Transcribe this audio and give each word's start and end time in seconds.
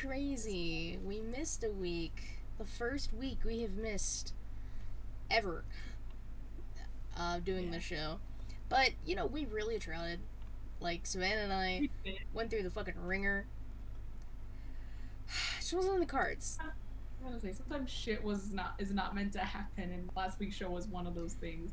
crazy. 0.00 0.98
We 1.04 1.20
missed 1.20 1.64
a 1.64 1.70
week. 1.70 2.40
The 2.58 2.64
first 2.64 3.12
week 3.12 3.38
we 3.44 3.60
have 3.60 3.72
missed 3.72 4.32
ever 5.30 5.64
uh, 7.16 7.40
doing 7.40 7.70
the 7.70 7.80
show. 7.80 8.18
But, 8.68 8.90
you 9.04 9.14
know, 9.14 9.26
we 9.26 9.44
really 9.44 9.78
tried. 9.78 10.18
Like, 10.80 11.06
Savannah 11.06 11.42
and 11.42 11.52
I 11.52 11.88
went 12.34 12.50
through 12.50 12.62
the 12.62 12.70
fucking 12.70 13.00
ringer. 13.04 13.46
It 15.58 15.74
wasn't 15.74 15.94
in 15.94 16.00
the 16.00 16.06
cards. 16.06 16.58
I 16.60 16.66
gonna 17.24 17.40
say 17.40 17.52
sometimes 17.52 17.90
shit 17.90 18.22
was 18.22 18.52
not 18.52 18.74
is 18.78 18.92
not 18.92 19.16
meant 19.16 19.32
to 19.32 19.40
happen, 19.40 19.90
and 19.90 20.08
last 20.14 20.38
week's 20.38 20.54
show 20.54 20.70
was 20.70 20.86
one 20.86 21.08
of 21.08 21.14
those 21.16 21.32
things. 21.32 21.72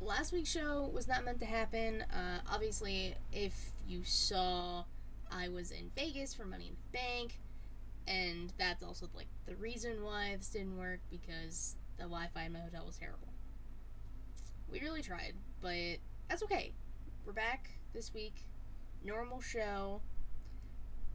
Last 0.00 0.32
week's 0.32 0.50
show 0.50 0.90
was 0.92 1.06
not 1.06 1.22
meant 1.22 1.38
to 1.40 1.46
happen. 1.46 2.02
Uh, 2.02 2.40
obviously, 2.50 3.14
if 3.32 3.72
you 3.86 4.04
saw, 4.04 4.84
I 5.30 5.48
was 5.48 5.70
in 5.70 5.90
Vegas 5.96 6.32
for 6.32 6.46
Money 6.46 6.68
in 6.68 6.76
the 6.76 6.98
Bank, 6.98 7.38
and 8.06 8.52
that's 8.58 8.82
also 8.82 9.08
like 9.14 9.28
the 9.46 9.56
reason 9.56 10.02
why 10.02 10.34
this 10.36 10.48
didn't 10.48 10.76
work 10.76 11.00
because 11.10 11.76
the 11.96 12.04
Wi-Fi 12.04 12.44
in 12.44 12.52
my 12.52 12.60
hotel 12.60 12.84
was 12.86 12.96
terrible. 12.96 13.28
We 14.70 14.80
really 14.80 15.02
tried, 15.02 15.34
but 15.60 15.98
that's 16.28 16.42
okay. 16.44 16.72
We're 17.24 17.32
back 17.32 17.70
this 17.92 18.12
week. 18.12 18.44
Normal 19.04 19.40
show. 19.40 20.00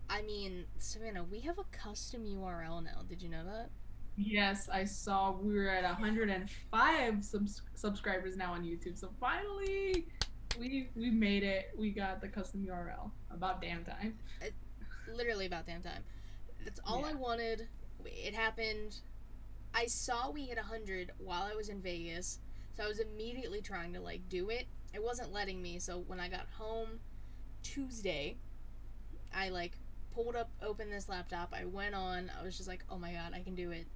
I 0.09 0.21
mean, 0.21 0.65
Savannah, 0.77 1.23
we 1.23 1.39
have 1.41 1.57
a 1.57 1.63
custom 1.71 2.25
URL 2.25 2.83
now. 2.83 3.03
Did 3.07 3.21
you 3.21 3.29
know 3.29 3.45
that? 3.45 3.69
Yes, 4.17 4.67
I 4.71 4.83
saw 4.83 5.31
we 5.31 5.53
were 5.53 5.69
at 5.69 5.83
105 5.83 7.23
subs- 7.23 7.61
subscribers 7.75 8.35
now 8.35 8.53
on 8.53 8.63
YouTube. 8.63 8.97
So 8.97 9.09
finally, 9.19 10.07
we 10.59 10.89
we 10.95 11.09
made 11.09 11.43
it. 11.43 11.71
We 11.77 11.91
got 11.91 12.19
the 12.19 12.27
custom 12.27 12.65
URL. 12.65 13.09
About 13.31 13.61
damn 13.61 13.85
time. 13.85 14.17
Uh, 14.41 14.47
literally 15.13 15.45
about 15.45 15.65
damn 15.65 15.81
time. 15.81 16.03
That's 16.63 16.79
all 16.85 17.05
I 17.05 17.13
wanted. 17.13 17.67
It 18.05 18.33
happened. 18.33 18.97
I 19.73 19.85
saw 19.85 20.31
we 20.31 20.45
hit 20.45 20.57
100 20.57 21.11
while 21.17 21.43
I 21.43 21.55
was 21.55 21.69
in 21.69 21.81
Vegas, 21.81 22.39
so 22.75 22.83
I 22.83 22.87
was 22.87 22.99
immediately 22.99 23.61
trying 23.61 23.93
to 23.93 24.01
like 24.01 24.27
do 24.29 24.49
it. 24.49 24.67
It 24.93 25.03
wasn't 25.03 25.31
letting 25.31 25.61
me, 25.61 25.79
so 25.79 26.03
when 26.07 26.19
I 26.19 26.27
got 26.27 26.47
home 26.57 26.99
Tuesday, 27.63 28.37
I 29.33 29.49
like 29.49 29.77
pulled 30.13 30.35
up, 30.35 30.49
opened 30.61 30.91
this 30.91 31.07
laptop. 31.07 31.53
I 31.53 31.65
went 31.65 31.95
on. 31.95 32.31
I 32.37 32.43
was 32.43 32.57
just 32.57 32.67
like, 32.67 32.83
"Oh 32.89 32.97
my 32.97 33.13
god, 33.13 33.33
I 33.33 33.41
can 33.41 33.55
do 33.55 33.71
it!" 33.71 33.87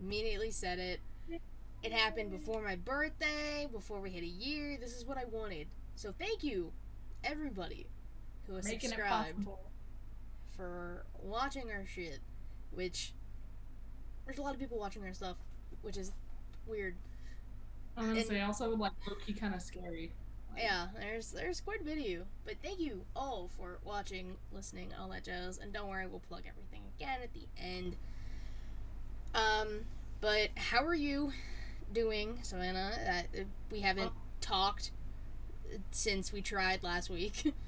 Immediately 0.00 0.50
said 0.50 0.78
it. 0.78 1.00
It 1.82 1.92
happened 1.92 2.30
before 2.30 2.60
my 2.60 2.74
birthday, 2.74 3.68
before 3.70 4.00
we 4.00 4.10
hit 4.10 4.24
a 4.24 4.26
year. 4.26 4.76
This 4.80 4.96
is 4.96 5.04
what 5.04 5.16
I 5.16 5.26
wanted. 5.26 5.68
So 5.94 6.12
thank 6.12 6.42
you, 6.42 6.72
everybody 7.22 7.86
who 8.46 8.54
has 8.54 8.64
Making 8.64 8.90
it 8.90 8.94
subscribed 8.94 9.44
possible. 9.44 9.67
For 10.58 11.04
watching 11.22 11.70
our 11.70 11.86
shit, 11.86 12.18
which 12.72 13.12
there's 14.26 14.38
a 14.38 14.42
lot 14.42 14.52
of 14.52 14.60
people 14.60 14.78
watching 14.78 15.02
our 15.04 15.14
stuff, 15.14 15.36
which 15.82 15.96
is 15.96 16.12
weird. 16.66 16.96
I'm 17.96 18.08
gonna 18.08 18.18
And- 18.20 18.28
say 18.28 18.40
also 18.42 18.76
like 18.76 18.92
low-key 19.08 19.32
kind 19.34 19.54
of 19.54 19.62
scary. 19.62 20.12
Like, 20.52 20.62
Yeah, 20.62 20.88
there's 20.98 21.30
there's 21.30 21.60
quite 21.60 21.86
a 21.86 22.00
you, 22.02 22.26
but 22.44 22.56
thank 22.62 22.80
you 22.80 23.04
all 23.14 23.48
for 23.56 23.78
watching, 23.84 24.36
listening, 24.52 24.92
all 24.98 25.08
that 25.10 25.24
jazz. 25.24 25.58
And 25.58 25.72
don't 25.72 25.88
worry, 25.88 26.06
we'll 26.06 26.20
plug 26.20 26.42
everything 26.48 26.82
again 26.96 27.20
at 27.22 27.32
the 27.32 27.46
end. 27.56 27.96
Um, 29.34 29.84
but 30.20 30.50
how 30.56 30.84
are 30.84 30.94
you 30.94 31.32
doing, 31.92 32.40
Savannah? 32.42 33.26
Uh, 33.38 33.40
we 33.70 33.80
haven't 33.80 34.12
talked 34.40 34.90
since 35.92 36.32
we 36.32 36.42
tried 36.42 36.82
last 36.82 37.10
week. 37.10 37.54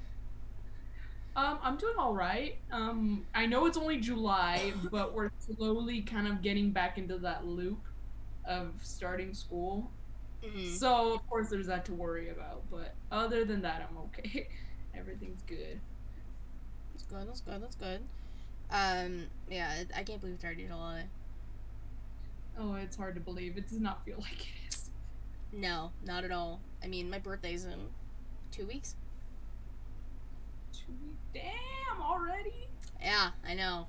Um, 1.35 1.59
I'm 1.63 1.77
doing 1.77 1.95
all 1.97 2.13
right. 2.13 2.55
Um, 2.71 3.25
I 3.33 3.45
know 3.45 3.65
it's 3.65 3.77
only 3.77 3.97
July, 3.99 4.73
but 4.91 5.13
we're 5.13 5.31
slowly 5.39 6.01
kind 6.01 6.27
of 6.27 6.41
getting 6.41 6.71
back 6.71 6.97
into 6.97 7.17
that 7.19 7.45
loop 7.45 7.79
of 8.45 8.73
starting 8.81 9.33
school. 9.33 9.89
Mhm. 10.43 10.75
So 10.75 11.13
of 11.13 11.27
course 11.29 11.49
there's 11.49 11.67
that 11.67 11.85
to 11.85 11.93
worry 11.93 12.29
about, 12.29 12.63
but 12.69 12.95
other 13.11 13.45
than 13.45 13.61
that, 13.61 13.87
I'm 13.89 13.97
okay. 13.97 14.49
Everything's 14.95 15.41
good. 15.43 15.79
That's 16.93 17.03
good. 17.05 17.27
That's 17.27 17.41
good. 17.41 17.61
That's 17.61 17.75
good. 17.75 18.01
Um, 18.69 19.27
yeah, 19.49 19.83
I 19.95 20.03
can't 20.03 20.19
believe 20.19 20.35
it's 20.35 20.43
already 20.43 20.65
July. 20.65 21.05
Oh, 22.57 22.75
it's 22.75 22.97
hard 22.97 23.15
to 23.15 23.21
believe. 23.21 23.57
It 23.57 23.69
does 23.69 23.79
not 23.79 24.03
feel 24.03 24.17
like 24.19 24.41
it 24.41 24.67
is. 24.69 24.89
No, 25.53 25.91
not 26.05 26.23
at 26.25 26.31
all. 26.31 26.59
I 26.83 26.87
mean, 26.87 27.09
my 27.09 27.19
birthday's 27.19 27.63
in 27.65 27.79
two 28.51 28.65
weeks. 28.65 28.95
Damn, 31.33 32.01
already. 32.01 32.67
Yeah, 33.01 33.31
I 33.47 33.53
know. 33.53 33.87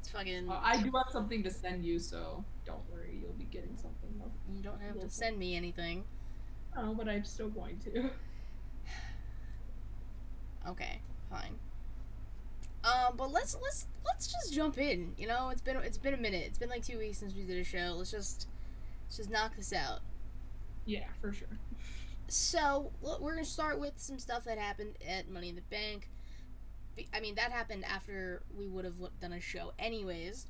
It's 0.00 0.10
fucking. 0.10 0.48
Uh, 0.48 0.60
I 0.62 0.76
do 0.82 0.90
have 0.96 1.10
something 1.10 1.42
to 1.42 1.50
send 1.50 1.84
you, 1.84 1.98
so 1.98 2.44
don't 2.64 2.88
worry. 2.90 3.18
You'll 3.20 3.32
be 3.32 3.44
getting 3.44 3.76
something. 3.76 4.10
Though. 4.18 4.30
You 4.54 4.62
don't 4.62 4.80
have 4.80 5.00
to 5.00 5.10
send 5.10 5.38
me 5.38 5.56
anything. 5.56 6.04
Oh, 6.76 6.94
but 6.94 7.08
I'm 7.08 7.24
still 7.24 7.48
going 7.48 7.78
to. 7.80 8.10
Okay, 10.66 11.00
fine. 11.30 11.54
Um, 12.84 13.14
but 13.16 13.30
let's 13.32 13.56
let's 13.62 13.86
let's 14.04 14.30
just 14.30 14.52
jump 14.52 14.78
in. 14.78 15.14
You 15.16 15.26
know, 15.26 15.48
it's 15.48 15.62
been 15.62 15.76
it's 15.78 15.98
been 15.98 16.14
a 16.14 16.18
minute. 16.18 16.44
It's 16.46 16.58
been 16.58 16.68
like 16.68 16.84
two 16.84 16.98
weeks 16.98 17.18
since 17.18 17.34
we 17.34 17.42
did 17.42 17.58
a 17.58 17.64
show. 17.64 17.94
Let's 17.96 18.10
just 18.10 18.48
let's 19.06 19.16
just 19.16 19.30
knock 19.30 19.56
this 19.56 19.72
out. 19.72 20.00
Yeah, 20.84 21.06
for 21.20 21.32
sure. 21.32 21.48
So 22.28 22.92
we're 23.00 23.32
gonna 23.32 23.44
start 23.44 23.80
with 23.80 23.94
some 23.96 24.18
stuff 24.18 24.44
that 24.44 24.58
happened 24.58 24.96
at 25.06 25.30
Money 25.30 25.48
in 25.48 25.54
the 25.54 25.62
Bank. 25.62 26.08
I 27.14 27.20
mean, 27.20 27.34
that 27.36 27.52
happened 27.52 27.84
after 27.84 28.42
we 28.56 28.66
would 28.66 28.84
have 28.84 28.96
done 29.20 29.32
a 29.32 29.40
show, 29.40 29.72
anyways. 29.78 30.46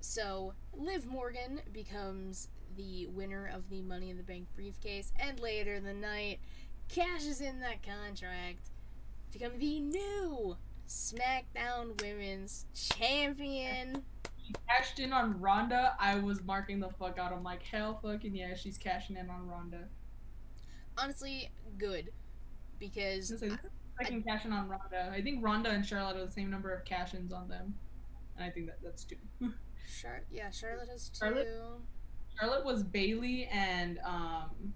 So 0.00 0.54
Liv 0.72 1.06
Morgan 1.06 1.60
becomes 1.72 2.48
the 2.76 3.06
winner 3.08 3.50
of 3.54 3.68
the 3.70 3.82
Money 3.82 4.10
in 4.10 4.16
the 4.16 4.22
Bank 4.22 4.46
briefcase, 4.54 5.12
and 5.18 5.38
later 5.40 5.74
in 5.74 5.84
the 5.84 5.94
night 5.94 6.40
cashes 6.88 7.40
in 7.40 7.60
that 7.60 7.82
contract, 7.82 8.70
to 9.30 9.38
become 9.38 9.58
the 9.58 9.80
new 9.80 10.56
SmackDown 10.88 12.00
Women's 12.02 12.66
Champion. 12.74 14.02
She 14.44 14.54
cashed 14.68 14.98
in 14.98 15.12
on 15.12 15.40
Ronda. 15.40 15.94
I 15.98 16.16
was 16.18 16.42
marking 16.42 16.80
the 16.80 16.90
fuck 16.98 17.18
out. 17.18 17.32
I'm 17.32 17.44
like, 17.44 17.62
hell 17.62 17.98
fucking 18.02 18.34
yeah, 18.34 18.54
she's 18.54 18.76
cashing 18.76 19.16
in 19.16 19.30
on 19.30 19.48
Ronda. 19.48 19.84
Honestly, 20.98 21.50
good 21.78 22.10
because 22.78 23.42
I, 24.06 24.20
cash 24.20 24.44
in 24.44 24.52
on 24.52 24.68
Ronda. 24.68 25.10
I 25.12 25.20
think 25.20 25.44
Ronda 25.44 25.70
and 25.70 25.84
Charlotte 25.84 26.16
are 26.16 26.24
the 26.26 26.30
same 26.32 26.50
number 26.50 26.72
of 26.72 26.84
cash 26.84 27.14
ins 27.14 27.32
on 27.32 27.48
them. 27.48 27.74
And 28.36 28.44
I 28.44 28.50
think 28.50 28.66
that 28.66 28.78
that's 28.82 29.04
two. 29.04 29.16
Char- 30.00 30.24
yeah, 30.30 30.50
Charlotte 30.50 30.88
has 30.90 31.08
two. 31.10 31.18
Charlotte? 31.18 31.48
Charlotte 32.38 32.64
was 32.64 32.82
Bayley 32.82 33.46
and 33.52 33.98
um 34.04 34.72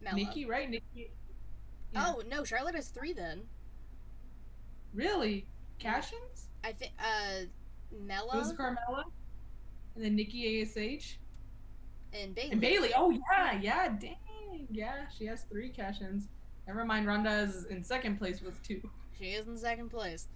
Mella. 0.00 0.16
Nikki, 0.16 0.46
right? 0.46 0.68
Nikki. 0.70 1.10
Yeah. 1.92 2.06
Oh 2.06 2.22
no, 2.28 2.44
Charlotte 2.44 2.74
has 2.74 2.88
three 2.88 3.12
then. 3.12 3.42
Really? 4.94 5.46
Cash 5.78 6.12
ins? 6.12 6.46
I 6.62 6.72
think 6.72 6.92
uh 6.98 7.42
It 7.42 7.48
was 7.92 8.00
Mella 8.00 8.54
Carmella. 8.58 9.04
And 9.94 10.04
then 10.04 10.16
Nikki 10.16 10.62
ASH. 10.62 11.18
and 12.12 12.34
Bayley. 12.34 12.50
And 12.52 12.60
Bayley. 12.60 12.90
Oh 12.96 13.10
yeah, 13.10 13.60
yeah, 13.60 13.88
dang. 14.00 14.16
Yeah, 14.70 15.06
she 15.16 15.26
has 15.26 15.42
three 15.44 15.68
cash 15.68 16.00
ins. 16.00 16.28
Never 16.66 16.84
mind, 16.84 17.06
Ronda 17.06 17.40
is 17.40 17.64
in 17.66 17.84
second 17.84 18.16
place 18.18 18.40
with 18.40 18.62
two. 18.62 18.80
She 19.18 19.26
is 19.26 19.46
in 19.46 19.56
second 19.58 19.90
place. 19.90 20.28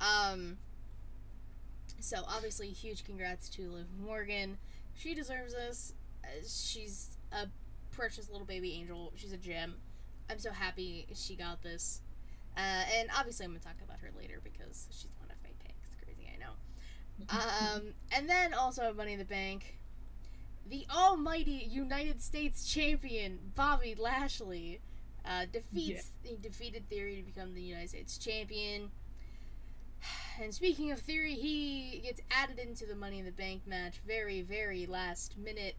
Um 0.00 0.56
so 2.00 2.18
obviously 2.28 2.68
huge 2.68 3.04
congrats 3.04 3.48
to 3.50 3.70
Liv 3.70 3.86
Morgan. 3.98 4.58
She 4.96 5.14
deserves 5.14 5.54
this. 5.54 5.94
Uh, 6.22 6.28
She's 6.46 7.16
a 7.32 7.46
precious 7.90 8.30
little 8.30 8.46
baby 8.46 8.74
angel. 8.74 9.12
She's 9.16 9.32
a 9.32 9.36
gem. 9.36 9.76
I'm 10.30 10.38
so 10.38 10.52
happy 10.52 11.06
she 11.14 11.34
got 11.36 11.62
this. 11.62 12.00
Uh, 12.56 12.60
and 12.98 13.08
obviously 13.16 13.44
I'm 13.44 13.50
gonna 13.52 13.60
talk 13.60 13.76
about 13.84 13.98
her 14.00 14.10
later 14.16 14.40
because 14.42 14.86
she's 14.90 15.10
one 15.18 15.30
of 15.30 15.36
my 15.42 15.50
picks. 15.64 15.90
Crazy, 16.04 16.30
I 16.32 16.38
know. 16.38 17.76
Um, 17.76 17.94
and 18.12 18.28
then 18.28 18.54
also 18.54 18.92
Money 18.94 19.14
in 19.14 19.18
the 19.18 19.24
Bank, 19.24 19.78
the 20.68 20.86
almighty 20.94 21.66
United 21.70 22.22
States 22.22 22.66
champion 22.72 23.38
Bobby 23.54 23.94
Lashley 23.98 24.80
uh, 25.26 25.46
defeats 25.52 26.10
he 26.22 26.36
defeated 26.36 26.88
Theory 26.88 27.16
to 27.16 27.22
become 27.22 27.54
the 27.54 27.62
United 27.62 27.90
States 27.90 28.18
champion. 28.18 28.90
And 30.42 30.52
speaking 30.52 30.90
of 30.90 30.98
Theory, 30.98 31.34
he 31.34 32.00
gets 32.02 32.20
added 32.28 32.58
into 32.58 32.86
the 32.86 32.96
Money 32.96 33.20
in 33.20 33.24
the 33.24 33.30
Bank 33.30 33.62
match 33.68 34.00
very, 34.04 34.42
very 34.42 34.84
last 34.84 35.38
minute 35.38 35.76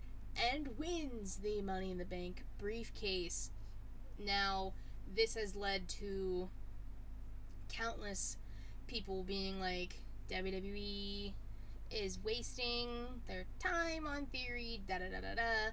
and 0.53 0.69
wins 0.77 1.35
the 1.37 1.61
Money 1.61 1.91
in 1.91 1.97
the 1.97 2.05
Bank 2.05 2.41
briefcase. 2.57 3.51
Now, 4.17 4.71
this 5.13 5.35
has 5.35 5.57
led 5.57 5.89
to 5.99 6.49
countless 7.67 8.37
people 8.87 9.23
being 9.23 9.59
like, 9.59 9.95
WWE 10.31 11.33
is 11.91 12.19
wasting 12.23 12.89
their 13.27 13.45
time 13.59 14.07
on 14.07 14.25
theory, 14.27 14.81
da 14.87 14.99
da 14.99 15.09
da 15.09 15.21
da 15.21 15.35
da. 15.35 15.71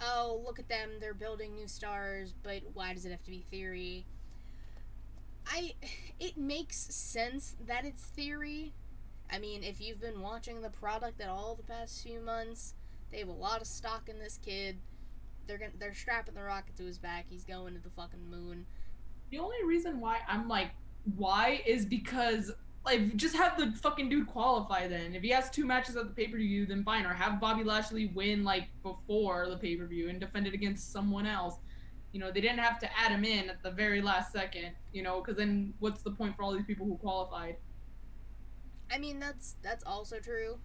Oh, 0.00 0.42
look 0.44 0.58
at 0.58 0.68
them, 0.68 0.90
they're 1.00 1.14
building 1.14 1.54
new 1.54 1.68
stars, 1.68 2.34
but 2.42 2.62
why 2.74 2.92
does 2.92 3.06
it 3.06 3.10
have 3.10 3.22
to 3.24 3.30
be 3.30 3.44
theory? 3.50 4.06
I 5.46 5.74
it 6.20 6.36
makes 6.36 6.76
sense 6.76 7.56
that 7.66 7.84
it's 7.84 8.02
theory. 8.02 8.72
I 9.32 9.38
mean, 9.38 9.62
if 9.62 9.80
you've 9.80 10.00
been 10.00 10.20
watching 10.20 10.60
the 10.60 10.70
product 10.70 11.20
at 11.20 11.28
all 11.28 11.54
the 11.54 11.62
past 11.62 12.02
few 12.02 12.20
months, 12.20 12.74
they 13.10 13.18
have 13.18 13.28
a 13.28 13.32
lot 13.32 13.60
of 13.60 13.66
stock 13.66 14.08
in 14.08 14.18
this 14.18 14.38
kid. 14.44 14.76
They're 15.46 15.58
gonna 15.58 15.72
they're 15.78 15.94
strapping 15.94 16.34
the 16.34 16.42
rocket 16.42 16.76
to 16.76 16.84
his 16.84 16.98
back. 16.98 17.26
He's 17.28 17.44
going 17.44 17.74
to 17.74 17.80
the 17.80 17.90
fucking 17.90 18.30
moon. 18.30 18.66
The 19.30 19.38
only 19.38 19.62
reason 19.64 20.00
why 20.00 20.20
I'm 20.28 20.48
like, 20.48 20.70
why 21.16 21.62
is 21.66 21.84
because 21.84 22.52
like 22.84 23.16
just 23.16 23.34
have 23.34 23.56
the 23.56 23.72
fucking 23.80 24.08
dude 24.08 24.26
qualify 24.26 24.86
then. 24.86 25.14
If 25.14 25.22
he 25.22 25.30
has 25.30 25.50
two 25.50 25.64
matches 25.64 25.96
at 25.96 26.04
the 26.04 26.14
pay 26.14 26.28
per 26.30 26.36
view, 26.36 26.66
then 26.66 26.84
fine. 26.84 27.06
Or 27.06 27.14
have 27.14 27.40
Bobby 27.40 27.64
Lashley 27.64 28.06
win 28.14 28.44
like 28.44 28.68
before 28.82 29.48
the 29.48 29.56
pay 29.56 29.76
per 29.76 29.86
view 29.86 30.08
and 30.08 30.20
defend 30.20 30.46
it 30.46 30.54
against 30.54 30.92
someone 30.92 31.26
else. 31.26 31.56
You 32.12 32.20
know, 32.20 32.30
they 32.30 32.40
didn't 32.40 32.60
have 32.60 32.78
to 32.80 32.88
add 32.98 33.10
him 33.10 33.24
in 33.24 33.50
at 33.50 33.62
the 33.62 33.70
very 33.70 34.00
last 34.02 34.32
second. 34.32 34.72
You 34.92 35.02
know, 35.02 35.20
because 35.20 35.36
then 35.36 35.72
what's 35.80 36.02
the 36.02 36.10
point 36.10 36.36
for 36.36 36.42
all 36.42 36.52
these 36.52 36.66
people 36.66 36.86
who 36.86 36.96
qualified? 36.96 37.56
I 38.92 38.98
mean, 38.98 39.18
that's 39.18 39.56
that's 39.62 39.82
also 39.84 40.20
true, 40.20 40.58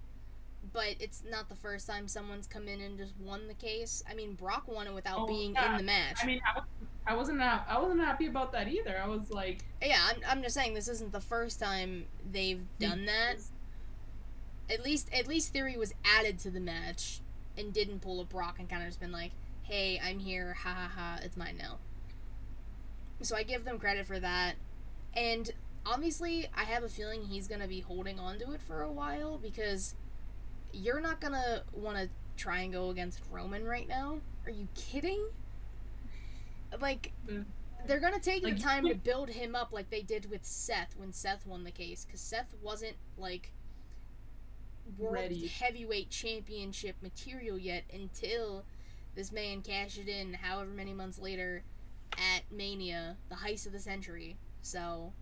but 0.73 0.95
it's 0.99 1.23
not 1.29 1.49
the 1.49 1.55
first 1.55 1.87
time 1.87 2.07
someone's 2.07 2.47
come 2.47 2.67
in 2.67 2.81
and 2.81 2.97
just 2.97 3.13
won 3.19 3.47
the 3.47 3.53
case. 3.53 4.03
I 4.09 4.13
mean, 4.13 4.33
Brock 4.33 4.67
won 4.67 4.87
it 4.87 4.93
without 4.93 5.19
Oh, 5.19 5.27
being 5.27 5.53
yeah. 5.53 5.71
in 5.71 5.77
the 5.77 5.83
match. 5.83 6.17
I 6.21 6.25
mean, 6.25 6.41
I, 6.45 6.59
was- 6.59 6.67
I 7.07 7.15
wasn't 7.15 7.41
I 7.41 7.79
wasn't 7.79 8.01
happy 8.01 8.27
about 8.27 8.51
that 8.51 8.67
either. 8.67 8.99
I 9.01 9.07
was 9.07 9.31
like, 9.31 9.59
yeah, 9.81 9.99
I'm, 10.09 10.21
I'm 10.27 10.43
just 10.43 10.53
saying 10.53 10.73
this 10.73 10.87
isn't 10.87 11.11
the 11.11 11.21
first 11.21 11.59
time 11.59 12.05
they've 12.31 12.57
mm. 12.57 12.79
done 12.79 13.05
that. 13.05 13.37
At 14.69 14.83
least 14.83 15.09
at 15.13 15.27
least 15.27 15.51
Theory 15.51 15.77
was 15.77 15.93
added 16.05 16.37
to 16.39 16.51
the 16.51 16.59
match 16.59 17.21
and 17.57 17.73
didn't 17.73 18.01
pull 18.01 18.21
a 18.21 18.25
Brock 18.25 18.59
and 18.59 18.69
kind 18.69 18.83
of 18.83 18.89
just 18.89 18.99
been 18.99 19.11
like, 19.11 19.31
"Hey, 19.63 19.99
I'm 20.03 20.19
here. 20.19 20.53
Ha 20.53 20.69
ha 20.69 20.91
ha. 20.95 21.19
It's 21.23 21.35
mine 21.35 21.57
now." 21.57 21.77
So 23.21 23.35
I 23.35 23.43
give 23.43 23.65
them 23.65 23.79
credit 23.79 24.05
for 24.05 24.19
that. 24.19 24.55
And 25.15 25.49
obviously, 25.85 26.47
I 26.55 26.63
have 26.65 26.83
a 26.83 26.89
feeling 26.89 27.23
he's 27.23 27.47
going 27.47 27.61
to 27.61 27.67
be 27.67 27.79
holding 27.79 28.19
on 28.19 28.37
to 28.39 28.51
it 28.51 28.61
for 28.61 28.83
a 28.83 28.91
while 28.91 29.37
because 29.37 29.95
you're 30.73 31.01
not 31.01 31.19
to 31.33 31.63
want 31.73 31.97
to 31.97 32.09
try 32.37 32.59
and 32.59 32.71
go 32.73 32.89
against 32.89 33.19
Roman 33.31 33.65
right 33.65 33.87
now. 33.87 34.19
Are 34.45 34.51
you 34.51 34.67
kidding? 34.75 35.25
Like 36.79 37.11
Mm. 37.27 37.45
they're 37.87 37.99
to 38.13 38.19
take 38.19 38.43
Like, 38.43 38.55
the 38.55 38.61
time 38.61 38.87
to 38.87 38.95
build 39.03 39.29
him 39.29 39.55
up 39.55 39.71
like 39.71 39.89
they 39.89 40.01
did 40.01 40.29
with 40.29 40.45
Seth 40.45 40.95
when 40.95 41.11
Seth 41.13 41.45
won 41.45 41.63
the 41.63 41.71
case 41.71 42.05
cuz 42.09 42.21
Seth 42.21 42.53
wasn't 42.61 42.95
like 43.17 43.51
world 44.97 45.15
Ready. 45.15 45.47
heavyweight 45.47 46.09
championship 46.09 46.95
material 47.01 47.57
yet 47.57 47.83
until 47.93 48.65
this 49.15 49.31
man 49.31 49.61
cashed 49.61 49.97
it 49.97 50.07
in 50.07 50.33
however 50.33 50.71
many 50.71 50.93
months 50.93 51.19
later 51.19 51.63
at 52.13 52.51
Mania, 52.51 53.17
the 53.29 53.35
heist 53.35 53.65
of 53.65 53.71
the 53.71 53.79
century. 53.79 54.37
So, 54.61 55.13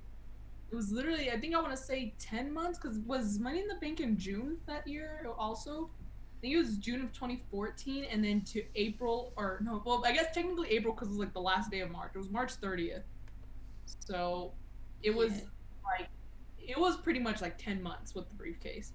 it 0.72 0.76
was 0.76 0.92
literally 0.92 1.32
I 1.32 1.40
think 1.40 1.56
I 1.56 1.60
want 1.62 1.72
to 1.72 1.82
say 1.82 2.14
ten 2.20 2.54
months 2.54 2.78
because 2.80 3.00
was 3.00 3.40
Money 3.40 3.60
in 3.62 3.68
the 3.68 3.76
Bank 3.76 4.00
in 4.00 4.18
June 4.18 4.58
that 4.68 4.88
year 4.88 5.26
also. 5.38 5.90
I 6.38 6.40
think 6.42 6.54
it 6.54 6.58
was 6.58 6.78
June 6.78 7.02
of 7.02 7.12
2014, 7.14 8.06
and 8.12 8.24
then 8.24 8.42
to 8.42 8.64
April 8.76 9.34
or 9.38 9.60
no, 9.64 9.82
well 9.86 10.04
I 10.06 10.12
guess 10.12 10.34
technically 10.34 10.70
April 10.70 10.94
because 10.94 11.08
it 11.08 11.12
was 11.12 11.20
like 11.20 11.34
the 11.34 11.42
last 11.42 11.72
day 11.72 11.80
of 11.80 11.90
March. 11.90 12.12
It 12.14 12.18
was 12.20 12.30
March 12.30 12.60
30th, 12.62 13.02
so 14.06 14.54
it 15.04 15.14
was 15.16 15.32
Yeah. 15.34 15.42
like 16.00 16.10
it 16.60 16.78
was 16.78 16.98
pretty 16.98 17.20
much 17.20 17.42
like 17.42 17.58
10 17.58 17.82
months 17.82 18.14
with 18.14 18.28
the 18.30 18.36
briefcase. 18.36 18.92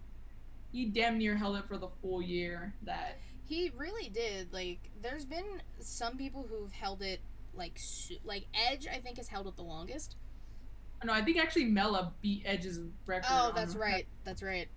He 0.73 0.87
damn 0.87 1.19
near 1.19 1.37
held 1.37 1.57
it 1.57 1.67
for 1.67 1.79
the 1.79 1.89
full 2.01 2.23
year. 2.23 2.75
That 2.83 3.19
he 3.45 3.71
really 3.77 4.09
did. 4.09 4.53
Like, 4.53 4.91
there's 5.03 5.25
been 5.25 5.61
some 5.81 6.17
people 6.17 6.47
who've 6.49 6.73
held 6.73 7.03
it 7.03 7.21
like 7.55 7.79
like 8.25 8.45
Edge. 8.55 8.87
I 8.87 8.99
think 8.99 9.17
has 9.17 9.29
held 9.29 9.47
it 9.47 9.57
the 9.57 9.63
longest. 9.63 10.17
No, 11.04 11.12
I 11.12 11.22
think 11.22 11.38
actually 11.38 11.64
Mela 11.66 12.12
beat 12.20 12.43
Edge's 12.44 12.81
record. 13.06 13.26
Oh, 13.31 13.52
that's 13.54 13.75
that. 13.75 13.81
right. 13.81 14.06
That's 14.25 14.43
right. 14.43 14.69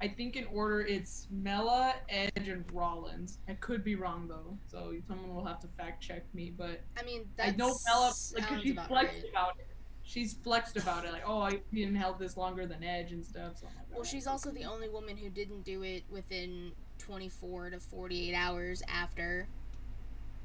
I 0.00 0.08
think 0.08 0.36
in 0.36 0.44
order 0.52 0.82
it's 0.82 1.28
Mela, 1.30 1.94
Edge, 2.08 2.48
and 2.48 2.64
Rollins. 2.72 3.38
I 3.48 3.54
could 3.54 3.84
be 3.84 3.94
wrong 3.94 4.26
though, 4.28 4.58
so 4.66 4.92
someone 5.06 5.34
will 5.34 5.44
have 5.44 5.60
to 5.60 5.68
fact 5.78 6.02
check 6.02 6.24
me. 6.34 6.52
But 6.56 6.82
I 6.98 7.04
mean, 7.04 7.24
I 7.38 7.52
know 7.52 7.74
Mela, 7.86 8.12
like 8.34 8.62
she 8.62 8.72
flexed 8.72 9.22
right. 9.22 9.30
about 9.30 9.56
it. 9.58 9.66
She's 10.02 10.34
flexed 10.34 10.76
about 10.76 11.06
it, 11.06 11.12
like, 11.12 11.22
oh, 11.24 11.40
I 11.40 11.60
didn't 11.72 11.94
held 11.94 12.18
this 12.18 12.36
longer 12.36 12.66
than 12.66 12.84
Edge 12.84 13.12
and 13.12 13.24
stuff. 13.24 13.60
So 13.60 13.66
like, 13.66 13.74
Well, 13.88 13.98
"Alright, 13.98 14.10
she's 14.10 14.26
also 14.26 14.50
the 14.50 14.64
only 14.64 14.90
woman 14.90 15.16
who 15.16 15.30
didn't 15.30 15.62
do 15.62 15.82
it 15.82 16.02
within 16.10 16.72
24 16.98 17.70
to 17.70 17.80
48 17.80 18.34
hours 18.34 18.82
after 18.86 19.48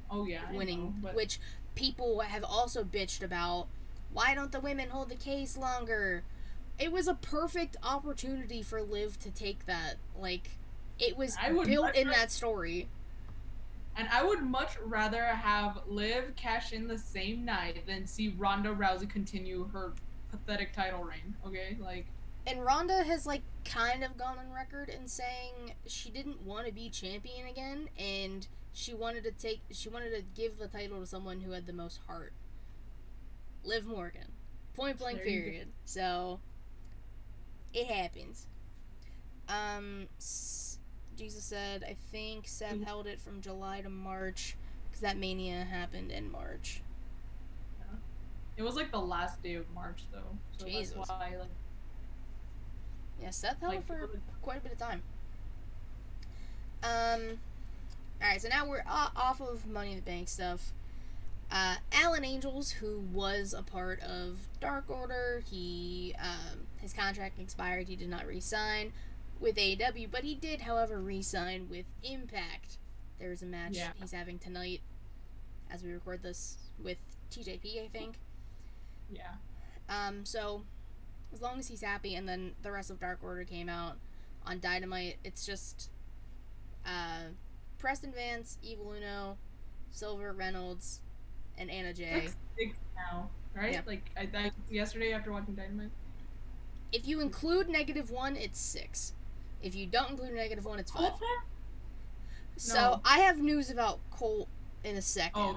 Oh 0.09 0.25
yeah, 0.25 0.49
winning, 0.53 0.83
know, 0.83 0.93
but 1.01 1.15
which 1.15 1.39
people 1.75 2.19
have 2.21 2.43
also 2.43 2.83
bitched 2.83 3.23
about. 3.23 3.67
Why 4.13 4.33
don't 4.35 4.51
the 4.51 4.59
women 4.59 4.89
hold 4.89 5.09
the 5.09 5.15
case 5.15 5.57
longer? 5.57 6.23
It 6.77 6.91
was 6.91 7.07
a 7.07 7.13
perfect 7.13 7.77
opportunity 7.83 8.61
for 8.61 8.81
Liv 8.81 9.19
to 9.19 9.31
take 9.31 9.65
that. 9.65 9.95
Like, 10.17 10.51
it 10.97 11.17
was 11.17 11.35
built 11.65 11.95
in 11.95 12.07
that 12.09 12.31
story. 12.31 12.87
and 13.95 14.07
I 14.11 14.23
would 14.23 14.41
much 14.41 14.77
rather 14.79 15.23
have 15.25 15.79
Liv 15.87 16.33
cash 16.35 16.71
in 16.73 16.87
the 16.87 16.97
same 16.97 17.43
night 17.45 17.85
than 17.85 18.07
see 18.07 18.29
Ronda 18.37 18.69
Rousey 18.73 19.09
continue 19.09 19.67
her 19.73 19.93
pathetic 20.31 20.73
title 20.73 21.03
reign. 21.03 21.35
Okay, 21.45 21.77
like 21.81 22.05
And 22.47 22.63
Ronda 22.63 23.03
has 23.03 23.25
like 23.25 23.41
kind 23.65 24.03
of 24.03 24.17
gone 24.17 24.37
on 24.39 24.51
record 24.53 24.89
in 24.89 25.07
saying 25.07 25.73
she 25.85 26.09
didn't 26.09 26.41
want 26.41 26.65
to 26.67 26.71
be 26.73 26.89
champion 26.89 27.47
again, 27.47 27.89
and 27.97 28.47
she 28.71 28.93
wanted 28.93 29.23
to 29.25 29.31
take 29.31 29.61
she 29.71 29.89
wanted 29.89 30.11
to 30.11 30.23
give 30.35 30.57
the 30.59 30.67
title 30.67 30.99
to 31.01 31.05
someone 31.05 31.41
who 31.41 31.51
had 31.51 31.65
the 31.65 31.73
most 31.73 31.99
heart. 32.07 32.33
Liv 33.63 33.85
Morgan, 33.85 34.31
point 34.73 34.97
blank 34.97 35.21
period. 35.23 35.67
So 35.85 36.39
it 37.73 37.87
happens. 37.87 38.47
Um, 39.47 40.07
S- 40.17 40.79
Jesus 41.17 41.43
said, 41.43 41.83
I 41.83 41.93
think 42.11 42.47
Seth 42.47 42.75
Mhm. 42.75 42.85
held 42.85 43.07
it 43.07 43.19
from 43.19 43.41
July 43.41 43.81
to 43.81 43.89
March 43.89 44.55
because 44.85 45.01
that 45.01 45.17
mania 45.17 45.63
happened 45.65 46.11
in 46.11 46.31
March. 46.31 46.81
it 48.57 48.63
was 48.63 48.75
like 48.75 48.91
the 48.91 48.99
last 48.99 49.41
day 49.41 49.53
of 49.55 49.69
March 49.69 50.03
though. 50.11 50.37
So 50.57 50.65
Jesus. 50.65 50.93
that's 50.95 51.09
why 51.09 51.37
like 51.37 51.47
Yeah, 53.21 53.29
Seth 53.29 53.57
held 53.61 53.73
like 53.73 53.79
it 53.81 53.87
for 53.87 54.09
quite 54.41 54.57
a 54.57 54.61
bit 54.61 54.73
of 54.73 54.77
time. 54.77 55.01
Um, 56.83 57.39
all 58.21 58.27
right, 58.29 58.41
so 58.41 58.49
now 58.49 58.67
we're 58.67 58.83
off 58.85 59.39
of 59.41 59.65
Money 59.67 59.91
in 59.91 59.95
the 59.97 60.01
Bank 60.03 60.27
stuff. 60.27 60.73
Uh, 61.51 61.75
Alan 61.91 62.23
Angels, 62.23 62.69
who 62.71 62.99
was 63.11 63.53
a 63.57 63.63
part 63.63 63.99
of 64.01 64.37
Dark 64.59 64.89
Order, 64.89 65.41
he 65.49 66.13
um, 66.21 66.59
his 66.77 66.93
contract 66.93 67.39
expired. 67.39 67.87
He 67.87 67.95
did 67.95 68.09
not 68.09 68.27
re-sign 68.27 68.93
with 69.39 69.55
AEW, 69.55 70.11
but 70.11 70.23
he 70.23 70.35
did, 70.35 70.61
however, 70.61 70.99
re-sign 70.99 71.67
with 71.69 71.85
Impact. 72.03 72.77
There 73.19 73.31
is 73.31 73.41
a 73.41 73.45
match 73.47 73.71
Yeah. 73.73 73.89
he's 73.99 74.11
having 74.11 74.37
tonight, 74.37 74.81
as 75.71 75.81
we 75.83 75.91
record 75.91 76.21
this 76.21 76.57
with 76.81 76.97
TJP, 77.31 77.83
I 77.83 77.87
think. 77.87 78.19
yeah. 79.11 79.33
Um, 79.89 80.23
so 80.25 80.63
as 81.33 81.41
long 81.41 81.57
as 81.57 81.67
he's 81.67 81.81
happy, 81.81 82.13
and 82.15 82.29
then 82.29 82.53
the 82.61 82.71
rest 82.71 82.91
of 82.91 82.99
Dark 82.99 83.19
Order 83.23 83.43
came 83.43 83.69
out 83.69 83.95
on 84.45 84.59
Dynamite, 84.59 85.17
it's 85.23 85.45
just 85.47 85.89
uh, 86.85 87.29
Preston 87.79 88.11
Vance, 88.11 88.57
Evil 88.61 88.93
Uno, 88.93 89.37
Silver 89.89 90.31
Reynolds, 90.31 91.01
and 91.59 91.69
Anna 91.69 91.93
Jay. 91.93 92.21
Six, 92.23 92.35
six 92.57 92.77
now, 92.95 93.29
right? 93.55 93.73
Yeah. 93.73 93.81
Like 93.85 94.09
I, 94.17 94.27
I 94.35 94.51
yesterday 94.69 95.13
after 95.13 95.31
watching 95.31 95.53
Dynamite. 95.53 95.91
If 96.91 97.07
you 97.07 97.19
include 97.21 97.69
negative 97.69 98.09
one, 98.09 98.35
it's 98.35 98.59
six. 98.59 99.13
If 99.61 99.75
you 99.75 99.85
don't 99.85 100.09
include 100.11 100.33
negative 100.33 100.65
one, 100.65 100.79
it's 100.79 100.89
five. 100.91 101.11
Oh, 101.13 101.41
So 102.55 102.73
No. 102.75 103.01
I 103.05 103.19
have 103.19 103.37
news 103.39 103.69
about 103.69 103.99
Colt 104.09 104.47
in 104.83 104.95
a 104.95 105.01
second. 105.01 105.33
oh 105.35 105.51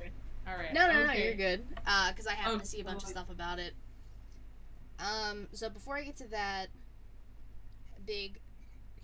okay. 0.00 0.10
All 0.48 0.56
right. 0.56 0.72
No, 0.74 0.88
no, 0.90 1.06
no, 1.06 1.12
you're 1.12 1.34
good. 1.34 1.64
Uh, 1.86 2.10
because 2.10 2.26
I 2.26 2.32
happen 2.32 2.56
Oh, 2.56 2.58
to 2.58 2.66
see 2.66 2.80
a 2.80 2.84
bunch 2.84 3.04
of 3.04 3.08
stuff 3.10 3.30
about 3.30 3.58
it. 3.60 3.74
Um, 4.98 5.46
so 5.52 5.68
before 5.68 5.96
I 5.96 6.02
get 6.02 6.16
to 6.16 6.28
that, 6.28 6.66
big 8.06 8.40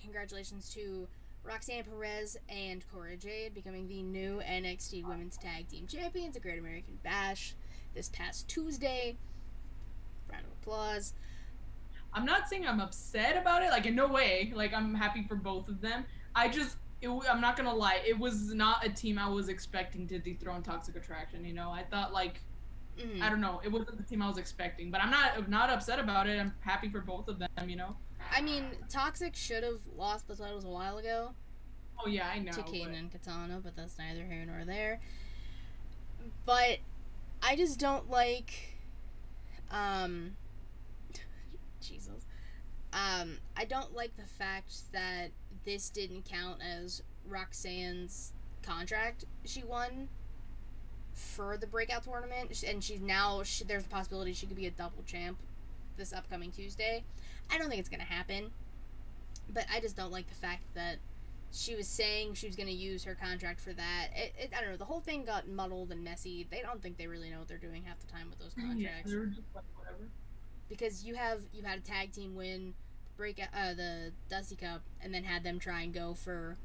congratulations 0.02 0.72
to 0.74 1.06
Roxanne 1.48 1.82
Perez 1.82 2.36
and 2.50 2.84
Cora 2.92 3.16
Jade 3.16 3.54
becoming 3.54 3.88
the 3.88 4.02
new 4.02 4.42
NXT 4.46 5.08
Women's 5.08 5.38
Tag 5.38 5.66
Team 5.66 5.86
Champions 5.86 6.36
at 6.36 6.42
Great 6.42 6.58
American 6.58 6.98
Bash 7.02 7.54
this 7.94 8.10
past 8.10 8.46
Tuesday. 8.48 9.16
Round 10.30 10.44
of 10.44 10.52
applause. 10.60 11.14
I'm 12.12 12.26
not 12.26 12.50
saying 12.50 12.66
I'm 12.66 12.80
upset 12.80 13.40
about 13.40 13.62
it. 13.62 13.70
Like 13.70 13.86
in 13.86 13.94
no 13.94 14.08
way. 14.08 14.52
Like 14.54 14.74
I'm 14.74 14.94
happy 14.94 15.24
for 15.26 15.36
both 15.36 15.68
of 15.68 15.80
them. 15.80 16.04
I 16.34 16.48
just. 16.48 16.76
It, 17.00 17.08
I'm 17.08 17.40
not 17.40 17.56
gonna 17.56 17.74
lie. 17.74 18.02
It 18.06 18.18
was 18.18 18.52
not 18.52 18.84
a 18.84 18.90
team 18.90 19.18
I 19.18 19.28
was 19.28 19.48
expecting 19.48 20.06
to 20.08 20.18
dethrone 20.18 20.62
Toxic 20.62 20.96
Attraction. 20.96 21.44
You 21.44 21.54
know, 21.54 21.70
I 21.70 21.82
thought 21.84 22.12
like 22.12 22.42
Mhm. 22.98 23.22
I 23.22 23.30
don't 23.30 23.40
know. 23.40 23.60
It 23.64 23.70
wasn't 23.70 23.96
the 23.96 24.02
team 24.02 24.20
I 24.20 24.28
was 24.28 24.36
expecting. 24.36 24.90
But 24.90 25.00
I'm 25.00 25.10
not 25.10 25.38
I'm 25.38 25.48
not 25.48 25.70
upset 25.70 25.98
about 25.98 26.26
it. 26.26 26.38
I'm 26.38 26.52
happy 26.60 26.90
for 26.90 27.00
both 27.00 27.28
of 27.28 27.38
them. 27.38 27.48
You 27.66 27.76
know. 27.76 27.96
I 28.32 28.40
mean, 28.40 28.64
Toxic 28.88 29.34
should 29.34 29.62
have 29.62 29.80
lost 29.96 30.28
the 30.28 30.36
titles 30.36 30.64
a 30.64 30.68
while 30.68 30.98
ago. 30.98 31.30
Oh 32.04 32.08
yeah, 32.08 32.28
I 32.28 32.38
know. 32.38 32.52
to 32.52 32.62
Kane 32.62 32.88
but- 32.88 32.96
and 32.96 33.10
Katana, 33.10 33.60
but 33.62 33.76
that's 33.76 33.98
neither 33.98 34.24
here 34.24 34.44
nor 34.46 34.64
there. 34.64 35.00
But 36.46 36.78
I 37.42 37.56
just 37.56 37.78
don't 37.78 38.10
like 38.10 38.76
um 39.70 40.32
Jesus. 41.80 42.26
Um, 42.92 43.38
I 43.56 43.64
don't 43.66 43.94
like 43.94 44.16
the 44.16 44.24
fact 44.24 44.72
that 44.92 45.30
this 45.64 45.90
didn't 45.90 46.24
count 46.24 46.60
as 46.62 47.02
Roxanne's 47.28 48.32
contract 48.62 49.24
she 49.44 49.62
won 49.62 50.08
for 51.12 51.56
the 51.58 51.66
breakout 51.66 52.04
tournament, 52.04 52.62
and 52.66 52.82
she's 52.82 53.00
now 53.00 53.42
she, 53.42 53.64
there's 53.64 53.84
a 53.84 53.88
possibility 53.88 54.32
she 54.32 54.46
could 54.46 54.56
be 54.56 54.66
a 54.66 54.70
double 54.70 55.02
champ 55.04 55.38
this 55.98 56.12
upcoming 56.12 56.50
Tuesday. 56.50 57.04
I 57.52 57.58
don't 57.58 57.68
think 57.68 57.80
it's 57.80 57.88
gonna 57.88 58.04
happen, 58.04 58.50
but 59.52 59.66
I 59.72 59.80
just 59.80 59.96
don't 59.96 60.12
like 60.12 60.28
the 60.28 60.34
fact 60.34 60.62
that 60.74 60.96
she 61.50 61.74
was 61.74 61.86
saying 61.88 62.34
she 62.34 62.46
was 62.46 62.56
gonna 62.56 62.70
use 62.70 63.04
her 63.04 63.14
contract 63.14 63.60
for 63.60 63.72
that. 63.72 64.08
It, 64.14 64.34
it, 64.38 64.52
I 64.56 64.60
don't 64.60 64.70
know. 64.70 64.76
The 64.76 64.84
whole 64.84 65.00
thing 65.00 65.24
got 65.24 65.48
muddled 65.48 65.90
and 65.92 66.04
messy. 66.04 66.46
They 66.50 66.60
don't 66.60 66.82
think 66.82 66.96
they 66.98 67.06
really 67.06 67.30
know 67.30 67.38
what 67.38 67.48
they're 67.48 67.58
doing 67.58 67.84
half 67.84 67.98
the 68.00 68.06
time 68.06 68.28
with 68.30 68.38
those 68.38 68.54
contracts. 68.54 69.10
Yeah, 69.10 69.12
they 69.12 69.16
were 69.18 69.26
just 69.26 69.42
like 69.54 69.64
whatever. 69.76 70.08
because 70.68 71.04
you 71.04 71.14
have 71.14 71.40
you 71.52 71.62
had 71.62 71.78
a 71.78 71.82
tag 71.82 72.12
team 72.12 72.34
win 72.34 72.74
break 73.16 73.40
uh 73.40 73.74
the 73.74 74.12
Dusty 74.30 74.56
Cup 74.56 74.82
and 75.00 75.12
then 75.12 75.24
had 75.24 75.42
them 75.42 75.58
try 75.58 75.82
and 75.82 75.92
go 75.92 76.14
for 76.14 76.56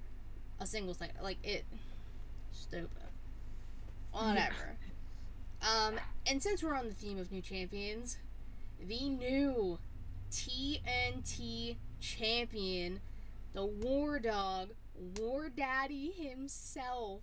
a 0.60 0.68
singles 0.68 0.98
title 0.98 1.16
like 1.24 1.38
it 1.44 1.66
stupid 2.52 2.90
whatever 4.12 4.78
um 5.64 5.96
and 6.28 6.44
since 6.44 6.62
we're 6.62 6.76
on 6.76 6.88
the 6.88 6.94
theme 6.94 7.18
of 7.18 7.32
new 7.32 7.42
champions 7.42 8.18
the 8.88 9.10
new 9.10 9.80
TNT 10.32 11.78
champion 12.00 13.00
the 13.54 13.66
War 13.66 14.20
Dog 14.20 14.70
War 15.18 15.50
Daddy 15.50 16.12
himself 16.12 17.22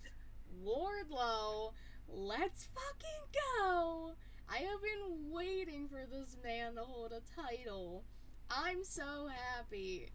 Wardlow 0.65 1.73
let's 2.09 2.69
fucking 2.75 3.41
go 3.55 4.15
I 4.53 4.59
have 4.59 4.83
been 4.83 5.31
waiting 5.31 5.89
for 5.89 6.07
this 6.11 6.37
man 6.43 6.75
to 6.75 6.81
hold 6.81 7.13
a 7.13 7.23
title. 7.41 8.03
I'm 8.51 8.83
so 8.83 9.29
happy. 9.29 10.09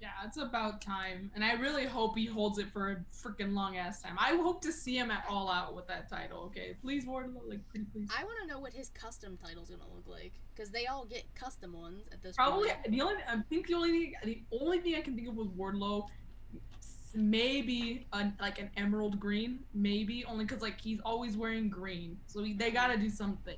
Yeah, 0.00 0.10
it's 0.26 0.36
about 0.36 0.82
time, 0.82 1.30
and 1.34 1.42
I 1.42 1.54
really 1.54 1.86
hope 1.86 2.18
he 2.18 2.26
holds 2.26 2.58
it 2.58 2.70
for 2.70 2.90
a 2.90 2.96
freaking 3.14 3.54
long 3.54 3.78
ass 3.78 4.02
time. 4.02 4.16
I 4.18 4.36
hope 4.36 4.60
to 4.62 4.72
see 4.72 4.94
him 4.96 5.10
at 5.10 5.24
All 5.28 5.50
Out 5.50 5.74
with 5.74 5.86
that 5.88 6.10
title. 6.10 6.40
Okay, 6.44 6.76
please, 6.82 7.06
Wardlow, 7.06 7.48
like 7.48 7.66
pretty 7.68 7.86
please. 7.92 8.08
I 8.16 8.22
want 8.22 8.36
to 8.42 8.46
know 8.46 8.58
what 8.58 8.74
his 8.74 8.90
custom 8.90 9.38
title's 9.42 9.70
gonna 9.70 9.82
look 9.94 10.06
like, 10.06 10.34
because 10.54 10.70
they 10.70 10.84
all 10.86 11.06
get 11.06 11.24
custom 11.34 11.72
ones 11.72 12.04
at 12.12 12.22
this 12.22 12.36
Probably 12.36 12.68
point. 12.68 12.90
the 12.90 13.00
only 13.00 13.22
I 13.26 13.36
think 13.48 13.68
the 13.68 13.74
only 13.74 13.90
thing 13.90 14.14
the 14.24 14.42
only 14.60 14.80
thing 14.80 14.96
I 14.96 15.00
can 15.00 15.14
think 15.16 15.28
of 15.28 15.34
with 15.34 15.56
Wardlow, 15.56 16.06
maybe 17.14 18.06
a, 18.12 18.30
like 18.38 18.58
an 18.60 18.68
emerald 18.76 19.18
green, 19.18 19.60
maybe 19.72 20.26
only 20.26 20.44
because 20.44 20.60
like 20.60 20.78
he's 20.78 21.00
always 21.06 21.38
wearing 21.38 21.70
green, 21.70 22.18
so 22.26 22.42
he, 22.44 22.52
they 22.52 22.70
gotta 22.70 22.98
do 22.98 23.08
something. 23.08 23.56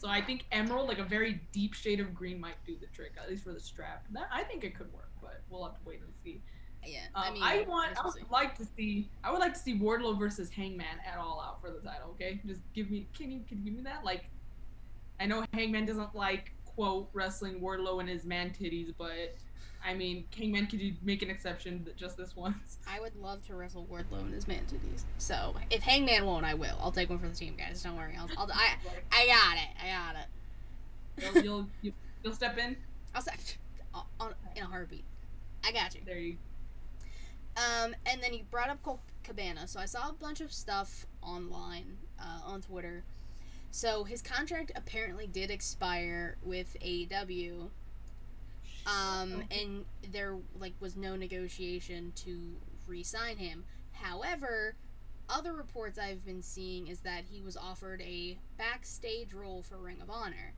So 0.00 0.08
I 0.08 0.22
think 0.22 0.46
emerald, 0.50 0.88
like 0.88 0.98
a 0.98 1.04
very 1.04 1.42
deep 1.52 1.74
shade 1.74 2.00
of 2.00 2.14
green, 2.14 2.40
might 2.40 2.54
do 2.66 2.74
the 2.80 2.86
trick 2.86 3.12
at 3.22 3.28
least 3.28 3.44
for 3.44 3.52
the 3.52 3.60
strap. 3.60 4.06
That 4.12 4.28
I 4.32 4.44
think 4.44 4.64
it 4.64 4.74
could 4.74 4.90
work, 4.94 5.10
but 5.20 5.42
we'll 5.50 5.62
have 5.64 5.74
to 5.74 5.80
wait 5.84 6.00
and 6.00 6.10
see. 6.24 6.40
Yeah, 6.86 7.00
Um, 7.14 7.22
I 7.24 7.30
mean, 7.32 7.42
I 7.42 7.64
want. 7.68 7.98
I 8.00 8.04
would 8.06 8.14
see. 8.14 8.20
like 8.30 8.56
to 8.56 8.64
see. 8.64 9.10
I 9.22 9.30
would 9.30 9.40
like 9.40 9.52
to 9.52 9.60
see 9.60 9.78
Wardlow 9.78 10.18
versus 10.18 10.48
Hangman 10.48 10.86
at 11.06 11.18
All 11.18 11.38
Out 11.46 11.60
for 11.60 11.70
the 11.70 11.80
title. 11.80 12.08
Okay, 12.12 12.40
just 12.46 12.62
give 12.72 12.90
me. 12.90 13.06
Can 13.14 13.30
you 13.30 13.40
can 13.46 13.58
you 13.58 13.64
give 13.64 13.74
me 13.74 13.82
that? 13.82 14.02
Like, 14.02 14.24
I 15.20 15.26
know 15.26 15.44
Hangman 15.52 15.84
doesn't 15.84 16.14
like 16.14 16.52
quote 16.64 17.10
wrestling 17.12 17.60
Wardlow 17.60 18.00
and 18.00 18.08
his 18.08 18.24
man 18.24 18.54
titties, 18.58 18.94
but 18.96 19.34
I 19.84 19.94
mean 19.94 20.24
Hangman 20.36 20.66
could 20.66 20.80
you 20.80 20.94
make 21.02 21.22
an 21.22 21.30
exception 21.30 21.86
just 21.96 22.16
this 22.16 22.36
once. 22.36 22.78
I 22.88 23.00
would 23.00 23.16
love 23.16 23.44
to 23.46 23.54
wrestle 23.54 23.86
Wardlow 23.90 24.20
and 24.20 24.34
his 24.34 24.46
man 24.46 24.60
titties. 24.70 25.04
So 25.18 25.54
if 25.70 25.82
Hangman 25.82 26.24
won't, 26.26 26.44
I 26.44 26.54
will. 26.54 26.76
I'll 26.80 26.92
take 26.92 27.08
one 27.10 27.18
for 27.18 27.28
the 27.28 27.34
team, 27.34 27.54
guys. 27.56 27.82
Don't 27.82 27.96
worry. 27.96 28.14
I'll, 28.18 28.28
I'll 28.36 28.50
I 28.52 28.74
I 29.12 29.26
got 29.26 29.56
it. 29.56 29.68
I 29.82 30.12
got 30.12 30.16
it. 30.22 31.34
You'll, 31.34 31.44
you'll 31.44 31.66
you- 31.82 31.92
you'll 32.22 32.34
step 32.34 32.58
in. 32.58 32.76
I'll 33.14 34.06
on 34.20 34.34
in 34.54 34.62
a 34.62 34.66
heartbeat. 34.66 35.04
I 35.64 35.72
got 35.72 35.94
you. 35.94 36.00
There 36.06 36.18
you. 36.18 36.36
Um, 37.56 37.94
and 38.06 38.22
then 38.22 38.32
you 38.32 38.44
brought 38.50 38.68
up 38.70 38.82
Colt 38.82 39.00
Cabana, 39.24 39.66
so 39.66 39.80
I 39.80 39.84
saw 39.86 40.08
a 40.08 40.12
bunch 40.12 40.40
of 40.40 40.52
stuff 40.52 41.06
online 41.22 41.96
uh, 42.18 42.40
on 42.44 42.62
Twitter. 42.62 43.02
So 43.72 44.04
his 44.04 44.22
contract 44.22 44.72
apparently 44.76 45.26
did 45.26 45.50
expire 45.50 46.36
with 46.42 46.76
AEW, 46.80 47.68
um, 48.86 49.42
and 49.50 49.84
there 50.10 50.36
like 50.58 50.74
was 50.80 50.96
no 50.96 51.16
negotiation 51.16 52.12
to 52.16 52.56
re-sign 52.86 53.36
him. 53.36 53.64
However, 53.92 54.74
other 55.28 55.52
reports 55.52 55.98
I've 55.98 56.24
been 56.24 56.42
seeing 56.42 56.88
is 56.88 57.00
that 57.00 57.24
he 57.30 57.40
was 57.40 57.56
offered 57.56 58.00
a 58.00 58.38
backstage 58.58 59.32
role 59.32 59.62
for 59.62 59.76
Ring 59.76 60.00
of 60.02 60.10
Honor. 60.10 60.54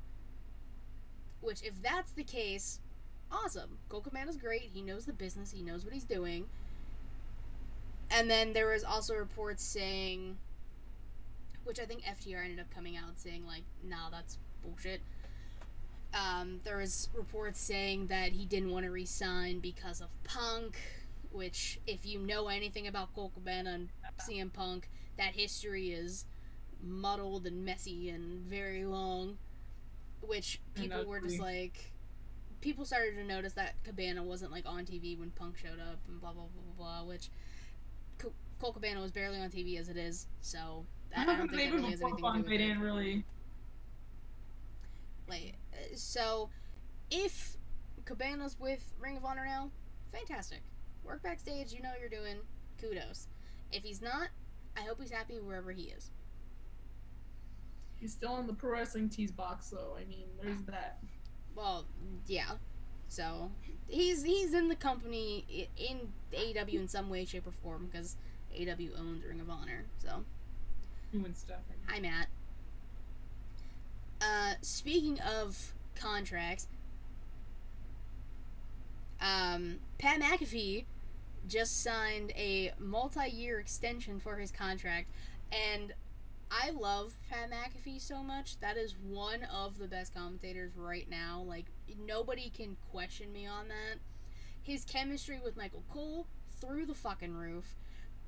Which, 1.41 1.63
if 1.63 1.83
that's 1.83 2.13
the 2.13 2.25
case, 2.25 2.81
awesome. 3.31 3.79
Colt 3.89 4.05
Cabana's 4.05 4.37
great. 4.37 4.71
He 4.73 4.81
knows 4.81 5.05
the 5.05 5.13
business. 5.13 5.51
He 5.51 5.63
knows 5.63 5.85
what 5.85 5.93
he's 5.93 6.05
doing. 6.05 6.47
And 8.11 8.31
then 8.31 8.53
there 8.53 8.69
was 8.69 8.85
also 8.85 9.15
reports 9.15 9.65
saying, 9.65 10.37
which 11.65 11.81
I 11.81 11.85
think 11.85 12.03
FTR 12.03 12.45
ended 12.45 12.61
up 12.61 12.73
coming 12.73 12.97
out 12.97 13.19
saying 13.19 13.45
like, 13.47 13.65
nah, 13.83 14.11
that's 14.11 14.39
bullshit. 14.63 15.01
Um, 16.15 16.61
there 16.65 16.77
was 16.77 17.09
reports 17.15 17.59
saying 17.61 18.09
that 18.09 18.33
he 18.33 18.45
didn't 18.45 18.71
want 18.71 18.85
to 18.85 18.91
resign 18.91 19.61
because 19.61 20.01
of 20.01 20.09
Punk, 20.25 20.77
which 21.31 21.81
if 21.87 22.05
you 22.05 22.19
know 22.19 22.49
anything 22.49 22.87
about 22.87 23.15
Colt 23.15 23.33
Cabana 23.35 23.71
and 23.71 23.89
CM 24.21 24.53
Punk, 24.53 24.91
that 25.17 25.35
history 25.35 25.91
is 25.93 26.27
muddled 26.83 27.47
and 27.47 27.65
messy 27.65 28.11
and 28.11 28.41
very 28.47 28.85
long. 28.85 29.39
Which 30.21 30.61
people 30.75 31.05
were 31.05 31.21
just 31.21 31.41
like, 31.41 31.93
people 32.61 32.85
started 32.85 33.17
to 33.17 33.25
notice 33.25 33.55
that 33.55 33.75
Cabana 33.83 34.23
wasn't 34.23 34.53
like 34.53 34.67
on 34.67 34.85
TV 34.85 35.19
when 35.19 35.31
Punk 35.31 35.57
showed 35.57 35.81
up 35.81 35.99
and 36.09 36.21
blah 36.21 36.33
blah 36.33 36.45
blah 36.45 36.63
blah 36.77 37.01
blah. 37.01 37.09
Which 37.09 37.29
Co- 38.19 38.33
Colt 38.61 38.75
Cabana 38.75 39.01
was 39.01 39.11
barely 39.11 39.39
on 39.41 39.49
TV 39.51 39.81
as 39.81 39.89
it 39.89 39.97
is, 39.97 40.27
so 40.43 40.85
that, 41.15 41.29
I 41.29 41.37
don't 41.39 41.49
think 41.51 41.71
that 41.71 41.77
really 41.77 41.91
has 41.91 42.03
anything 42.03 42.19
to 42.19 42.33
do 42.33 42.39
with 42.39 42.47
they 42.47 42.55
it. 42.55 42.59
didn't 42.59 42.81
really. 42.81 43.25
Like, 45.29 45.55
so 45.95 46.51
if 47.11 47.57
Cabana's 48.05 48.59
with 48.59 48.93
Ring 49.01 49.17
of 49.17 49.25
Honor 49.25 49.45
now, 49.47 49.71
fantastic. 50.13 50.61
Work 51.05 51.23
backstage, 51.23 51.73
you 51.73 51.83
know 51.83 51.91
you're 51.99 52.09
doing. 52.09 52.39
Kudos. 52.81 53.29
If 53.71 53.83
he's 53.83 54.03
not, 54.03 54.29
I 54.77 54.83
hope 54.83 55.01
he's 55.01 55.11
happy 55.11 55.39
wherever 55.39 55.73
he 55.73 55.85
is. 55.85 56.11
He's 58.01 58.13
still 58.13 58.39
in 58.39 58.47
the 58.47 58.53
pro 58.53 58.73
wrestling 58.73 59.09
tees 59.09 59.31
box, 59.31 59.67
so 59.67 59.97
I 59.97 60.05
mean, 60.05 60.27
there's 60.43 60.63
that. 60.63 60.99
Well, 61.55 61.87
yeah. 62.27 62.53
So 63.09 63.51
he's 63.87 64.23
he's 64.23 64.55
in 64.55 64.69
the 64.69 64.75
company 64.75 65.69
in 65.77 66.09
AEW 66.33 66.75
in 66.75 66.89
some 66.89 67.09
way, 67.09 67.25
shape, 67.25 67.47
or 67.47 67.53
form 67.53 67.89
because 67.91 68.17
AEW 68.59 68.99
owns 68.99 69.25
Ring 69.25 69.41
of 69.41 69.51
Honor. 69.51 69.85
So 69.99 70.25
Doing 71.13 71.35
stuff. 71.35 71.61
Hi, 71.89 72.01
Matt. 72.01 72.29
Uh, 74.23 74.55
speaking 74.61 75.19
of 75.21 75.75
contracts, 75.97 76.69
um, 79.21 79.79
Pat 79.99 80.21
McAfee 80.21 80.85
just 81.49 81.83
signed 81.83 82.31
a 82.37 82.73
multi-year 82.79 83.59
extension 83.59 84.21
for 84.21 84.37
his 84.37 84.53
contract, 84.53 85.09
and 85.51 85.93
I 86.51 86.71
love 86.71 87.15
Pat 87.29 87.51
McAfee 87.51 88.01
so 88.01 88.23
much. 88.23 88.61
That 88.61 88.77
is 88.77 88.95
one 89.03 89.43
of 89.45 89.79
the 89.79 89.89
best 89.89 90.15
commentators 90.15 90.73
right 90.77 91.09
now. 91.11 91.43
Like 91.47 91.67
nobody 92.07 92.51
can 92.51 92.77
question 92.93 93.33
me 93.33 93.47
on 93.47 93.69
that. 93.69 93.99
His 94.63 94.85
chemistry 94.85 95.41
with 95.43 95.57
Michael 95.57 95.83
Cole 95.93 96.27
through 96.61 96.87
the 96.87 96.95
fucking 96.95 97.35
roof. 97.35 97.75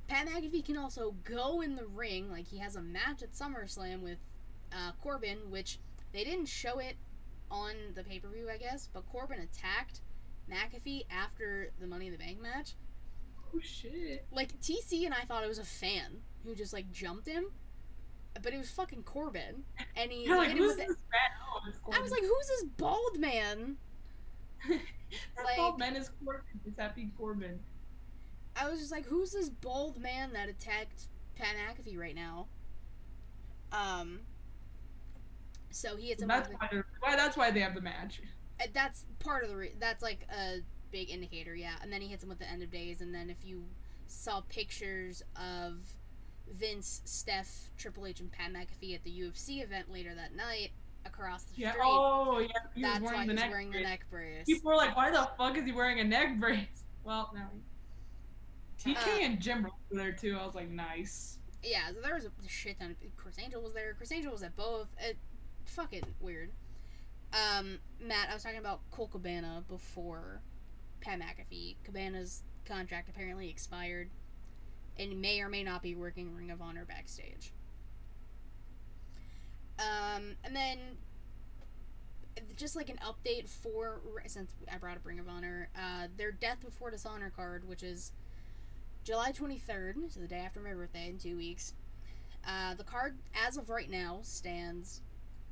Pat 0.08 0.26
McAfee 0.26 0.64
can 0.64 0.76
also 0.76 1.14
go 1.24 1.60
in 1.60 1.76
the 1.76 1.86
ring, 1.86 2.30
like 2.30 2.48
he 2.48 2.58
has 2.58 2.74
a 2.74 2.82
match 2.82 3.22
at 3.22 3.32
SummerSlam 3.32 4.00
with 4.00 4.18
uh, 4.72 4.92
Corbin, 5.02 5.38
which 5.50 5.78
they 6.14 6.24
didn't 6.24 6.46
show 6.46 6.78
it 6.78 6.96
on 7.50 7.72
the 7.94 8.02
pay 8.02 8.18
per 8.20 8.28
view, 8.28 8.48
I 8.48 8.56
guess, 8.56 8.88
but 8.92 9.04
Corbin 9.06 9.40
attacked 9.40 10.00
McAfee 10.50 11.02
after 11.10 11.72
the 11.80 11.86
Money 11.86 12.06
in 12.06 12.12
the 12.12 12.18
Bank 12.18 12.40
match. 12.40 12.72
Oh 13.54 13.58
shit. 13.60 14.24
Like 14.32 14.58
TC 14.60 15.04
and 15.04 15.12
I 15.12 15.24
thought 15.24 15.44
it 15.44 15.48
was 15.48 15.58
a 15.58 15.64
fan 15.64 16.22
who 16.44 16.54
just 16.54 16.72
like 16.72 16.90
jumped 16.92 17.28
him, 17.28 17.46
but 18.42 18.54
it 18.54 18.58
was 18.58 18.70
fucking 18.70 19.02
Corbin, 19.02 19.64
and 19.96 20.10
he 20.10 20.28
like, 20.34 20.50
who's 20.52 20.76
this? 20.76 20.94
Oh, 21.52 21.92
I 21.92 22.00
was 22.00 22.10
like, 22.10 22.22
who's 22.22 22.46
this 22.48 22.64
bald 22.78 23.18
man? 23.18 23.76
That 25.36 25.44
like- 25.44 25.56
bald 25.56 25.78
man 25.78 25.94
is 25.94 26.10
Corbin. 26.24 26.42
It's 26.64 26.78
Happy 26.78 27.08
Corbin. 27.16 27.60
I 28.56 28.68
was 28.68 28.80
just 28.80 28.90
like, 28.90 29.04
who's 29.06 29.30
this 29.30 29.48
bald 29.48 30.00
man 30.00 30.32
that 30.32 30.48
attacked 30.48 31.08
Pat 31.36 31.54
McAfee 31.56 31.96
right 31.98 32.14
now? 32.14 32.46
Um. 33.72 34.20
So 35.74 35.96
he 35.96 36.08
hits 36.08 36.22
him. 36.22 36.28
That's 36.28 36.48
why, 36.48 36.68
why. 37.00 37.16
That's 37.16 37.36
why 37.36 37.50
they 37.50 37.60
have 37.60 37.74
the 37.74 37.80
match. 37.80 38.20
Uh, 38.60 38.66
that's 38.72 39.04
part 39.18 39.42
of 39.42 39.50
the 39.50 39.56
re- 39.56 39.74
that's 39.80 40.02
like 40.02 40.26
a 40.30 40.58
big 40.92 41.10
indicator 41.10 41.56
yeah 41.56 41.74
and 41.82 41.92
then 41.92 42.00
he 42.00 42.06
hits 42.06 42.22
him 42.22 42.28
with 42.28 42.38
the 42.38 42.48
end 42.48 42.62
of 42.62 42.70
days 42.70 43.00
and 43.00 43.12
then 43.12 43.28
if 43.28 43.44
you 43.44 43.64
saw 44.06 44.40
pictures 44.42 45.24
of 45.34 45.78
vince 46.52 47.02
steph 47.04 47.72
triple 47.76 48.06
h 48.06 48.20
and 48.20 48.30
pat 48.30 48.52
mcafee 48.52 48.94
at 48.94 49.02
the 49.02 49.10
ufc 49.22 49.60
event 49.60 49.90
later 49.90 50.14
that 50.14 50.36
night 50.36 50.70
across 51.04 51.42
the 51.44 51.62
Yeah. 51.62 51.70
street. 51.72 51.82
Oh, 51.84 52.38
yeah. 52.38 52.46
He 52.76 52.82
That's 52.82 53.00
was 53.00 53.10
wearing 53.10 53.18
why 53.20 53.26
the 53.26 53.32
he's 53.32 53.40
neck 53.42 53.50
wearing 53.50 53.70
brace. 53.72 53.82
the 53.82 53.88
neck 53.90 54.06
brace. 54.08 54.46
People 54.46 54.70
were 54.70 54.76
like, 54.76 54.96
"Why 54.96 55.10
the 55.10 55.28
fuck 55.36 55.58
is 55.58 55.64
he 55.64 55.72
wearing 55.72 55.98
a 56.00 56.04
neck 56.04 56.38
brace?" 56.38 56.84
Well, 57.04 57.30
now. 57.34 57.50
TK 58.78 58.96
Uh, 58.96 59.20
and 59.24 59.40
Jim 59.40 59.64
were 59.64 59.70
there 59.90 60.12
too. 60.12 60.38
I 60.40 60.46
was 60.46 60.54
like, 60.54 60.70
nice. 60.70 61.38
Yeah, 61.62 61.88
so 61.88 62.00
there 62.02 62.14
was 62.14 62.24
a 62.26 62.30
shit 62.46 62.78
ton 62.78 62.90
of 62.90 63.16
Criss 63.16 63.36
Angel 63.42 63.60
was 63.62 63.72
there. 63.74 63.92
Criss 63.94 64.12
Angel 64.12 64.32
was 64.32 64.42
at 64.42 64.54
both. 64.56 64.88
It 64.98 65.16
fucking 65.64 66.14
weird. 66.20 66.50
Um, 67.32 67.78
Matt, 68.00 68.28
I 68.30 68.34
was 68.34 68.42
talking 68.42 68.58
about 68.58 68.80
Colt 68.90 69.10
Cabana 69.10 69.64
before 69.68 70.40
Pat 71.00 71.18
McAfee. 71.20 71.76
Cabana's 71.84 72.42
contract 72.64 73.08
apparently 73.08 73.50
expired, 73.50 74.10
and 74.98 75.20
may 75.20 75.40
or 75.40 75.48
may 75.48 75.64
not 75.64 75.82
be 75.82 75.94
working 75.94 76.34
Ring 76.34 76.50
of 76.50 76.62
Honor 76.62 76.84
backstage. 76.84 77.52
Um, 79.78 80.36
and 80.44 80.54
then 80.54 80.78
just 82.56 82.76
like 82.76 82.88
an 82.88 82.98
update 83.04 83.48
for 83.48 84.00
since 84.26 84.52
I 84.72 84.78
brought 84.78 84.96
up 84.96 85.04
Ring 85.04 85.18
of 85.18 85.28
Honor, 85.28 85.68
uh, 85.76 86.08
their 86.16 86.32
Death 86.32 86.58
Before 86.64 86.90
Dishonor 86.90 87.30
card, 87.34 87.68
which 87.68 87.82
is 87.82 88.12
July 89.02 89.32
23rd, 89.32 90.12
so 90.12 90.20
the 90.20 90.28
day 90.28 90.38
after 90.38 90.60
my 90.60 90.72
birthday 90.72 91.08
in 91.08 91.18
two 91.18 91.36
weeks. 91.36 91.74
Uh, 92.46 92.74
the 92.74 92.84
card, 92.84 93.16
as 93.46 93.56
of 93.56 93.70
right 93.70 93.90
now, 93.90 94.20
stands 94.22 95.00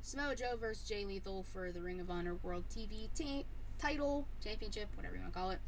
Samoa 0.03 0.35
Joe 0.35 0.57
versus 0.59 0.87
Jay 0.87 1.05
Lethal 1.05 1.45
for 1.45 1.71
the 1.71 1.81
Ring 1.81 2.01
of 2.01 2.11
Honor 2.11 2.35
World 2.43 2.65
TV 2.69 3.09
t- 3.15 3.47
title, 3.79 4.27
championship, 4.43 4.89
whatever 4.97 5.15
you 5.15 5.23
want 5.23 5.33
to 5.33 5.39
call 5.39 5.51
it. 5.51 5.61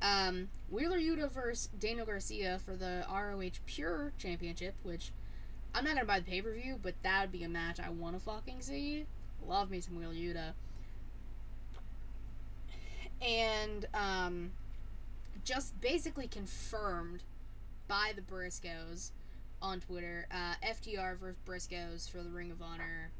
Um, 0.00 0.48
Wheeler 0.70 0.98
Yuta 0.98 1.28
versus 1.28 1.68
Daniel 1.78 2.06
Garcia 2.06 2.60
for 2.64 2.76
the 2.76 3.04
ROH 3.10 3.58
Pure 3.66 4.12
Championship, 4.16 4.76
which 4.84 5.10
I'm 5.74 5.84
not 5.84 5.94
gonna 5.94 6.06
buy 6.06 6.20
the 6.20 6.24
pay 6.24 6.40
per 6.40 6.54
view, 6.54 6.78
but 6.80 6.94
that 7.02 7.22
would 7.22 7.32
be 7.32 7.42
a 7.42 7.48
match 7.48 7.80
I 7.80 7.90
want 7.90 8.16
to 8.16 8.20
fucking 8.20 8.60
see. 8.60 9.06
Love 9.44 9.72
me 9.72 9.80
some 9.80 9.96
Wheeler 9.96 10.14
Yuta. 10.14 10.52
And 13.20 13.86
um, 13.92 14.52
just 15.44 15.80
basically 15.80 16.28
confirmed 16.28 17.24
by 17.88 18.12
the 18.14 18.22
Briscoes 18.22 19.10
on 19.60 19.80
Twitter. 19.80 20.28
Uh, 20.30 20.54
FTR 20.64 21.18
versus 21.18 21.40
Briscoes 21.44 22.08
for 22.08 22.22
the 22.22 22.30
Ring 22.30 22.52
of 22.52 22.62
Honor 22.62 23.10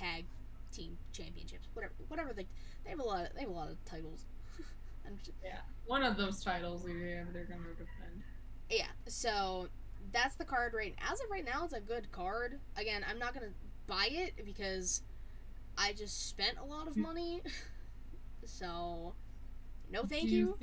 tag 0.00 0.24
team 0.72 0.96
championships. 1.12 1.68
Whatever, 1.74 1.92
whatever 2.08 2.32
they 2.32 2.46
they 2.84 2.90
have 2.90 3.00
a 3.00 3.04
lot. 3.04 3.26
Of, 3.26 3.34
they 3.34 3.40
have 3.40 3.50
a 3.50 3.52
lot 3.52 3.70
of 3.70 3.84
titles. 3.84 4.26
Just- 5.24 5.36
Yeah. 5.44 5.58
One 5.86 6.02
of 6.02 6.16
those 6.16 6.42
titles, 6.42 6.86
yeah, 6.86 7.24
they're 7.32 7.44
gonna 7.44 7.70
defend. 7.70 8.22
yeah. 8.68 8.86
So 9.06 9.68
that's 10.12 10.36
the 10.36 10.44
card 10.44 10.72
right. 10.74 10.94
As 11.10 11.20
of 11.20 11.30
right 11.30 11.44
now, 11.44 11.64
it's 11.64 11.74
a 11.74 11.80
good 11.80 12.10
card. 12.12 12.58
Again, 12.76 13.04
I'm 13.08 13.18
not 13.18 13.34
gonna 13.34 13.52
buy 13.86 14.08
it 14.10 14.44
because 14.44 15.02
I 15.76 15.92
just 15.92 16.28
spent 16.28 16.58
a 16.58 16.64
lot 16.64 16.86
of 16.86 16.92
mm-hmm. 16.92 17.02
money. 17.02 17.42
so 18.44 19.14
no, 19.90 20.04
thank 20.04 20.28
Do 20.28 20.34
you. 20.34 20.58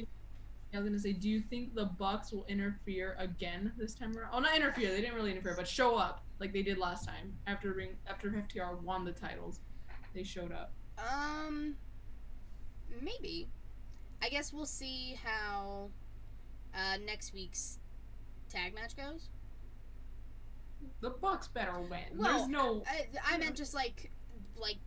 I 0.73 0.79
was 0.79 0.87
gonna 0.87 0.99
say, 0.99 1.13
do 1.13 1.29
you 1.29 1.41
think 1.41 1.73
the 1.73 1.85
Bucks 1.85 2.31
will 2.31 2.45
interfere 2.47 3.15
again 3.19 3.71
this 3.77 3.93
time 3.93 4.17
around? 4.17 4.31
Oh, 4.33 4.39
not 4.39 4.55
interfere. 4.55 4.91
They 4.91 5.01
didn't 5.01 5.15
really 5.15 5.31
interfere, 5.31 5.55
but 5.55 5.67
show 5.67 5.95
up 5.95 6.23
like 6.39 6.53
they 6.53 6.61
did 6.61 6.77
last 6.77 7.05
time 7.05 7.33
after 7.47 7.73
ring 7.73 7.95
after 8.07 8.29
FTR 8.29 8.81
won 8.81 9.05
the 9.05 9.11
titles. 9.11 9.61
They 10.13 10.23
showed 10.23 10.51
up. 10.51 10.73
Um, 10.97 11.75
maybe. 13.01 13.47
I 14.21 14.29
guess 14.29 14.51
we'll 14.51 14.65
see 14.65 15.17
how 15.23 15.89
uh, 16.73 16.97
next 17.05 17.33
week's 17.33 17.79
tag 18.49 18.73
match 18.73 18.95
goes. 18.95 19.29
The 21.01 21.11
Bucks 21.11 21.47
better 21.47 21.79
win. 21.79 21.99
Well, 22.15 22.39
There's 22.39 22.49
no. 22.49 22.83
I, 22.87 23.07
I 23.33 23.37
meant 23.37 23.55
just 23.55 23.73
like, 23.73 24.11
like, 24.55 24.77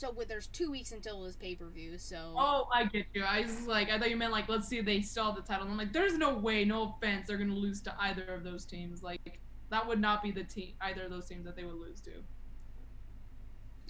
so 0.00 0.12
with, 0.12 0.28
there's 0.28 0.46
two 0.48 0.70
weeks 0.70 0.92
until 0.92 1.22
this 1.22 1.36
pay 1.36 1.54
per 1.54 1.68
view, 1.68 1.98
so 1.98 2.34
Oh, 2.36 2.68
I 2.72 2.84
get 2.84 3.06
you. 3.14 3.24
I 3.24 3.42
was 3.42 3.66
like, 3.66 3.90
I 3.90 3.98
thought 3.98 4.10
you 4.10 4.16
meant 4.16 4.32
like, 4.32 4.48
let's 4.48 4.68
see 4.68 4.78
if 4.78 4.84
they 4.84 5.00
still 5.00 5.26
have 5.26 5.36
the 5.36 5.42
title. 5.42 5.66
I'm 5.66 5.76
like, 5.76 5.92
there's 5.92 6.16
no 6.18 6.34
way, 6.34 6.64
no 6.64 6.94
offense, 6.96 7.28
they're 7.28 7.38
gonna 7.38 7.54
lose 7.54 7.80
to 7.82 7.94
either 8.00 8.24
of 8.24 8.44
those 8.44 8.64
teams. 8.64 9.02
Like, 9.02 9.40
that 9.70 9.86
would 9.86 10.00
not 10.00 10.22
be 10.22 10.30
the 10.30 10.44
team, 10.44 10.74
either 10.80 11.04
of 11.04 11.10
those 11.10 11.26
teams 11.26 11.44
that 11.46 11.56
they 11.56 11.64
would 11.64 11.76
lose 11.76 12.00
to. 12.02 12.12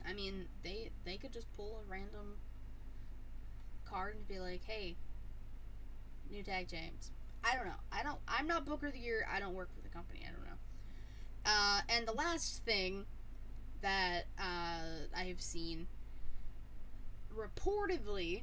I 0.06 0.12
mean 0.12 0.46
they 0.62 0.90
they 1.04 1.16
could 1.16 1.32
just 1.32 1.50
pull 1.56 1.78
a 1.78 1.90
random 1.90 2.36
card 3.84 4.16
and 4.16 4.28
be 4.28 4.38
like, 4.38 4.62
hey, 4.64 4.96
new 6.30 6.42
tag 6.42 6.68
James. 6.68 7.10
I 7.42 7.56
don't 7.56 7.66
know. 7.66 7.80
I 7.92 8.02
don't. 8.02 8.18
I'm 8.26 8.46
not 8.46 8.64
Booker 8.64 8.86
of 8.86 8.92
the 8.94 8.98
Year. 8.98 9.26
I 9.30 9.38
don't 9.38 9.54
work 9.54 9.74
for 9.74 9.82
the 9.82 9.88
company. 9.88 10.20
I 10.26 10.32
don't 10.32 10.44
know. 10.44 10.58
Uh, 11.46 11.80
and 11.90 12.08
the 12.08 12.12
last 12.12 12.64
thing 12.64 13.04
that 13.82 14.24
uh, 14.38 15.06
I 15.16 15.24
have 15.24 15.40
seen 15.40 15.87
reportedly, 17.37 18.42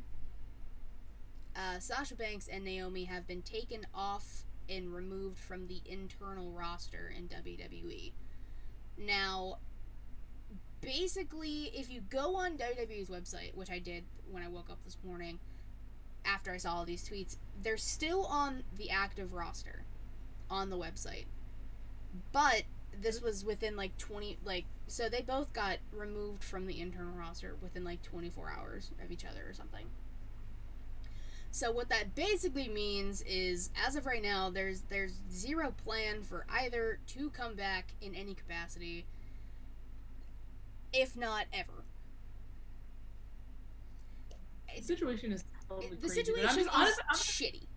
uh, 1.55 1.79
Sasha 1.79 2.15
Banks 2.15 2.47
and 2.47 2.63
Naomi 2.63 3.05
have 3.05 3.27
been 3.27 3.41
taken 3.41 3.85
off 3.93 4.43
and 4.69 4.93
removed 4.93 5.37
from 5.37 5.67
the 5.67 5.81
internal 5.85 6.51
roster 6.51 7.13
in 7.15 7.27
WWE. 7.27 8.11
Now, 8.97 9.57
basically, 10.81 11.71
if 11.73 11.91
you 11.91 12.01
go 12.09 12.35
on 12.35 12.57
WWE's 12.57 13.09
website, 13.09 13.55
which 13.55 13.69
I 13.69 13.79
did 13.79 14.03
when 14.29 14.43
I 14.43 14.47
woke 14.47 14.69
up 14.69 14.83
this 14.85 14.97
morning 15.03 15.39
after 16.25 16.51
I 16.51 16.57
saw 16.57 16.75
all 16.75 16.85
these 16.85 17.07
tweets, 17.07 17.37
they're 17.61 17.77
still 17.77 18.25
on 18.25 18.63
the 18.77 18.89
active 18.89 19.33
roster 19.33 19.83
on 20.49 20.69
the 20.69 20.77
website. 20.77 21.25
But 22.31 22.63
this 22.99 23.21
was 23.21 23.45
within 23.45 23.75
like 23.75 23.97
20 23.97 24.37
like 24.43 24.65
so 24.87 25.07
they 25.09 25.21
both 25.21 25.53
got 25.53 25.77
removed 25.93 26.43
from 26.43 26.65
the 26.65 26.79
internal 26.81 27.13
roster 27.13 27.55
within 27.61 27.83
like 27.83 28.01
24 28.01 28.51
hours 28.57 28.91
of 29.03 29.11
each 29.11 29.25
other 29.25 29.43
or 29.47 29.53
something. 29.53 29.85
So 31.51 31.71
what 31.71 31.89
that 31.89 32.15
basically 32.15 32.69
means 32.69 33.21
is 33.23 33.71
as 33.85 33.95
of 33.95 34.05
right 34.05 34.21
now 34.21 34.49
there's 34.49 34.81
there's 34.81 35.19
zero 35.31 35.73
plan 35.83 36.23
for 36.23 36.45
either 36.49 36.99
to 37.07 37.29
come 37.29 37.55
back 37.55 37.93
in 38.01 38.15
any 38.15 38.33
capacity 38.33 39.05
if 40.93 41.15
not 41.15 41.45
ever. 41.53 41.83
The 44.75 44.81
situation 44.81 45.31
is 45.33 45.43
totally 45.67 45.89
The 45.89 46.07
crazy. 46.07 46.15
situation 46.23 46.45
just, 46.47 46.59
is 46.59 46.99
honestly, 47.09 47.47
shitty. 47.49 47.67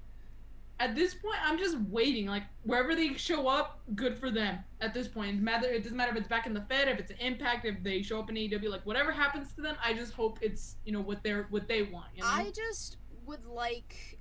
At 0.81 0.95
this 0.95 1.15
point, 1.15 1.37
I'm 1.45 1.59
just 1.59 1.79
waiting. 1.91 2.27
Like 2.27 2.45
wherever 2.65 2.95
they 2.95 3.15
show 3.15 3.49
up, 3.49 3.81
good 3.95 4.19
for 4.19 4.31
them. 4.31 4.59
At 4.81 4.93
this 4.95 5.09
point, 5.09 5.37
it 5.37 5.43
matter. 5.43 5.69
It 5.69 5.83
doesn't 5.83 5.97
matter 5.97 6.13
if 6.13 6.19
it's 6.19 6.29
back 6.29 6.47
in 6.47 6.55
the 6.55 6.63
Fed, 6.63 6.89
if 6.89 6.99
it's 6.99 7.11
an 7.11 7.19
Impact, 7.21 7.65
if 7.65 7.83
they 7.83 8.03
show 8.03 8.19
up 8.19 8.31
in 8.31 8.37
AEW. 8.37 8.69
Like 8.71 8.85
whatever 8.87 9.13
happens 9.13 9.53
to 9.55 9.63
them, 9.63 9.77
I 9.83 9.95
just 9.95 10.13
hope 10.13 10.39
it's 10.43 10.77
you 10.85 10.93
know 10.93 11.01
what 11.01 11.23
they're 11.23 11.47
what 11.51 11.69
they 11.69 11.83
want. 11.83 12.09
You 12.17 12.23
know? 12.23 12.29
I 12.31 12.51
just 12.55 12.99
would 13.27 13.45
like 13.45 14.19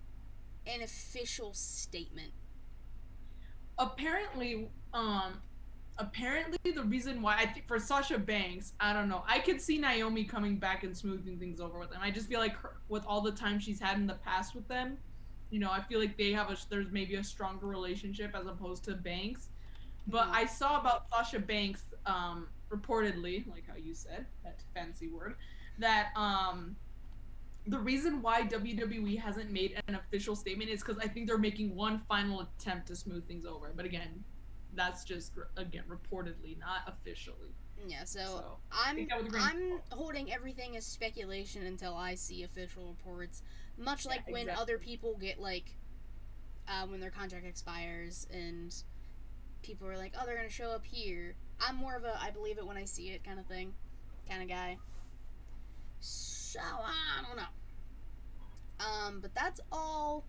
an 0.67 0.81
official 0.81 1.53
statement. 1.53 2.31
apparently, 3.79 4.69
um, 4.93 5.41
apparently 5.97 6.57
the 6.71 6.83
reason 6.83 7.21
why 7.21 7.37
I 7.37 7.45
think 7.47 7.67
for 7.67 7.79
Sasha 7.79 8.17
Banks, 8.17 8.73
I 8.79 8.93
don't 8.93 9.09
know. 9.09 9.23
I 9.27 9.39
could 9.39 9.61
see 9.61 9.77
Naomi 9.77 10.23
coming 10.23 10.57
back 10.57 10.83
and 10.83 10.95
smoothing 10.95 11.39
things 11.39 11.59
over 11.59 11.79
with 11.79 11.89
them. 11.91 11.99
I 12.01 12.11
just 12.11 12.29
feel 12.29 12.39
like 12.39 12.55
her, 12.57 12.77
with 12.89 13.05
all 13.05 13.21
the 13.21 13.31
time 13.31 13.59
she's 13.59 13.79
had 13.79 13.97
in 13.97 14.07
the 14.07 14.15
past 14.15 14.55
with 14.55 14.67
them, 14.67 14.97
you 15.53 15.59
know, 15.59 15.69
I 15.69 15.81
feel 15.81 15.99
like 15.99 16.17
they 16.17 16.31
have 16.31 16.49
a 16.49 16.57
there's 16.71 16.91
maybe 16.91 17.13
a 17.13 17.23
stronger 17.23 17.67
relationship 17.67 18.31
as 18.33 18.47
opposed 18.47 18.83
to 18.85 18.95
Banks. 18.95 19.49
But 20.07 20.27
Mhm. 20.29 20.35
I 20.35 20.45
saw 20.47 20.79
about 20.79 21.07
Sasha 21.09 21.39
Banks, 21.39 21.85
um, 22.07 22.49
reportedly, 22.69 23.47
like 23.47 23.67
how 23.67 23.75
you 23.75 23.93
said 23.93 24.25
that 24.43 24.63
fancy 24.73 25.09
word, 25.09 25.37
that 25.77 26.11
um, 26.17 26.75
the 27.67 27.77
reason 27.77 28.23
why 28.23 28.41
WWE 28.41 29.15
hasn't 29.15 29.51
made 29.51 29.79
an 29.87 29.93
official 29.93 30.35
statement 30.35 30.71
is 30.71 30.81
because 30.83 30.97
I 30.97 31.07
think 31.07 31.27
they're 31.27 31.37
making 31.37 31.75
one 31.75 31.99
final 32.09 32.41
attempt 32.41 32.87
to 32.87 32.95
smooth 32.95 33.27
things 33.27 33.45
over. 33.45 33.71
But 33.75 33.85
again, 33.85 34.23
that's 34.73 35.03
just 35.03 35.33
again 35.55 35.83
reportedly, 35.87 36.57
not 36.57 36.81
officially. 36.87 37.53
Yeah, 37.87 38.05
so, 38.05 38.19
So, 38.25 38.57
I'm 38.71 38.95
take 38.95 39.09
that 39.09 39.19
with 39.19 39.27
a 39.27 39.29
grain 39.29 39.43
of 39.43 39.51
I'm 39.51 39.81
holding 39.91 40.33
everything 40.33 40.77
as 40.77 40.85
speculation 40.85 41.67
until 41.67 41.95
I 41.95 42.15
see 42.15 42.41
official 42.41 42.87
reports. 42.87 43.43
Much 43.77 44.05
like 44.05 44.23
Yeah, 44.27 44.33
when 44.33 44.41
exactly. 44.43 44.61
other 44.61 44.77
people 44.77 45.15
get 45.19 45.39
like 45.39 45.75
uh, 46.67 46.85
when 46.87 46.99
their 46.99 47.11
contract 47.11 47.45
expires 47.45 48.27
and 48.31 48.73
people 49.63 49.87
are 49.87 49.97
like, 49.97 50.13
"Oh, 50.19 50.25
they're 50.25 50.35
gonna 50.35 50.49
show 50.49 50.71
up 50.71 50.85
here." 50.85 51.35
I'm 51.59 51.75
more 51.75 51.95
of 51.95 52.03
a 52.03 52.19
I 52.21 52.29
believe 52.31 52.57
it 52.57 52.65
when 52.65 52.77
I 52.77 52.85
see 52.85 53.09
it 53.09 53.23
kind 53.23 53.39
of 53.39 53.45
thing, 53.47 53.73
kind 54.29 54.41
of 54.43 54.49
guy. 54.49 54.77
So 55.99 56.59
I 56.59 57.23
don't 57.27 57.37
know. 57.37 57.43
Um, 58.85 59.19
but 59.21 59.33
that's 59.33 59.59
all 59.71 60.25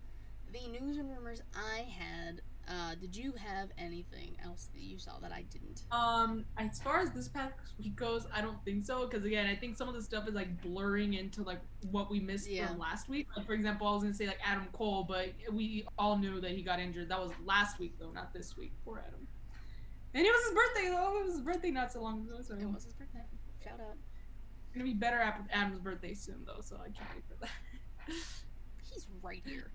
the 0.51 0.67
news 0.67 0.97
and 0.97 1.09
rumors 1.09 1.41
I 1.55 1.79
had. 1.81 2.41
Uh, 2.67 2.95
did 2.99 3.15
you 3.15 3.31
have 3.33 3.69
anything 3.77 4.35
else 4.43 4.69
that 4.73 4.81
you 4.81 4.97
saw 4.97 5.19
that 5.19 5.31
I 5.31 5.43
didn't? 5.51 5.83
Um, 5.91 6.45
as 6.57 6.81
far 6.81 6.99
as 6.99 7.11
this 7.11 7.27
past 7.27 7.53
week 7.77 7.95
goes, 7.95 8.25
I 8.33 8.41
don't 8.41 8.57
think 8.65 8.85
so. 8.85 9.05
Because 9.07 9.23
again, 9.23 9.45
I 9.45 9.55
think 9.55 9.77
some 9.77 9.87
of 9.87 9.93
the 9.93 10.01
stuff 10.01 10.27
is 10.27 10.33
like 10.33 10.61
blurring 10.63 11.13
into 11.13 11.43
like 11.43 11.59
what 11.91 12.09
we 12.09 12.19
missed 12.19 12.49
Yeah. 12.49 12.67
from 12.67 12.79
last 12.79 13.07
week. 13.07 13.27
Like 13.37 13.45
for 13.45 13.53
example, 13.53 13.87
I 13.87 13.91
was 13.93 14.01
gonna 14.03 14.15
say 14.15 14.25
like 14.25 14.39
Adam 14.43 14.67
Cole, 14.73 15.03
but 15.07 15.29
we 15.51 15.85
all 15.99 16.17
knew 16.17 16.41
that 16.41 16.51
he 16.51 16.63
got 16.63 16.79
injured. 16.79 17.09
That 17.09 17.19
was 17.19 17.31
last 17.45 17.77
week 17.79 17.93
though, 17.99 18.11
not 18.11 18.33
this 18.33 18.57
week. 18.57 18.71
Poor 18.83 18.99
Adam. 19.05 19.27
And 20.15 20.25
it 20.25 20.29
was 20.31 20.45
his 20.45 20.53
birthday 20.55 20.89
though. 20.89 21.19
It 21.19 21.25
was 21.25 21.33
his 21.35 21.41
birthday 21.41 21.71
not 21.71 21.91
so 21.91 22.01
long 22.01 22.21
ago. 22.21 22.37
So 22.41 22.55
It 22.55 22.65
was 22.65 22.85
his 22.85 22.93
birthday. 22.93 23.19
Shout 23.63 23.79
out. 23.79 23.95
It's 24.67 24.73
gonna 24.73 24.85
be 24.85 24.93
better 24.95 25.17
after 25.19 25.43
Adam's 25.51 25.79
birthday 25.79 26.15
soon 26.15 26.43
though, 26.47 26.61
so 26.61 26.77
I 26.77 26.89
can't 26.89 27.09
wait 27.13 27.23
for 27.27 27.35
that. 27.41 27.51
He's 28.91 29.07
right 29.21 29.43
here. 29.45 29.71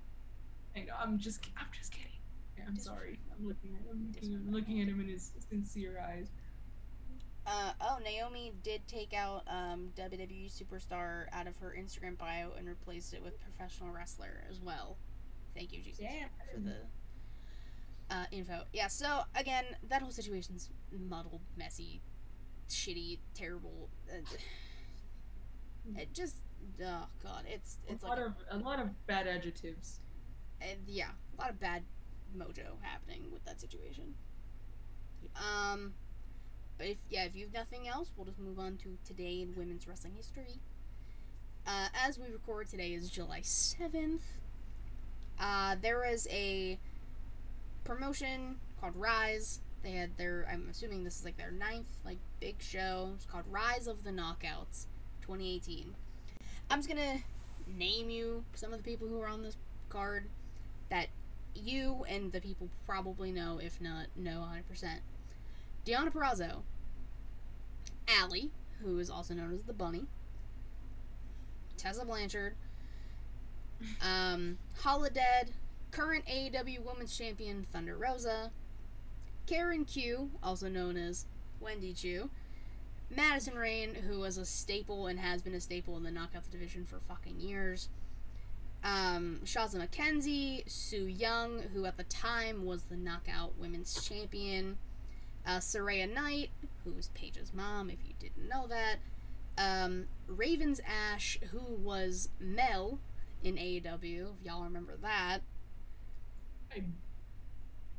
I 0.74 0.80
know. 0.80 0.94
I'm 1.00 1.18
just. 1.18 1.40
I'm 1.56 1.66
just 1.76 1.92
kidding. 1.92 2.09
Yeah, 2.56 2.64
I'm 2.68 2.76
sorry. 2.78 3.18
I'm 3.36 3.46
looking 3.46 3.74
at. 3.74 3.90
I'm 3.90 4.06
looking, 4.12 4.34
I'm 4.34 4.52
looking 4.52 4.80
at 4.82 4.88
him 4.88 5.00
in 5.00 5.08
his 5.08 5.32
sincere 5.48 6.02
eyes. 6.06 6.28
Uh, 7.46 7.72
oh, 7.80 7.98
Naomi 8.04 8.52
did 8.62 8.86
take 8.86 9.12
out 9.14 9.42
um, 9.48 9.88
WWE 9.96 10.50
superstar 10.52 11.24
out 11.32 11.46
of 11.46 11.56
her 11.56 11.74
Instagram 11.78 12.16
bio 12.18 12.50
and 12.56 12.68
replaced 12.68 13.14
it 13.14 13.22
with 13.22 13.40
professional 13.40 13.90
wrestler 13.90 14.44
as 14.50 14.60
well. 14.60 14.98
Thank 15.54 15.72
you, 15.72 15.80
Jesus, 15.82 16.00
Yeah. 16.02 16.26
for 16.54 16.60
the 16.60 16.76
uh, 18.14 18.26
info. 18.30 18.60
Yeah, 18.72 18.88
so 18.88 19.22
again, 19.34 19.64
that 19.88 20.02
whole 20.02 20.10
situation's 20.10 20.70
muddled, 20.92 21.40
messy, 21.56 22.02
shitty, 22.68 23.18
terrible. 23.34 23.88
Uh, 24.12 24.18
it 25.96 26.12
just, 26.12 26.36
oh 26.84 27.06
god, 27.22 27.44
it's 27.48 27.78
it's 27.88 28.04
a 28.04 28.06
like 28.06 28.18
lot 28.18 28.26
of 28.26 28.34
a 28.50 28.58
lot 28.58 28.78
of 28.80 29.06
bad 29.06 29.26
adjectives. 29.26 30.00
and 30.60 30.78
yeah, 30.86 31.08
a 31.36 31.40
lot 31.40 31.50
of 31.50 31.58
bad 31.58 31.82
mojo 32.36 32.80
happening 32.82 33.24
with 33.32 33.44
that 33.44 33.60
situation. 33.60 34.14
Um, 35.36 35.94
but 36.78 36.86
if 36.86 36.98
yeah, 37.10 37.24
if 37.24 37.36
you've 37.36 37.52
nothing 37.52 37.88
else, 37.88 38.10
we'll 38.16 38.26
just 38.26 38.38
move 38.38 38.58
on 38.58 38.76
to 38.78 38.96
today 39.04 39.42
in 39.42 39.54
women's 39.56 39.86
wrestling 39.86 40.14
history. 40.16 40.60
Uh, 41.66 41.88
as 42.06 42.18
we 42.18 42.26
record 42.32 42.68
today 42.68 42.92
is 42.92 43.10
July 43.10 43.40
seventh. 43.42 44.22
Uh, 45.38 45.76
there 45.80 45.98
was 45.98 46.26
a 46.30 46.78
promotion 47.84 48.56
called 48.80 48.94
Rise. 48.96 49.60
They 49.82 49.92
had 49.92 50.16
their 50.16 50.46
I'm 50.50 50.68
assuming 50.70 51.04
this 51.04 51.18
is 51.18 51.24
like 51.24 51.36
their 51.36 51.50
ninth 51.50 51.88
like 52.04 52.18
big 52.40 52.62
show. 52.62 53.12
It's 53.14 53.26
called 53.26 53.44
Rise 53.50 53.86
of 53.86 54.04
the 54.04 54.10
Knockouts, 54.10 54.86
2018. 55.22 55.94
I'm 56.70 56.78
just 56.78 56.88
gonna 56.88 57.18
name 57.66 58.10
you 58.10 58.44
some 58.54 58.72
of 58.72 58.82
the 58.82 58.90
people 58.90 59.06
who 59.08 59.20
are 59.20 59.28
on 59.28 59.42
this 59.42 59.56
card 59.88 60.24
that 60.88 61.08
you 61.54 62.04
and 62.08 62.32
the 62.32 62.40
people 62.40 62.68
probably 62.86 63.32
know, 63.32 63.58
if 63.62 63.80
not 63.80 64.06
know 64.16 64.44
100%. 64.72 64.98
Deonna 65.84 66.12
Purrazzo, 66.12 66.62
Allie, 68.08 68.50
who 68.82 68.98
is 68.98 69.10
also 69.10 69.34
known 69.34 69.54
as 69.54 69.62
the 69.64 69.72
Bunny, 69.72 70.06
Tessa 71.76 72.04
Blanchard, 72.04 72.54
um, 74.02 74.58
Holidead, 74.82 75.50
current 75.90 76.24
AEW 76.26 76.84
Women's 76.84 77.16
Champion 77.16 77.66
Thunder 77.72 77.96
Rosa, 77.96 78.50
Karen 79.46 79.84
Q, 79.84 80.30
also 80.42 80.68
known 80.68 80.96
as 80.96 81.26
Wendy 81.60 81.92
Choo, 81.92 82.30
Madison 83.10 83.56
Rayne, 83.56 83.94
who 83.94 84.20
was 84.20 84.38
a 84.38 84.44
staple 84.44 85.06
and 85.08 85.18
has 85.18 85.42
been 85.42 85.54
a 85.54 85.60
staple 85.60 85.96
in 85.96 86.04
the 86.04 86.10
Knockouts 86.10 86.50
division 86.50 86.86
for 86.86 87.00
fucking 87.08 87.40
years. 87.40 87.88
Um, 88.82 89.40
Shazza 89.44 89.76
McKenzie, 89.76 90.62
Su 90.68 91.06
Yung, 91.06 91.62
who 91.74 91.84
at 91.84 91.96
the 91.96 92.04
time 92.04 92.64
was 92.64 92.84
the 92.84 92.96
Knockout 92.96 93.58
Women's 93.58 94.02
Champion. 94.06 94.78
Uh, 95.46 95.58
Saraya 95.58 96.12
Knight, 96.12 96.50
who 96.84 96.92
was 96.92 97.08
Paige's 97.14 97.52
mom, 97.54 97.90
if 97.90 97.98
you 98.06 98.14
didn't 98.18 98.48
know 98.48 98.66
that. 98.68 98.96
Um, 99.58 100.06
Ravens 100.26 100.80
Ash, 100.86 101.38
who 101.50 101.60
was 101.76 102.28
Mel 102.40 102.98
in 103.42 103.56
AEW, 103.56 104.34
if 104.38 104.44
y'all 104.46 104.62
remember 104.64 104.96
that, 105.02 105.38
I 106.74 106.82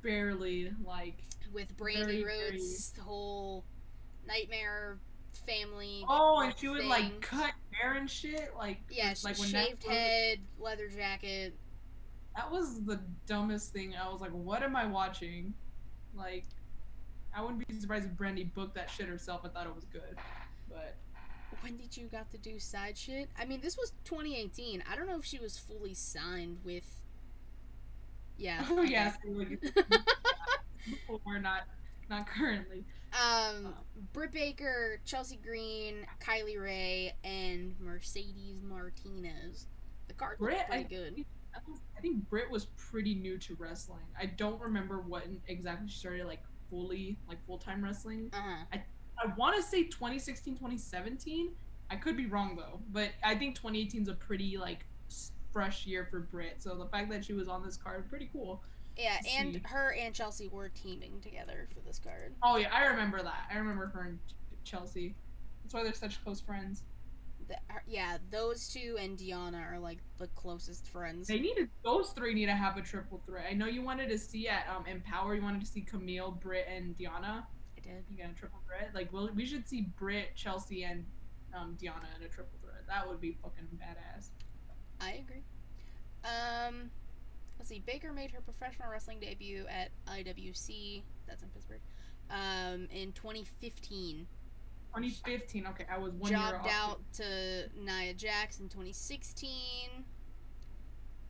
barely 0.02 0.72
like. 0.86 1.18
with 1.54 1.76
Brandi 1.78 2.24
Very, 2.24 2.52
Rhodes' 2.52 2.94
whole 3.04 3.64
nightmare 4.28 4.98
family. 5.40 6.06
Oh, 6.08 6.42
and 6.44 6.54
she 6.58 6.68
would 6.68 6.82
thing. 6.82 6.90
like 6.90 7.22
cut 7.22 7.52
hair 7.72 7.94
and 7.94 8.10
shit. 8.10 8.52
Like 8.58 8.80
yeah, 8.90 9.14
like 9.24 9.36
shaved 9.36 9.84
was- 9.86 9.92
head, 9.92 10.40
leather 10.60 10.88
jacket. 10.88 11.54
That 12.36 12.50
was 12.50 12.82
the 12.86 13.00
dumbest 13.28 13.74
thing. 13.74 13.94
I 14.02 14.10
was 14.10 14.22
like, 14.22 14.32
what 14.32 14.64
am 14.64 14.76
I 14.76 14.86
watching? 14.86 15.54
Like, 16.16 16.46
I 17.36 17.42
wouldn't 17.42 17.68
be 17.68 17.80
surprised 17.80 18.06
if 18.06 18.12
Brandi 18.14 18.54
booked 18.54 18.76
that 18.76 18.90
shit 18.90 19.08
herself. 19.08 19.42
I 19.44 19.50
thought 19.50 19.68
it 19.68 19.76
was 19.76 19.84
good, 19.86 20.16
but 20.70 20.96
When 21.60 21.76
did 21.76 21.98
you 21.98 22.08
got 22.08 22.32
to 22.32 22.38
do 22.38 22.58
side 22.58 22.98
shit? 22.98 23.30
I 23.38 23.44
mean, 23.44 23.60
this 23.60 23.78
was 23.78 23.92
2018. 24.06 24.82
I 24.90 24.96
don't 24.96 25.08
know 25.08 25.18
if 25.18 25.26
she 25.26 25.40
was 25.40 25.58
fully 25.58 25.94
signed 25.94 26.60
with. 26.64 27.02
Yeah. 28.38 28.66
oh 28.70 28.82
yeah, 28.82 29.14
like, 29.26 29.62
not 31.42 31.64
not 32.10 32.28
currently. 32.28 32.86
Um, 33.14 33.74
Britt 34.14 34.32
Baker, 34.32 35.00
Chelsea 35.06 35.38
Green, 35.38 36.06
Kylie 36.22 36.62
Rae, 36.62 37.14
and 37.24 37.76
Mercedes 37.80 38.62
Martinez. 38.64 39.68
The 40.08 40.14
card 40.14 40.40
Britt, 40.40 40.58
looked 40.58 40.70
pretty 40.70 40.86
I 40.86 40.88
good. 40.88 41.26
I 41.98 42.02
think 42.02 42.30
Britt 42.30 42.50
was 42.50 42.66
pretty 42.78 43.14
new 43.14 43.38
to 43.40 43.56
wrestling. 43.56 44.04
I 44.20 44.26
don't 44.26 44.60
remember 44.62 45.02
what 45.02 45.24
exactly 45.48 45.90
she 45.90 45.98
started 45.98 46.26
like 46.26 46.42
fully 46.70 47.18
like 47.28 47.46
full 47.46 47.58
time 47.58 47.84
wrestling. 47.84 48.30
Uh 48.34 48.38
huh. 48.42 48.80
I 49.24 49.28
want 49.38 49.56
to 49.56 49.62
say 49.62 49.84
2016, 49.84 50.56
2017. 50.56 51.52
I 51.90 51.96
could 51.96 52.18
be 52.18 52.26
wrong 52.26 52.56
though, 52.56 52.80
but 52.92 53.10
I 53.24 53.36
think 53.36 53.56
2018 53.56 54.04
is 54.04 54.08
a 54.08 54.14
pretty 54.14 54.58
like 54.58 54.86
fresh 55.52 55.86
year 55.86 56.08
for 56.10 56.20
Britt. 56.20 56.56
So 56.60 56.76
the 56.76 56.86
fact 56.86 57.10
that 57.12 57.26
she 57.26 57.34
was 57.34 57.48
on 57.48 57.64
this 57.64 57.78
card, 57.78 58.10
pretty 58.10 58.30
cool. 58.32 58.64
Yeah, 58.98 59.18
and 59.38 59.56
see. 59.56 59.62
her 59.66 59.96
and 60.00 60.14
Chelsea 60.14 60.48
were 60.50 60.70
teaming 60.70 61.22
together 61.22 61.68
for 61.74 61.80
this 61.82 62.00
card. 62.00 62.34
Oh 62.44 62.58
yeah, 62.58 62.70
I 62.74 62.86
remember 62.86 63.22
that. 63.22 63.50
I 63.52 63.58
remember 63.58 63.88
her 63.88 64.02
and 64.02 64.20
Chelsea. 64.64 65.16
That's 65.64 65.74
why 65.74 65.84
they're 65.84 65.94
such 65.94 66.24
close 66.24 66.42
friends. 66.42 66.84
The, 67.48 67.56
yeah, 67.88 68.18
those 68.30 68.68
two 68.68 68.98
and 69.00 69.18
Deonna 69.18 69.72
are 69.72 69.80
like 69.80 70.00
the 70.20 70.28
closest 70.28 70.88
friends. 70.88 71.28
They 71.28 71.40
needed 71.40 71.70
those 71.84 72.10
three 72.12 72.34
need 72.34 72.46
to 72.48 72.56
have 72.56 72.78
a 72.78 72.82
triple 72.82 73.22
threat. 73.26 73.46
I 73.50 73.54
know 73.54 73.66
you 73.68 73.82
wanted 73.82 74.10
to 74.10 74.18
see 74.18 74.48
at 74.48 74.68
um 74.76 74.86
Empower, 74.86 75.36
you 75.36 75.42
wanted 75.42 75.62
to 75.62 75.68
see 75.68 75.86
Kamille, 75.90 76.40
Britt, 76.40 76.68
and 76.74 76.96
Deonna. 76.98 77.44
I 77.78 77.82
did. 77.82 78.04
You 78.10 78.18
got 78.18 78.32
a 78.32 78.36
triple 78.36 78.60
threat. 78.68 78.92
Like, 78.94 79.12
well, 79.12 79.30
we 79.34 79.46
should 79.46 79.68
see 79.68 79.88
Britt, 79.98 80.36
Chelsea, 80.36 80.84
and 80.84 81.06
um 81.54 81.78
Deonna 81.82 82.08
in 82.20 82.26
a 82.26 82.30
triple 82.30 82.60
threat. 82.62 82.84
That 82.88 83.08
would 83.08 83.22
be 83.22 83.38
fucking 83.42 83.68
badass. 83.78 84.30
I 85.00 85.14
agree. 85.14 85.44
Um, 86.24 86.92
let's 87.62 87.70
see. 87.70 87.84
Baker 87.86 88.12
made 88.12 88.32
her 88.32 88.42
professional 88.42 88.90
wrestling 88.90 89.20
debut 89.20 89.66
at 89.70 89.92
IWC. 90.08 91.04
That's 91.28 91.44
in 91.44 91.50
Pittsburgh. 91.50 91.82
Um, 92.32 92.88
in 92.92 93.12
2015. 93.12 94.26
2015. 94.96 95.68
Okay, 95.68 95.86
I 95.88 96.00
was 96.00 96.12
one 96.14 96.32
year 96.32 96.40
Jobbed 96.40 96.68
out 96.68 97.00
to 97.14 97.70
Nia 97.78 98.16
Jax 98.16 98.60
in 98.60 98.68
2016. 98.68 99.50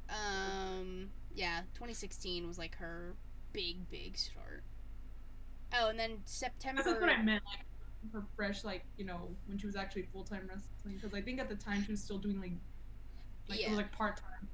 Um, 0.08 1.10
yeah, 1.36 1.60
2016 1.74 2.48
was 2.48 2.58
like 2.58 2.78
her 2.78 3.14
big, 3.52 3.90
big 3.90 4.18
start. 4.18 4.64
Oh, 5.78 5.90
and 5.90 6.00
then 6.00 6.20
September. 6.24 6.82
That's 6.82 6.98
what 6.98 7.10
I 7.10 7.22
meant, 7.22 7.44
like 7.46 8.14
her 8.14 8.24
fresh, 8.38 8.64
like 8.64 8.86
you 8.98 9.04
know, 9.04 9.28
when 9.48 9.58
she 9.58 9.66
was 9.66 9.76
actually 9.76 10.04
full 10.14 10.24
time 10.24 10.48
wrestling. 10.48 10.96
Because 10.96 11.14
I 11.14 11.22
think 11.22 11.42
at 11.42 11.50
the 11.50 11.56
time 11.56 11.84
she 11.84 11.92
was 11.92 12.02
still 12.02 12.20
doing 12.20 12.40
like, 12.40 12.54
like 13.50 13.60
it 13.60 13.68
was 13.68 13.78
like 13.78 13.92
part 13.92 14.16
time. 14.16 14.48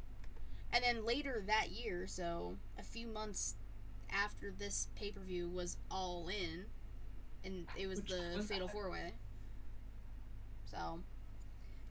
And 0.74 0.84
then 0.84 1.06
later 1.06 1.44
that 1.48 1.72
year, 1.72 2.08
so 2.08 2.56
a 2.78 2.84
few 2.84 3.08
months 3.08 3.56
after 4.12 4.52
this 4.58 4.88
pay 4.96 5.12
per 5.12 5.22
view 5.22 5.50
was 5.50 5.78
all 5.90 6.28
in, 6.30 6.66
and 7.44 7.66
it 7.78 7.88
was 7.88 8.00
Which 8.02 8.10
the 8.10 8.34
was 8.36 8.48
Fatal? 8.48 8.68
Four 8.68 8.90
Way. 8.92 9.14
So, 10.66 11.00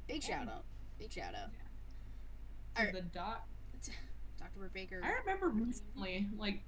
big 0.07 0.23
Yeah. 0.23 0.39
shout 0.41 0.49
out, 0.49 0.65
big 0.99 1.11
shout 1.13 1.35
out, 1.35 1.51
Alright. 2.79 2.93
The 2.95 3.03
dot. 3.03 3.47
Dr. 4.39 4.59
Britt 4.59 4.73
Baker. 4.75 5.01
I 5.03 5.13
remember 5.13 5.49
recently, 5.49 6.29
like, 6.37 6.63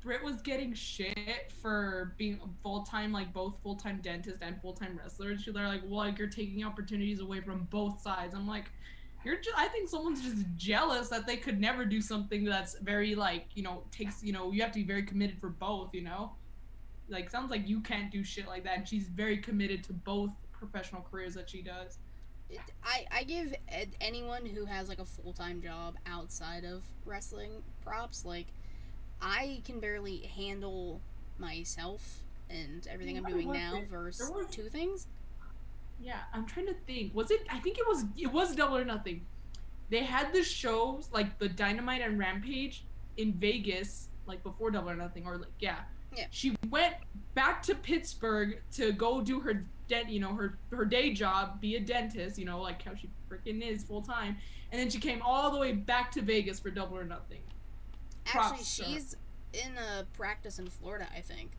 Britt 0.00 0.22
was 0.22 0.40
getting 0.42 0.72
shit 0.72 1.50
for 1.60 2.14
being 2.16 2.38
full 2.62 2.84
time, 2.84 3.10
like 3.12 3.32
both 3.32 3.60
full 3.64 3.74
time 3.74 4.00
dentist 4.00 4.36
and 4.40 4.60
full 4.60 4.72
time 4.72 4.96
wrestler. 4.96 5.36
She 5.36 5.50
they're 5.50 5.66
like, 5.66 5.82
well, 5.84 5.96
like 5.96 6.16
you're 6.18 6.28
taking 6.28 6.62
opportunities 6.64 7.18
away 7.18 7.40
from 7.40 7.64
both 7.64 8.00
sides. 8.00 8.32
I'm 8.34 8.46
like, 8.46 8.70
you're 9.26 9.36
just. 9.36 9.58
I 9.58 9.68
think 9.68 9.88
someone's 9.88 10.22
just 10.22 10.44
jealous 10.56 11.08
that 11.08 11.26
they 11.26 11.36
could 11.36 11.60
never 11.60 11.84
do 11.84 12.00
something 12.00 12.44
that's 12.44 12.78
very 12.78 13.14
like, 13.14 13.46
you 13.54 13.62
know, 13.62 13.82
takes. 13.90 14.22
You 14.22 14.32
know, 14.32 14.52
you 14.52 14.62
have 14.62 14.72
to 14.72 14.78
be 14.78 14.84
very 14.84 15.02
committed 15.02 15.38
for 15.40 15.48
both. 15.48 15.92
You 15.92 16.02
know, 16.02 16.32
like 17.08 17.28
sounds 17.28 17.50
like 17.50 17.68
you 17.68 17.80
can't 17.80 18.10
do 18.10 18.22
shit 18.22 18.46
like 18.46 18.64
that. 18.64 18.78
And 18.78 18.88
she's 18.88 19.08
very 19.08 19.38
committed 19.38 19.82
to 19.84 19.92
both 19.92 20.30
professional 20.52 21.04
careers 21.10 21.34
that 21.34 21.50
she 21.50 21.62
does. 21.62 21.98
I 22.84 23.06
I 23.10 23.24
give 23.24 23.54
anyone 24.00 24.46
who 24.46 24.64
has 24.64 24.88
like 24.88 25.00
a 25.00 25.04
full 25.04 25.32
time 25.32 25.60
job 25.60 25.96
outside 26.06 26.64
of 26.64 26.84
wrestling 27.04 27.62
props. 27.84 28.24
Like, 28.24 28.46
I 29.20 29.60
can 29.64 29.80
barely 29.80 30.30
handle 30.36 31.00
myself 31.38 32.20
and 32.48 32.86
everything 32.88 33.16
I'm 33.18 33.24
doing 33.24 33.52
now 33.52 33.82
versus 33.90 34.30
two 34.50 34.68
things. 34.68 35.08
Yeah, 36.00 36.18
I'm 36.32 36.46
trying 36.46 36.66
to 36.66 36.74
think. 36.86 37.14
Was 37.14 37.30
it? 37.30 37.46
I 37.50 37.58
think 37.58 37.78
it 37.78 37.86
was. 37.86 38.04
It 38.16 38.32
was 38.32 38.54
Double 38.54 38.76
or 38.76 38.84
Nothing. 38.84 39.24
They 39.88 40.04
had 40.04 40.32
the 40.32 40.42
shows 40.42 41.08
like 41.12 41.38
the 41.38 41.48
Dynamite 41.48 42.02
and 42.02 42.18
Rampage 42.18 42.84
in 43.16 43.32
Vegas, 43.34 44.08
like 44.26 44.42
before 44.42 44.70
Double 44.70 44.90
or 44.90 44.96
Nothing, 44.96 45.26
or 45.26 45.38
like 45.38 45.48
yeah. 45.60 45.78
Yeah. 46.16 46.26
She 46.30 46.56
went 46.70 46.94
back 47.34 47.62
to 47.64 47.74
Pittsburgh 47.74 48.62
to 48.72 48.92
go 48.92 49.20
do 49.20 49.38
her 49.40 49.64
dent, 49.88 50.08
you 50.08 50.20
know, 50.20 50.34
her 50.34 50.58
her 50.70 50.84
day 50.84 51.12
job, 51.12 51.60
be 51.60 51.76
a 51.76 51.80
dentist, 51.80 52.38
you 52.38 52.44
know, 52.44 52.60
like 52.60 52.82
how 52.82 52.94
she 52.94 53.08
freaking 53.30 53.60
is 53.62 53.84
full 53.84 54.02
time, 54.02 54.36
and 54.72 54.80
then 54.80 54.90
she 54.90 54.98
came 54.98 55.20
all 55.22 55.50
the 55.50 55.58
way 55.58 55.72
back 55.72 56.10
to 56.12 56.22
Vegas 56.22 56.58
for 56.58 56.70
Double 56.70 56.96
or 56.96 57.04
Nothing. 57.04 57.40
Actually, 58.26 58.40
Props 58.40 58.76
to 58.76 58.84
she's 58.84 59.16
in 59.52 59.72
a 59.76 60.04
practice 60.16 60.58
in 60.58 60.66
Florida, 60.66 61.06
I 61.16 61.20
think. 61.20 61.50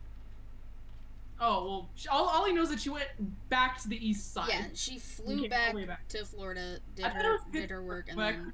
Oh 1.40 1.64
well, 1.66 1.88
she, 1.94 2.08
all, 2.08 2.28
all 2.28 2.46
I 2.46 2.50
know 2.50 2.62
is 2.62 2.70
that 2.70 2.80
she 2.80 2.90
went 2.90 3.06
back 3.48 3.80
to 3.82 3.88
the 3.88 4.08
east 4.08 4.32
side. 4.32 4.48
Yeah, 4.48 4.64
she 4.74 4.98
flew 4.98 5.48
back, 5.48 5.74
back. 5.86 6.08
to 6.08 6.24
Florida, 6.24 6.78
did 6.96 7.04
I 7.04 7.10
thought 7.10 7.18
it 7.20 7.24
her 7.24 7.38
did 7.52 7.70
her 7.70 7.82
work, 7.82 8.06
and 8.10 8.18
then. 8.18 8.52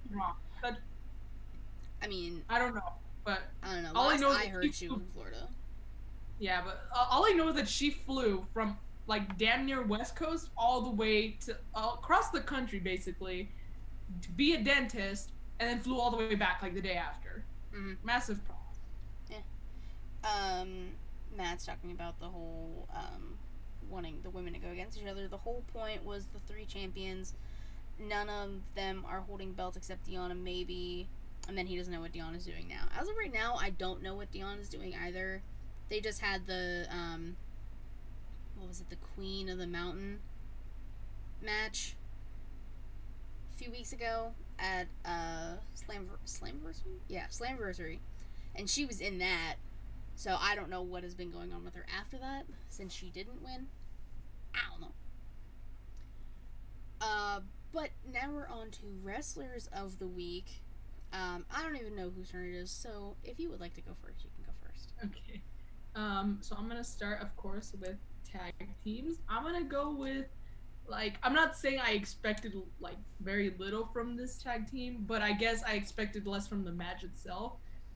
That- 0.62 0.78
I 2.02 2.06
mean, 2.06 2.42
I 2.50 2.58
don't 2.58 2.74
know, 2.74 2.92
but 3.24 3.40
I 3.62 3.72
don't 3.74 3.82
know. 3.84 3.92
all 3.94 4.08
I 4.10 4.16
know 4.16 4.30
is 4.32 4.36
I 4.36 4.42
that 4.44 4.48
heard 4.50 4.74
she 4.74 4.88
was 4.88 5.00
in 5.00 5.06
Florida. 5.14 5.48
yeah, 6.38 6.60
but 6.62 6.84
uh, 6.94 7.06
all 7.10 7.24
I 7.26 7.30
know 7.32 7.48
is 7.48 7.54
that 7.54 7.68
she 7.68 7.88
flew 7.90 8.44
from 8.52 8.76
like 9.06 9.38
damn 9.38 9.64
near 9.64 9.82
West 9.82 10.14
Coast 10.16 10.50
all 10.58 10.82
the 10.82 10.90
way 10.90 11.36
to 11.46 11.56
uh, 11.74 11.92
across 11.94 12.28
the 12.30 12.40
country 12.40 12.78
basically 12.78 13.48
to 14.20 14.28
be 14.32 14.54
a 14.54 14.62
dentist, 14.62 15.30
and 15.60 15.70
then 15.70 15.80
flew 15.80 15.98
all 15.98 16.10
the 16.10 16.18
way 16.18 16.34
back 16.34 16.60
like 16.62 16.74
the 16.74 16.82
day 16.82 16.94
after. 16.96 17.42
Mhm. 17.74 17.96
Massive 18.04 18.40
props. 18.44 18.78
um 20.24 20.88
Matt's 21.36 21.66
talking 21.66 21.90
about 21.90 22.18
the 22.20 22.26
whole 22.28 22.88
um 22.94 23.38
wanting 23.90 24.20
the 24.22 24.30
women 24.30 24.52
to 24.54 24.58
go 24.58 24.70
against 24.70 24.98
each 24.98 25.06
other. 25.06 25.28
The 25.28 25.36
whole 25.36 25.62
point 25.72 26.04
was 26.04 26.26
the 26.26 26.40
three 26.40 26.64
champions. 26.64 27.34
None 27.98 28.28
of 28.28 28.50
them 28.74 29.04
are 29.08 29.20
holding 29.20 29.52
belts 29.52 29.76
except 29.76 30.08
Deonna 30.08 30.40
maybe 30.40 31.08
and 31.48 31.58
then 31.58 31.66
he 31.66 31.76
doesn't 31.76 31.92
know 31.92 32.00
what 32.00 32.12
Deonna's 32.12 32.46
doing 32.46 32.66
now. 32.68 32.86
As 32.98 33.08
of 33.08 33.16
right 33.16 33.32
now, 33.32 33.56
I 33.60 33.70
don't 33.70 34.02
know 34.02 34.14
what 34.14 34.32
Deonna's 34.32 34.68
doing 34.68 34.94
either. 34.94 35.42
They 35.88 36.00
just 36.00 36.20
had 36.20 36.46
the 36.46 36.86
um 36.90 37.36
what 38.56 38.68
was 38.68 38.80
it, 38.80 38.90
the 38.90 38.96
Queen 38.96 39.48
of 39.48 39.58
the 39.58 39.66
Mountain 39.66 40.20
match 41.42 41.94
a 43.52 43.56
few 43.56 43.70
weeks 43.70 43.92
ago 43.92 44.32
at 44.58 44.86
uh 45.04 45.54
Slam 45.74 46.08
Slamversary? 46.26 46.98
Yeah, 47.08 47.26
Slamversary. 47.26 47.98
And 48.54 48.70
she 48.70 48.84
was 48.84 49.00
in 49.00 49.18
that. 49.18 49.56
So 50.16 50.36
I 50.40 50.54
don't 50.54 50.70
know 50.70 50.82
what 50.82 51.02
has 51.02 51.14
been 51.14 51.30
going 51.30 51.52
on 51.52 51.64
with 51.64 51.74
her 51.74 51.86
after 51.98 52.18
that, 52.18 52.46
since 52.68 52.94
she 52.94 53.10
didn't 53.10 53.42
win. 53.42 53.66
I 54.54 54.58
don't 54.70 54.80
know. 54.80 54.92
Uh, 57.00 57.40
but 57.72 57.90
now 58.12 58.30
we're 58.32 58.48
on 58.48 58.70
to 58.70 58.80
wrestlers 59.02 59.68
of 59.72 59.98
the 59.98 60.06
week. 60.06 60.62
Um, 61.12 61.44
I 61.54 61.62
don't 61.62 61.76
even 61.76 61.94
know 61.94 62.10
whose 62.16 62.30
turn 62.30 62.46
it 62.46 62.56
is, 62.56 62.70
so 62.70 63.16
if 63.24 63.38
you 63.38 63.50
would 63.50 63.60
like 63.60 63.74
to 63.74 63.80
go 63.80 63.92
first, 64.02 64.24
you 64.24 64.30
can 64.34 64.44
go 64.44 64.52
first. 64.66 64.92
Okay. 65.04 65.40
Um, 65.94 66.38
so 66.40 66.56
I'm 66.58 66.68
gonna 66.68 66.84
start, 66.84 67.20
of 67.20 67.34
course, 67.36 67.72
with 67.80 67.96
tag 68.24 68.52
teams. 68.82 69.18
I'm 69.28 69.42
gonna 69.42 69.64
go 69.64 69.94
with 69.94 70.26
like 70.86 71.14
I'm 71.22 71.32
not 71.34 71.56
saying 71.56 71.80
I 71.80 71.92
expected 71.92 72.54
like 72.80 72.96
very 73.20 73.54
little 73.58 73.86
from 73.92 74.16
this 74.16 74.42
tag 74.42 74.70
team, 74.70 75.04
but 75.06 75.22
I 75.22 75.32
guess 75.32 75.62
I 75.66 75.74
expected 75.74 76.26
less 76.26 76.46
from 76.46 76.64
the 76.64 76.72
match 76.72 77.04
itself. 77.04 77.54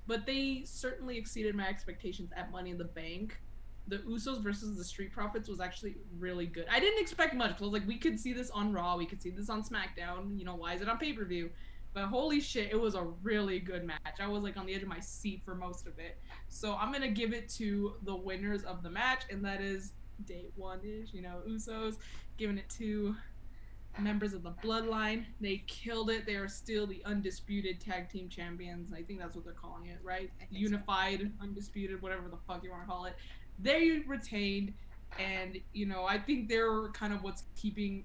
But 0.09 0.27
they 0.27 0.63
certainly 0.65 1.17
exceeded 1.17 1.55
my 1.55 1.69
expectations 1.69 2.33
at 2.35 2.51
Money 2.51 2.71
in 2.71 2.79
the 2.79 2.85
Bank. 2.85 3.41
The 3.87 3.99
Usos 3.99 4.43
versus 4.43 4.77
the 4.77 4.85
Street 4.85 5.13
Profits 5.13 5.49
was 5.49 5.61
actually 5.61 5.97
really 6.19 6.47
good. 6.47 6.67
I 6.71 6.81
didn't 6.81 7.01
expect 7.01 7.35
much. 7.35 7.53
I 7.61 7.63
was 7.63 7.73
like, 7.73 7.87
we 7.87 7.99
could 7.99 8.19
see 8.19 8.33
this 8.33 8.51
on 8.51 8.73
Raw, 8.73 8.97
we 8.97 9.07
could 9.07 9.23
see 9.23 9.31
this 9.31 9.49
on 9.49 9.63
SmackDown. 9.63 10.39
You 10.39 10.45
know, 10.45 10.57
why 10.57 10.75
is 10.75 10.83
it 10.83 10.89
on 10.89 10.99
pay 10.99 11.13
per 11.13 11.25
view? 11.25 11.51
But 11.95 12.07
holy 12.07 12.41
shit, 12.41 12.71
it 12.71 12.81
was 12.81 12.95
a 12.95 13.03
really 13.23 13.61
good 13.61 13.85
match. 13.85 14.21
I 14.21 14.27
was 14.27 14.43
like 14.43 14.57
on 14.57 14.67
the 14.67 14.75
edge 14.75 14.83
of 14.83 14.89
my 14.89 15.01
seat 15.01 15.43
for 15.45 15.55
most 15.55 15.87
of 15.87 15.99
it. 15.99 16.19
So 16.49 16.75
I'm 16.77 16.91
gonna 16.93 17.09
give 17.09 17.33
it 17.33 17.49
to 17.51 17.95
the 18.05 18.15
winners 18.15 18.63
of 18.65 18.83
the 18.83 18.91
match, 18.91 19.23
and 19.31 19.45
that 19.45 19.61
is 19.61 19.93
day 20.25 20.47
one 20.57 20.81
ish, 20.81 21.13
you 21.13 21.23
know, 21.23 21.43
Usos, 21.49 21.97
giving 22.37 22.59
it 22.59 22.69
to 22.71 23.15
members 24.01 24.33
of 24.33 24.43
the 24.43 24.53
bloodline. 24.65 25.25
They 25.41 25.65
killed 25.67 26.11
it. 26.11 26.27
They 26.27 26.35
are 26.35 26.49
still 26.49 26.87
the 26.87 27.03
undisputed 27.05 27.81
tag 27.81 28.09
team 28.09 28.29
champions. 28.29 28.93
I 28.93 29.03
think 29.03 29.19
that's 29.21 29.35
what 29.35 29.45
they're 29.45 29.55
calling 29.55 29.87
it, 29.87 29.99
right? 30.03 30.31
Think 30.39 30.51
so. 30.53 30.59
Unified, 30.59 31.33
undisputed, 31.41 32.01
whatever 32.03 32.29
the 32.29 32.39
fuck 32.47 32.63
you 32.63 32.71
want 32.71 32.83
to 32.83 32.89
call 32.89 33.05
it. 33.07 33.15
They 33.59 34.03
retained, 34.07 34.73
and 35.19 35.59
you 35.73 35.87
know, 35.87 36.05
I 36.05 36.19
think 36.19 36.49
they're 36.49 36.89
kind 36.89 37.13
of 37.13 37.23
what's 37.23 37.45
keeping 37.57 38.05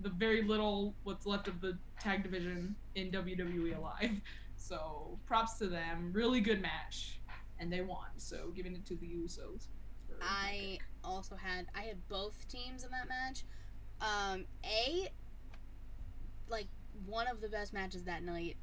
the 0.00 0.10
very 0.10 0.42
little 0.42 0.94
what's 1.04 1.26
left 1.26 1.48
of 1.48 1.60
the 1.60 1.76
tag 2.00 2.22
division 2.22 2.74
in 2.94 3.10
WWE 3.10 3.76
alive. 3.76 4.20
So 4.56 5.18
props 5.26 5.58
to 5.58 5.66
them. 5.66 6.10
Really 6.12 6.40
good 6.40 6.60
match, 6.60 7.18
and 7.58 7.72
they 7.72 7.80
won. 7.80 8.06
So 8.18 8.52
giving 8.54 8.74
it 8.74 8.84
to 8.86 8.94
the 8.94 9.06
Usos. 9.06 9.68
I 10.20 10.78
also 11.02 11.34
had 11.34 11.66
I 11.74 11.82
had 11.82 11.96
both 12.08 12.46
teams 12.48 12.84
in 12.84 12.90
that 12.90 13.08
match. 13.08 13.44
Um, 14.00 14.44
a 14.64 15.08
like 16.50 16.66
one 17.06 17.26
of 17.26 17.40
the 17.40 17.48
best 17.48 17.72
matches 17.72 18.04
that 18.04 18.22
night. 18.22 18.56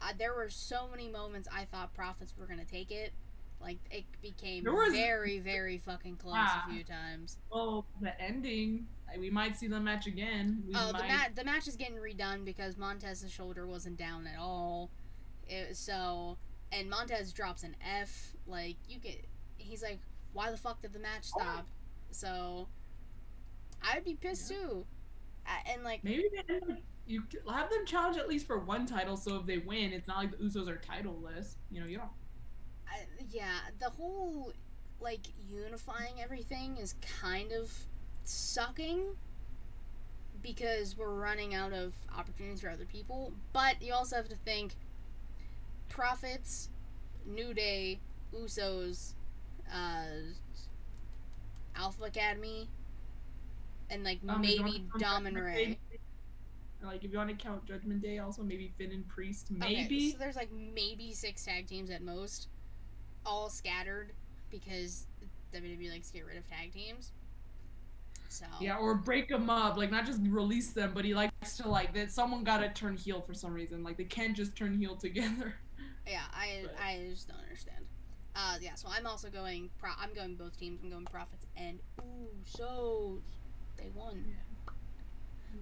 Uh, 0.00 0.12
there 0.18 0.34
were 0.34 0.48
so 0.50 0.88
many 0.90 1.08
moments 1.08 1.48
I 1.52 1.64
thought 1.64 1.94
Profits 1.94 2.34
were 2.38 2.46
gonna 2.46 2.64
take 2.64 2.90
it. 2.90 3.12
Like 3.60 3.78
it 3.90 4.04
became 4.20 4.64
was- 4.64 4.92
very, 4.92 5.38
very 5.38 5.78
fucking 5.78 6.16
close 6.16 6.34
Ah. 6.36 6.66
a 6.68 6.72
few 6.72 6.84
times. 6.84 7.38
Well, 7.50 7.86
the 8.00 8.18
ending. 8.20 8.86
We 9.18 9.30
might 9.30 9.56
see 9.56 9.66
the 9.68 9.80
match 9.80 10.06
again. 10.06 10.62
We 10.66 10.74
Oh, 10.76 10.88
the 10.88 10.92
might. 10.94 11.08
match 11.08 11.34
the 11.34 11.44
match 11.44 11.66
is 11.68 11.76
getting 11.76 11.96
redone 11.96 12.44
because 12.44 12.76
Montez's 12.76 13.32
shoulder 13.32 13.66
wasn't 13.66 13.96
down 13.96 14.26
at 14.26 14.38
all. 14.38 14.90
It, 15.48 15.76
so 15.76 16.36
and 16.72 16.90
Montez 16.90 17.32
drops 17.32 17.62
an 17.62 17.76
F. 17.80 18.34
Like 18.46 18.76
you 18.88 18.98
get, 18.98 19.24
he's 19.56 19.82
like, 19.82 20.00
why 20.34 20.50
the 20.50 20.56
fuck 20.58 20.82
did 20.82 20.92
the 20.92 20.98
match 20.98 21.28
Oh. 21.34 21.40
stop? 21.40 21.66
So 22.10 22.68
I'd 23.82 24.04
be 24.04 24.14
pissed 24.16 24.48
too. 24.50 24.84
And 25.72 25.82
like 25.84 26.02
Maybe 26.04 26.24
they 26.32 26.54
end 26.54 26.62
up- 26.70 26.78
you 27.06 27.22
have 27.48 27.70
them 27.70 27.86
challenge 27.86 28.16
at 28.16 28.28
least 28.28 28.46
for 28.46 28.58
one 28.58 28.84
title. 28.86 29.16
So 29.16 29.36
if 29.36 29.46
they 29.46 29.58
win, 29.58 29.92
it's 29.92 30.08
not 30.08 30.18
like 30.18 30.30
the 30.32 30.38
Usos 30.38 30.68
are 30.68 30.76
titleless. 30.78 31.54
You 31.70 31.80
know, 31.80 31.86
you 31.86 31.98
don't. 31.98 32.10
I, 32.88 33.06
yeah, 33.30 33.58
the 33.78 33.90
whole 33.90 34.52
like 35.00 35.20
unifying 35.50 36.20
everything 36.20 36.76
is 36.78 36.94
kind 37.20 37.52
of 37.52 37.70
sucking 38.24 39.04
because 40.42 40.96
we're 40.96 41.14
running 41.14 41.54
out 41.54 41.72
of 41.72 41.94
opportunities 42.16 42.60
for 42.60 42.70
other 42.70 42.84
people. 42.86 43.32
But 43.52 43.80
you 43.82 43.92
also 43.94 44.16
have 44.16 44.28
to 44.28 44.36
think 44.36 44.74
Profits, 45.88 46.70
New 47.24 47.54
Day, 47.54 48.00
Usos, 48.34 49.14
uh, 49.72 50.06
Alpha 51.74 52.04
Academy, 52.04 52.68
and 53.90 54.04
like 54.04 54.20
Um, 54.28 54.40
maybe 54.40 54.86
Dom 54.98 55.26
and 55.26 55.36
Rey. 55.38 55.78
Like 56.82 57.04
if 57.04 57.10
you 57.10 57.18
want 57.18 57.30
to 57.30 57.36
count 57.36 57.64
Judgment 57.64 58.00
Day, 58.02 58.18
also 58.18 58.42
maybe 58.42 58.72
Finn 58.78 58.92
and 58.92 59.06
Priest, 59.08 59.48
Okay, 59.50 59.74
maybe. 59.82 60.10
so 60.12 60.18
there's 60.18 60.36
like 60.36 60.50
maybe 60.52 61.12
six 61.12 61.44
tag 61.44 61.66
teams 61.66 61.90
at 61.90 62.02
most, 62.02 62.48
all 63.24 63.48
scattered 63.48 64.12
because 64.50 65.06
WWE 65.52 65.90
likes 65.90 66.08
to 66.08 66.12
get 66.14 66.26
rid 66.26 66.36
of 66.36 66.46
tag 66.48 66.72
teams. 66.72 67.12
So 68.28 68.44
Yeah, 68.60 68.76
or 68.76 68.94
break 68.94 69.28
them 69.28 69.48
up, 69.50 69.76
like 69.76 69.90
not 69.90 70.04
just 70.06 70.20
release 70.24 70.72
them, 70.72 70.92
but 70.94 71.04
he 71.04 71.14
likes 71.14 71.56
to 71.56 71.68
like 71.68 71.94
that 71.94 72.12
someone 72.12 72.44
got 72.44 72.58
to 72.58 72.68
turn 72.68 72.96
heel 72.96 73.20
for 73.22 73.34
some 73.34 73.52
reason. 73.54 73.82
Like 73.82 73.96
they 73.96 74.04
can't 74.04 74.36
just 74.36 74.54
turn 74.54 74.76
heel 74.76 74.96
together. 75.00 75.54
yeah, 76.06 76.22
I 76.32 76.64
But- 76.66 76.76
I 76.80 77.06
just 77.10 77.26
don't 77.28 77.38
understand. 77.40 77.86
Uh, 78.38 78.58
yeah, 78.60 78.74
so 78.74 78.86
I'm 78.90 79.06
also 79.06 79.30
going. 79.30 79.70
Pro- 79.78 79.92
I'm 79.98 80.12
going 80.12 80.34
both 80.36 80.58
teams. 80.58 80.80
I'm 80.82 80.90
going 80.90 81.06
Profits 81.06 81.46
and 81.56 81.80
Usos. 82.02 83.22
They 83.76 83.90
won. 83.94 84.24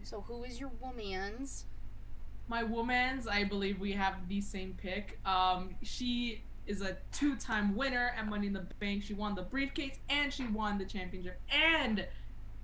So 0.03 0.21
who 0.21 0.45
is 0.45 0.61
your 0.61 0.71
woman's? 0.81 1.65
My 2.47 2.63
woman's, 2.63 3.27
I 3.27 3.45
believe 3.45 3.81
we 3.81 3.93
have 3.93 4.29
the 4.29 4.41
same 4.41 4.77
pick. 4.81 5.19
Um, 5.25 5.75
she 5.83 6.43
is 6.67 6.83
a 6.83 6.97
two-time 7.13 7.75
winner 7.75 8.13
at 8.17 8.29
Money 8.29 8.49
in 8.49 8.53
the 8.53 8.67
Bank. 8.81 9.03
She 9.03 9.15
won 9.15 9.35
the 9.35 9.43
briefcase 9.43 9.99
and 10.11 10.33
she 10.33 10.47
won 10.47 10.79
the 10.79 10.85
championship, 10.85 11.41
and 11.51 12.07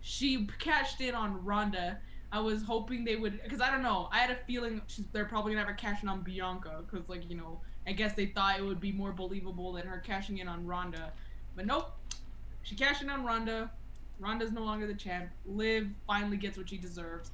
she 0.00 0.46
cashed 0.58 1.00
in 1.00 1.14
on 1.14 1.44
Ronda. 1.44 1.98
I 2.32 2.40
was 2.40 2.62
hoping 2.62 3.04
they 3.04 3.16
would, 3.16 3.42
because 3.42 3.60
I 3.60 3.70
don't 3.70 3.82
know. 3.82 4.08
I 4.12 4.18
had 4.18 4.30
a 4.30 4.38
feeling 4.46 4.82
she's, 4.86 5.06
they're 5.12 5.24
probably 5.24 5.52
gonna 5.52 5.64
have 5.64 5.68
her 5.68 5.74
cash 5.74 6.02
in 6.02 6.08
on 6.08 6.22
Bianca, 6.22 6.84
because 6.90 7.08
like 7.08 7.28
you 7.28 7.36
know, 7.36 7.60
I 7.86 7.92
guess 7.92 8.14
they 8.14 8.26
thought 8.26 8.58
it 8.58 8.62
would 8.62 8.80
be 8.80 8.92
more 8.92 9.12
believable 9.12 9.72
than 9.72 9.86
her 9.86 9.98
cashing 9.98 10.38
in 10.38 10.48
on 10.48 10.66
Ronda, 10.66 11.12
but 11.56 11.66
nope. 11.66 11.92
She 12.62 12.74
cashed 12.74 13.02
in 13.02 13.08
on 13.08 13.24
Ronda. 13.24 13.70
Ronda's 14.20 14.52
no 14.52 14.62
longer 14.62 14.86
the 14.86 14.94
champ. 14.94 15.30
Liv 15.46 15.88
finally 16.06 16.36
gets 16.36 16.58
what 16.58 16.68
she 16.68 16.76
deserves. 16.76 17.30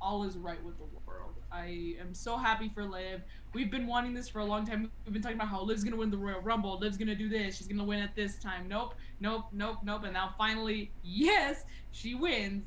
All 0.00 0.22
is 0.22 0.36
right 0.36 0.62
with 0.64 0.78
the 0.78 0.84
world. 1.06 1.34
I 1.50 1.96
am 2.00 2.14
so 2.14 2.36
happy 2.36 2.70
for 2.72 2.84
Liv. 2.84 3.22
We've 3.52 3.70
been 3.70 3.86
wanting 3.86 4.14
this 4.14 4.28
for 4.28 4.38
a 4.38 4.44
long 4.44 4.64
time. 4.64 4.90
We've 5.04 5.12
been 5.12 5.22
talking 5.22 5.36
about 5.36 5.48
how 5.48 5.62
Liv's 5.62 5.82
gonna 5.82 5.96
win 5.96 6.10
the 6.10 6.16
Royal 6.16 6.40
Rumble. 6.40 6.78
Liv's 6.78 6.96
gonna 6.96 7.16
do 7.16 7.28
this. 7.28 7.56
She's 7.56 7.66
gonna 7.66 7.84
win 7.84 7.98
at 7.98 8.14
this 8.14 8.38
time. 8.38 8.68
Nope, 8.68 8.94
nope, 9.20 9.46
nope, 9.52 9.78
nope. 9.82 10.04
And 10.04 10.12
now 10.12 10.34
finally, 10.38 10.92
yes, 11.02 11.64
she 11.90 12.14
wins 12.14 12.64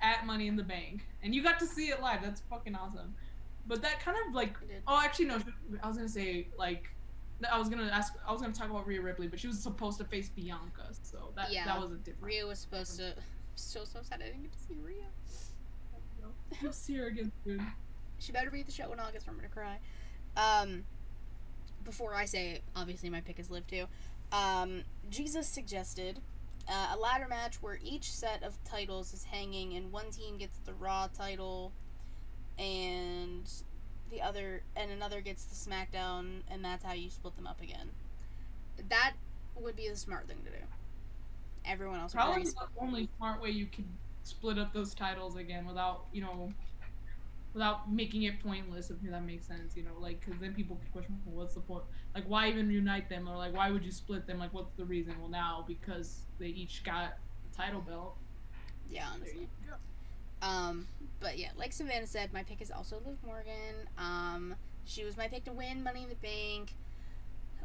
at 0.00 0.24
Money 0.24 0.46
in 0.46 0.54
the 0.54 0.62
Bank. 0.62 1.04
And 1.22 1.34
you 1.34 1.42
got 1.42 1.58
to 1.58 1.66
see 1.66 1.88
it 1.88 2.00
live. 2.00 2.22
That's 2.22 2.42
fucking 2.48 2.76
awesome. 2.76 3.14
But 3.66 3.82
that 3.82 3.98
kind 4.00 4.16
of 4.26 4.34
like 4.34 4.54
Oh, 4.86 5.00
actually, 5.02 5.26
no. 5.26 5.40
I 5.82 5.88
was 5.88 5.96
gonna 5.96 6.08
say 6.08 6.46
like 6.56 6.88
I 7.50 7.58
was 7.58 7.68
gonna 7.68 7.84
ask. 7.92 8.14
I 8.26 8.32
was 8.32 8.40
gonna 8.40 8.52
talk 8.54 8.70
about 8.70 8.86
Rhea 8.86 9.00
Ripley, 9.00 9.28
but 9.28 9.38
she 9.38 9.46
was 9.46 9.58
supposed 9.60 9.98
to 9.98 10.04
face 10.04 10.28
Bianca, 10.28 10.88
so 11.02 11.32
that 11.36 11.52
Yeah. 11.52 11.64
that 11.66 11.80
was 11.80 11.92
a 11.92 11.96
different. 11.96 12.24
Rhea 12.24 12.46
was 12.46 12.58
supposed 12.58 12.96
to. 12.98 13.14
So 13.54 13.84
so 13.84 14.00
sad 14.02 14.20
I 14.22 14.26
didn't 14.26 14.42
get 14.42 14.52
to 14.52 14.58
see 14.58 14.74
Rhea. 14.82 15.04
I'll 16.64 16.72
see 16.72 16.94
her 16.96 17.06
again 17.06 17.32
soon. 17.44 17.64
She 18.20 18.32
better 18.32 18.50
be 18.50 18.58
at 18.58 18.66
the 18.66 18.72
show 18.72 18.92
in 18.92 18.98
August 18.98 19.28
or 19.28 19.30
I'm 19.30 19.36
gonna 19.36 19.48
cry. 19.48 19.78
Um, 20.36 20.84
before 21.84 22.16
I 22.16 22.24
say, 22.24 22.50
it, 22.50 22.62
obviously 22.74 23.08
my 23.10 23.20
pick 23.20 23.38
is 23.38 23.48
Liv 23.48 23.64
too. 23.68 23.86
Um, 24.32 24.82
Jesus 25.08 25.46
suggested 25.46 26.18
uh, 26.68 26.94
a 26.94 26.98
ladder 26.98 27.28
match 27.28 27.62
where 27.62 27.78
each 27.80 28.10
set 28.12 28.42
of 28.42 28.58
titles 28.64 29.14
is 29.14 29.22
hanging, 29.22 29.74
and 29.76 29.92
one 29.92 30.10
team 30.10 30.36
gets 30.36 30.58
the 30.66 30.74
Raw 30.74 31.06
title, 31.06 31.70
and 32.58 33.48
the 34.10 34.22
other 34.22 34.62
and 34.76 34.90
another 34.90 35.20
gets 35.20 35.44
the 35.44 35.70
SmackDown, 35.70 36.42
and 36.50 36.64
that's 36.64 36.84
how 36.84 36.92
you 36.92 37.10
split 37.10 37.36
them 37.36 37.46
up 37.46 37.60
again. 37.60 37.90
That 38.88 39.14
would 39.56 39.76
be 39.76 39.88
the 39.88 39.96
smart 39.96 40.28
thing 40.28 40.38
to 40.44 40.50
do. 40.50 40.64
Everyone 41.64 42.00
else 42.00 42.14
Probably 42.14 42.44
the 42.44 42.54
only 42.80 43.08
smart 43.18 43.42
way 43.42 43.50
you 43.50 43.66
could 43.66 43.84
split 44.22 44.58
up 44.58 44.72
those 44.72 44.94
titles 44.94 45.36
again 45.36 45.66
without 45.66 46.04
you 46.12 46.22
know, 46.22 46.52
without 47.52 47.92
making 47.92 48.22
it 48.22 48.42
pointless. 48.42 48.90
If 48.90 48.96
that 49.10 49.24
makes 49.24 49.46
sense, 49.46 49.76
you 49.76 49.82
know, 49.82 49.98
like 49.98 50.20
because 50.24 50.40
then 50.40 50.54
people 50.54 50.76
could 50.76 50.92
question, 50.92 51.20
well, 51.26 51.42
what's 51.42 51.54
the 51.54 51.60
point? 51.60 51.84
Like, 52.14 52.24
why 52.26 52.48
even 52.48 52.70
unite 52.70 53.08
them, 53.08 53.28
or 53.28 53.36
like, 53.36 53.54
why 53.54 53.70
would 53.70 53.84
you 53.84 53.92
split 53.92 54.26
them? 54.26 54.38
Like, 54.38 54.54
what's 54.54 54.72
the 54.76 54.84
reason? 54.84 55.14
Well, 55.20 55.30
now 55.30 55.64
because 55.66 56.20
they 56.38 56.46
each 56.46 56.84
got 56.84 57.16
a 57.52 57.56
title 57.56 57.80
belt. 57.80 58.16
Yeah, 58.90 59.08
There 59.22 59.34
you 59.34 59.48
go. 59.66 59.74
Um, 60.42 60.86
but 61.20 61.38
yeah, 61.38 61.50
like 61.56 61.72
Savannah 61.72 62.06
said, 62.06 62.32
my 62.32 62.42
pick 62.42 62.60
is 62.62 62.70
also 62.70 62.96
Liv 63.04 63.16
Morgan. 63.24 63.88
Um, 63.96 64.54
she 64.84 65.04
was 65.04 65.16
my 65.16 65.28
pick 65.28 65.44
to 65.44 65.52
win 65.52 65.82
Money 65.82 66.04
in 66.04 66.08
the 66.08 66.14
Bank. 66.14 66.74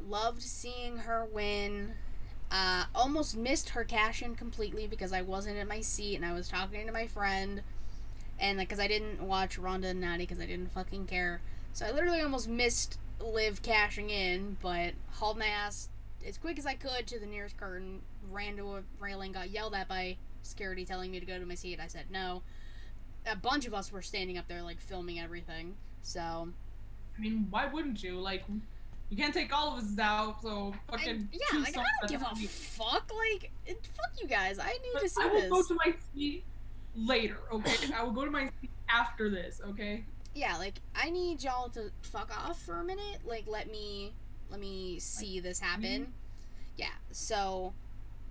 Loved 0.08 0.42
seeing 0.42 0.98
her 0.98 1.26
win. 1.32 1.94
Uh, 2.52 2.86
almost 2.94 3.38
missed 3.38 3.70
her 3.70 3.84
cash 3.84 4.22
in 4.22 4.36
completely 4.36 4.88
because 4.88 5.14
I 5.14 5.22
wasn't 5.22 5.58
in 5.58 5.68
my 5.68 5.82
seat 5.82 6.16
and 6.16 6.26
I 6.26 6.34
was 6.34 6.48
talking 6.48 6.86
to 6.86 6.92
my 6.94 7.08
friend, 7.08 7.62
and 8.40 8.58
like, 8.58 8.70
cause 8.70 8.80
I 8.80 8.88
didn't 8.88 9.22
watch 9.22 9.58
Ronda 9.58 9.88
and 9.90 10.02
Natty 10.02 10.24
because 10.24 10.40
I 10.40 10.46
didn't 10.46 10.72
fucking 10.72 11.08
care. 11.08 11.42
So 11.74 11.86
I 11.86 11.92
literally 11.92 12.22
almost 12.22 12.48
missed 12.48 13.00
Liv 13.20 13.62
cashing 13.62 14.10
in, 14.10 14.58
but 14.62 14.94
hauled 15.12 15.38
my 15.38 15.48
ass 15.48 15.90
as 16.28 16.38
quick 16.38 16.60
as 16.60 16.66
I 16.66 16.76
could 16.76 17.08
to 17.08 17.20
the 17.20 17.26
nearest 17.26 17.58
curtain. 17.58 18.02
Ran 18.32 18.58
to 18.58 18.76
a 18.76 18.84
railing, 19.00 19.32
got 19.32 19.50
yelled 19.50 19.74
at 19.74 19.88
by 19.88 20.18
security 20.44 20.86
telling 20.86 21.12
me 21.12 21.20
to 21.20 21.26
go 21.26 21.40
to 21.40 21.46
my 21.46 21.56
seat. 21.56 21.80
I 21.80 21.88
said 21.88 22.06
no 22.12 22.42
a 23.32 23.36
bunch 23.36 23.66
of 23.66 23.74
us 23.74 23.92
were 23.92 24.02
standing 24.02 24.38
up 24.38 24.48
there 24.48 24.62
like 24.62 24.80
filming 24.80 25.20
everything. 25.20 25.76
So 26.02 26.50
I 27.18 27.22
mean, 27.22 27.48
why 27.50 27.68
wouldn't 27.68 28.04
you? 28.04 28.20
Like, 28.20 28.44
you 29.10 29.18
can't 29.18 29.34
take 29.34 29.56
all 29.56 29.78
of 29.78 29.84
us 29.84 30.00
out, 30.00 30.42
so 30.42 30.74
I, 30.90 30.92
fucking. 30.98 31.30
yeah, 31.32 31.60
like, 31.60 31.78
I 31.78 31.84
don't 32.02 32.10
give 32.10 32.22
a 32.22 32.36
fuck. 32.48 33.12
Like 33.32 33.52
fuck 33.68 34.22
you 34.22 34.28
guys. 34.28 34.58
I 34.60 34.70
need 34.70 34.92
But 34.94 35.02
to 35.04 35.10
see 35.10 35.22
I 35.24 35.28
will 35.28 35.42
this. 35.42 35.50
go 35.50 35.64
to 35.64 35.74
my 35.76 35.94
seat 36.14 36.44
later, 36.96 37.38
okay? 37.52 37.94
I 37.96 38.04
will 38.04 38.12
go 38.12 38.26
to 38.26 38.32
my 38.32 38.46
seat 38.62 38.72
after 38.90 39.30
this, 39.30 39.62
okay? 39.70 40.06
yeah, 40.36 40.58
like 40.58 40.82
I 40.96 41.12
need 41.12 41.44
y'all 41.44 41.70
to 41.70 41.92
fuck 42.02 42.32
off 42.36 42.60
for 42.64 42.80
a 42.80 42.84
minute. 42.84 43.20
Like 43.24 43.44
let 43.48 43.70
me 43.70 44.14
let 44.50 44.60
me 44.60 44.98
see 45.00 45.40
this 45.40 45.60
happen. 45.60 46.12
Yeah. 46.76 46.88
So 47.12 47.74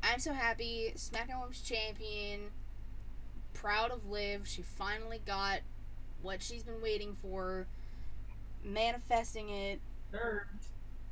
I'm 0.02 0.18
so 0.18 0.32
happy. 0.32 0.92
SmackDown 0.96 1.40
Women's 1.40 1.60
Champion. 1.62 2.50
Proud 3.54 3.90
of 3.90 4.08
Liv. 4.08 4.46
She 4.46 4.62
finally 4.62 5.20
got 5.26 5.60
what 6.22 6.42
she's 6.42 6.62
been 6.62 6.80
waiting 6.82 7.14
for. 7.14 7.66
Manifesting 8.64 9.48
it. 9.48 9.80
Third. 10.10 10.48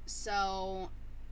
So, 0.06 0.90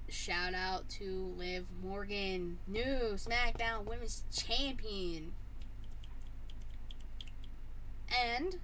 shout 0.09 0.55
out 0.55 0.89
to 0.91 1.35
Liv 1.37 1.67
Morgan, 1.83 2.59
new 2.67 3.15
SmackDown 3.15 3.85
Women's 3.85 4.25
Champion. 4.33 5.33
And 8.27 8.57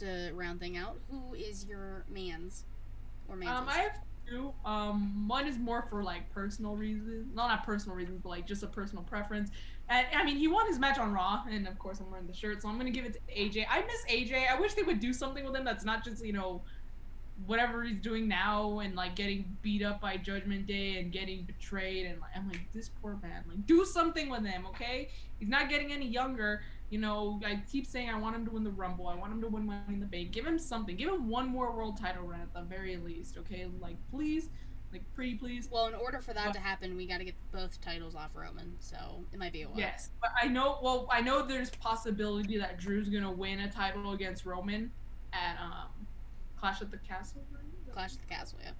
to 0.00 0.32
round 0.34 0.60
thing 0.60 0.76
out, 0.76 0.96
who 1.10 1.34
is 1.34 1.64
your 1.64 2.04
man's 2.12 2.64
or 3.28 3.36
man's? 3.36 3.58
Um, 3.58 3.68
I 3.68 3.78
have 3.78 4.00
two. 4.30 4.52
Um, 4.64 5.26
one 5.28 5.46
is 5.46 5.58
more 5.58 5.86
for 5.90 6.02
like 6.02 6.30
personal 6.32 6.76
reasons, 6.76 7.28
no, 7.34 7.46
not 7.46 7.64
personal 7.64 7.96
reasons, 7.96 8.20
but 8.22 8.28
like 8.28 8.46
just 8.46 8.62
a 8.62 8.66
personal 8.66 9.04
preference. 9.04 9.50
And 9.88 10.06
I 10.14 10.24
mean, 10.24 10.36
he 10.36 10.48
won 10.48 10.66
his 10.68 10.78
match 10.78 10.98
on 10.98 11.12
Raw, 11.12 11.42
and 11.50 11.66
of 11.66 11.78
course, 11.78 12.00
I'm 12.00 12.10
wearing 12.10 12.26
the 12.26 12.34
shirt, 12.34 12.62
so 12.62 12.68
I'm 12.68 12.78
gonna 12.78 12.90
give 12.90 13.04
it 13.04 13.14
to 13.14 13.18
AJ. 13.34 13.66
I 13.68 13.82
miss 13.82 14.04
AJ. 14.08 14.48
I 14.48 14.58
wish 14.58 14.74
they 14.74 14.82
would 14.82 15.00
do 15.00 15.12
something 15.12 15.44
with 15.44 15.54
him 15.54 15.64
that's 15.64 15.84
not 15.84 16.04
just 16.04 16.24
you 16.24 16.32
know, 16.32 16.62
whatever 17.46 17.82
he's 17.82 18.00
doing 18.00 18.28
now, 18.28 18.78
and 18.78 18.94
like 18.94 19.16
getting 19.16 19.56
beat 19.62 19.82
up 19.82 20.00
by 20.00 20.16
Judgment 20.16 20.66
Day 20.66 20.98
and 20.98 21.10
getting 21.10 21.42
betrayed, 21.42 22.06
and 22.06 22.20
like 22.20 22.30
I'm 22.36 22.48
like 22.48 22.72
this 22.72 22.90
poor 23.02 23.18
man. 23.22 23.44
Like, 23.48 23.66
do 23.66 23.84
something 23.84 24.30
with 24.30 24.44
him, 24.44 24.66
okay? 24.68 25.08
He's 25.38 25.48
not 25.48 25.68
getting 25.68 25.92
any 25.92 26.06
younger. 26.06 26.62
You 26.90 26.98
know, 26.98 27.40
I 27.46 27.62
keep 27.70 27.86
saying 27.86 28.10
I 28.10 28.18
want 28.18 28.34
him 28.34 28.44
to 28.46 28.50
win 28.50 28.64
the 28.64 28.70
Rumble. 28.70 29.06
I 29.06 29.14
want 29.14 29.32
him 29.32 29.40
to 29.42 29.46
win 29.48 29.64
Money 29.64 29.80
in 29.94 30.00
the 30.00 30.06
Bank. 30.06 30.32
Give 30.32 30.44
him 30.44 30.58
something. 30.58 30.96
Give 30.96 31.08
him 31.08 31.28
one 31.28 31.48
more 31.48 31.70
world 31.70 31.96
title 32.00 32.24
run 32.24 32.40
at 32.40 32.52
the 32.52 32.62
very 32.62 32.96
least, 32.96 33.38
okay? 33.38 33.68
Like, 33.80 33.94
please, 34.10 34.48
like, 34.90 35.02
pretty 35.14 35.36
please. 35.36 35.68
well, 35.70 35.86
in 35.86 35.94
order 35.94 36.18
for 36.20 36.34
that 36.34 36.46
But- 36.46 36.54
to 36.54 36.58
happen, 36.60 36.96
we 36.96 37.06
got 37.06 37.18
to 37.18 37.24
get 37.24 37.36
both 37.52 37.80
titles 37.80 38.16
off 38.16 38.30
Roman. 38.34 38.74
So 38.80 39.24
it 39.32 39.38
might 39.38 39.52
be 39.52 39.62
a 39.62 39.68
while. 39.68 39.78
Yes, 39.78 40.10
but 40.20 40.30
I 40.42 40.48
know. 40.48 40.80
Well, 40.82 41.06
I 41.12 41.20
know 41.20 41.46
there's 41.46 41.70
possibility 41.70 42.58
that 42.58 42.78
Drew's 42.78 43.08
gonna 43.08 43.30
win 43.30 43.60
a 43.60 43.70
title 43.70 44.12
against 44.12 44.44
Roman 44.44 44.90
at 45.32 45.58
um, 45.60 45.88
Clash 46.58 46.82
at 46.82 46.90
the 46.90 46.98
Castle. 46.98 47.42
right? 47.52 47.62
Clash 47.94 48.14
of 48.14 48.20
the 48.20 48.26
Castle. 48.34 48.58
Yeah. 48.64 48.72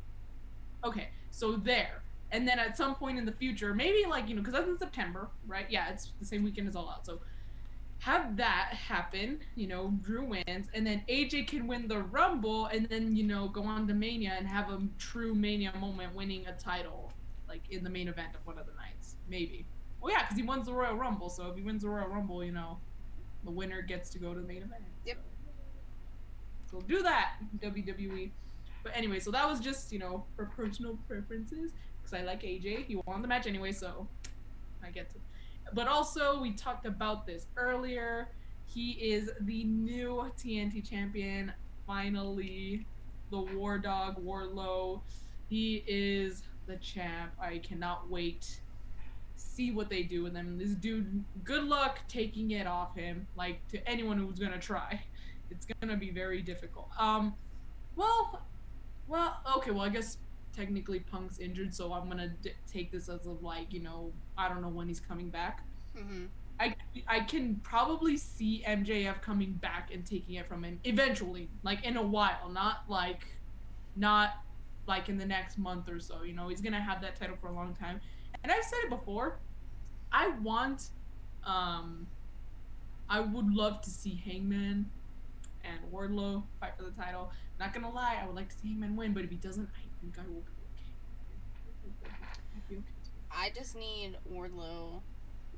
Okay, 0.82 1.10
so 1.30 1.52
there, 1.56 2.02
and 2.32 2.48
then 2.48 2.58
at 2.58 2.76
some 2.76 2.96
point 2.96 3.18
in 3.18 3.24
the 3.24 3.30
future, 3.32 3.72
maybe 3.72 4.04
like 4.08 4.28
you 4.28 4.34
know, 4.34 4.40
because 4.40 4.54
that's 4.54 4.68
in 4.68 4.78
September, 4.78 5.28
right? 5.46 5.66
Yeah, 5.70 5.90
it's 5.90 6.10
the 6.18 6.26
same 6.26 6.42
weekend 6.42 6.66
as 6.66 6.74
All 6.74 6.88
Out. 6.90 7.06
So 7.06 7.20
have 8.00 8.36
that 8.36 8.70
happen. 8.72 9.40
You 9.54 9.68
know, 9.68 9.94
Drew 10.02 10.24
wins, 10.24 10.68
and 10.74 10.86
then 10.86 11.02
AJ 11.08 11.46
can 11.46 11.66
win 11.66 11.86
the 11.86 11.98
Rumble, 11.98 12.66
and 12.66 12.88
then 12.88 13.14
you 13.14 13.24
know 13.24 13.48
go 13.48 13.62
on 13.62 13.86
to 13.86 13.94
Mania 13.94 14.34
and 14.36 14.46
have 14.48 14.70
a 14.70 14.80
true 14.98 15.34
Mania 15.34 15.72
moment, 15.78 16.14
winning 16.14 16.46
a 16.46 16.52
title, 16.52 17.12
like 17.48 17.62
in 17.70 17.84
the 17.84 17.90
main 17.90 18.08
event 18.08 18.34
of 18.34 18.44
one 18.46 18.58
of 18.58 18.66
the 18.66 18.72
nights, 18.72 19.16
maybe. 19.28 19.64
Well, 20.00 20.12
yeah, 20.12 20.22
because 20.22 20.36
he 20.38 20.42
wins 20.42 20.66
the 20.66 20.72
Royal 20.72 20.96
Rumble. 20.96 21.28
So 21.28 21.48
if 21.50 21.56
he 21.56 21.62
wins 21.62 21.82
the 21.82 21.90
Royal 21.90 22.08
Rumble, 22.08 22.42
you 22.42 22.52
know, 22.52 22.78
the 23.44 23.50
winner 23.50 23.82
gets 23.82 24.08
to 24.10 24.18
go 24.18 24.32
to 24.32 24.40
the 24.40 24.46
main 24.46 24.62
event. 24.62 24.82
Yep. 25.04 25.18
So 26.70 26.80
do 26.80 27.02
that, 27.02 27.34
WWE. 27.58 28.30
But 28.82 28.92
anyway, 28.96 29.20
so 29.20 29.30
that 29.30 29.46
was 29.46 29.60
just 29.60 29.92
you 29.92 29.98
know 29.98 30.24
for 30.36 30.46
personal 30.46 30.98
preferences 31.06 31.72
because 31.98 32.14
I 32.14 32.22
like 32.22 32.42
AJ. 32.42 32.86
He 32.86 32.96
won 33.06 33.20
the 33.20 33.28
match 33.28 33.46
anyway, 33.46 33.72
so 33.72 34.08
I 34.82 34.90
get 34.90 35.10
to. 35.10 35.16
But 35.74 35.88
also, 35.88 36.40
we 36.40 36.52
talked 36.52 36.86
about 36.86 37.26
this 37.26 37.46
earlier. 37.56 38.28
He 38.66 38.92
is 38.92 39.30
the 39.40 39.64
new 39.64 40.30
TNT 40.38 40.88
champion. 40.88 41.52
Finally, 41.86 42.86
the 43.30 43.40
War 43.40 43.78
Dog 43.78 44.24
Wardlow. 44.24 45.00
He 45.48 45.84
is 45.86 46.42
the 46.66 46.76
champ. 46.76 47.32
I 47.40 47.58
cannot 47.58 48.08
wait. 48.08 48.60
See 49.36 49.72
what 49.72 49.90
they 49.90 50.02
do 50.02 50.22
with 50.22 50.34
him. 50.34 50.58
This 50.58 50.70
dude, 50.70 51.24
good 51.44 51.64
luck 51.64 52.00
taking 52.08 52.52
it 52.52 52.66
off 52.66 52.94
him. 52.94 53.26
Like 53.36 53.66
to 53.68 53.88
anyone 53.88 54.18
who's 54.18 54.38
gonna 54.38 54.58
try, 54.58 55.00
it's 55.50 55.66
gonna 55.80 55.96
be 55.96 56.10
very 56.10 56.42
difficult. 56.42 56.88
Um, 56.98 57.34
well, 57.96 58.42
well, 59.08 59.40
okay. 59.56 59.72
Well, 59.72 59.82
I 59.82 59.88
guess 59.88 60.18
technically 60.54 61.00
Punk's 61.00 61.38
injured, 61.38 61.74
so 61.74 61.92
I'm 61.92 62.08
gonna 62.08 62.28
d- 62.42 62.52
take 62.70 62.92
this 62.92 63.08
as 63.08 63.26
of 63.26 63.42
like 63.42 63.72
you 63.72 63.80
know 63.80 64.12
I 64.36 64.48
don't 64.48 64.62
know 64.62 64.68
when 64.68 64.88
he's 64.88 65.00
coming 65.00 65.30
back. 65.30 65.62
Mm-hmm. 65.96 66.26
I 66.60 66.74
I 67.08 67.20
can 67.20 67.56
probably 67.62 68.16
see 68.16 68.62
MJF 68.66 69.22
coming 69.22 69.54
back 69.54 69.90
and 69.92 70.04
taking 70.04 70.34
it 70.34 70.46
from 70.46 70.62
him 70.62 70.78
eventually, 70.84 71.48
like 71.62 71.84
in 71.84 71.96
a 71.96 72.02
while, 72.02 72.50
not 72.50 72.84
like, 72.88 73.26
not 73.96 74.34
like 74.86 75.08
in 75.08 75.16
the 75.16 75.24
next 75.24 75.58
month 75.58 75.88
or 75.88 75.98
so. 75.98 76.22
You 76.22 76.34
know, 76.34 76.48
he's 76.48 76.60
gonna 76.60 76.80
have 76.80 77.00
that 77.00 77.16
title 77.16 77.36
for 77.40 77.48
a 77.48 77.52
long 77.52 77.74
time. 77.74 78.00
And 78.42 78.52
I've 78.52 78.62
said 78.62 78.78
it 78.84 78.90
before. 78.90 79.38
I 80.12 80.30
want, 80.42 80.88
um, 81.44 82.06
I 83.08 83.20
would 83.20 83.52
love 83.52 83.80
to 83.82 83.90
see 83.90 84.20
Hangman 84.24 84.90
and 85.64 85.92
Wardlow 85.92 86.42
fight 86.60 86.72
for 86.76 86.84
the 86.84 86.90
title. 86.90 87.32
Not 87.58 87.72
gonna 87.72 87.90
lie, 87.90 88.18
I 88.22 88.26
would 88.26 88.36
like 88.36 88.50
to 88.50 88.56
see 88.58 88.68
Hangman 88.68 88.96
win, 88.96 89.14
but 89.14 89.24
if 89.24 89.30
he 89.30 89.36
doesn't, 89.36 89.68
I 89.74 89.80
think 90.00 90.18
I 90.18 90.22
will 90.28 90.42
be 90.42 91.90
okay. 92.04 92.14
I'll 92.54 92.62
be 92.68 92.76
okay. 92.76 92.84
I 93.30 93.50
just 93.54 93.76
need 93.76 94.16
Wardlow, 94.32 95.00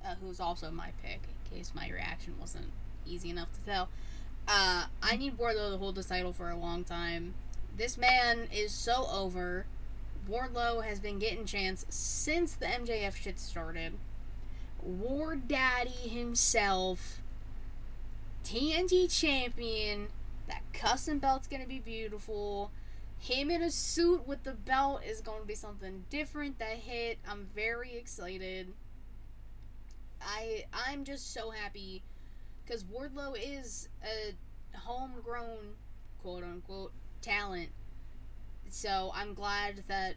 uh, 0.05 0.15
who's 0.21 0.41
also 0.41 0.71
my 0.71 0.91
pick, 1.03 1.21
in 1.51 1.59
case 1.59 1.73
my 1.75 1.89
reaction 1.89 2.35
wasn't 2.39 2.71
easy 3.07 3.31
enough 3.31 3.53
to 3.53 3.61
tell. 3.61 3.89
Uh, 4.49 4.87
I 5.03 5.17
need 5.17 5.39
Wardlow 5.39 5.73
to 5.73 5.79
hold 5.79 5.95
the 5.95 6.05
title 6.05 6.33
for 6.33 6.51
a 6.51 6.57
long 6.57 6.85
time. 6.85 7.35
This 7.77 7.97
man 7.97 8.49
is 8.53 8.73
so 8.73 9.07
over. 9.11 9.67
Wardlow 10.29 10.85
has 10.85 11.01
been 11.01 11.19
getting 11.19 11.45
chance 11.47 11.87
since 11.89 12.55
the 12.55 12.67
MJF 12.67 13.17
shit 13.17 13.39
started. 13.41 13.95
War 14.83 15.37
Daddy 15.37 15.91
himself, 15.91 17.21
TNT 18.45 19.09
champion. 19.09 20.09
That 20.49 20.63
custom 20.73 21.19
belt's 21.19 21.47
gonna 21.47 21.67
be 21.67 21.79
beautiful. 21.79 22.73
Him 23.23 23.53
in 23.53 23.63
a 23.63 23.71
suit 23.71 24.27
with 24.27 24.43
the 24.43 24.53
belt 24.53 25.03
is 25.09 25.21
going 25.21 25.41
to 25.41 25.47
be 25.47 25.55
something 25.55 26.05
different 26.11 26.59
that 26.59 26.77
hit. 26.77 27.19
I'm 27.29 27.47
very 27.55 27.95
excited. 27.95 28.73
I 30.21 30.65
I'm 30.73 31.05
just 31.05 31.33
so 31.33 31.51
happy 31.51 32.03
because 32.65 32.83
Wardlow 32.83 33.37
is 33.41 33.89
a 34.03 34.35
homegrown 34.77 35.77
quote 36.21 36.43
unquote 36.43 36.93
talent. 37.21 37.69
So 38.69 39.13
I'm 39.15 39.35
glad 39.35 39.85
that 39.87 40.17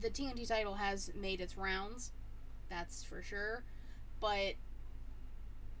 the 0.00 0.08
TNT 0.08 0.48
title 0.48 0.74
has 0.74 1.10
made 1.14 1.42
its 1.42 1.58
rounds. 1.58 2.12
That's 2.70 3.04
for 3.04 3.22
sure. 3.22 3.62
But 4.20 4.54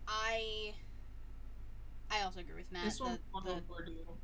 I 0.06 0.74
I 2.10 2.20
also 2.24 2.40
agree 2.40 2.56
with 2.56 2.70
Matt. 2.70 2.84
This 2.84 3.00
one 3.00 3.12
that 3.12 3.20
was 3.32 3.42
the, 3.44 3.50
long 3.50 3.62
overdue. 3.70 3.96
What? 4.04 4.18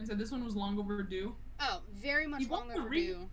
I 0.00 0.04
said 0.04 0.18
this 0.18 0.30
one 0.32 0.44
was 0.44 0.56
long 0.56 0.78
overdue. 0.78 1.34
oh, 1.60 1.80
very 1.92 2.26
much 2.26 2.48
long 2.48 2.70
overdue. 2.76 3.28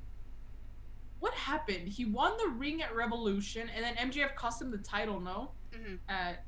What 1.19 1.33
happened? 1.33 1.87
He 1.89 2.05
won 2.05 2.37
the 2.37 2.47
ring 2.49 2.81
at 2.81 2.95
Revolution, 2.95 3.69
and 3.75 3.83
then 3.83 3.95
MJF 4.09 4.35
cost 4.35 4.61
him 4.61 4.71
the 4.71 4.77
title. 4.77 5.19
No, 5.19 5.51
hmm 5.73 5.95
at 6.07 6.45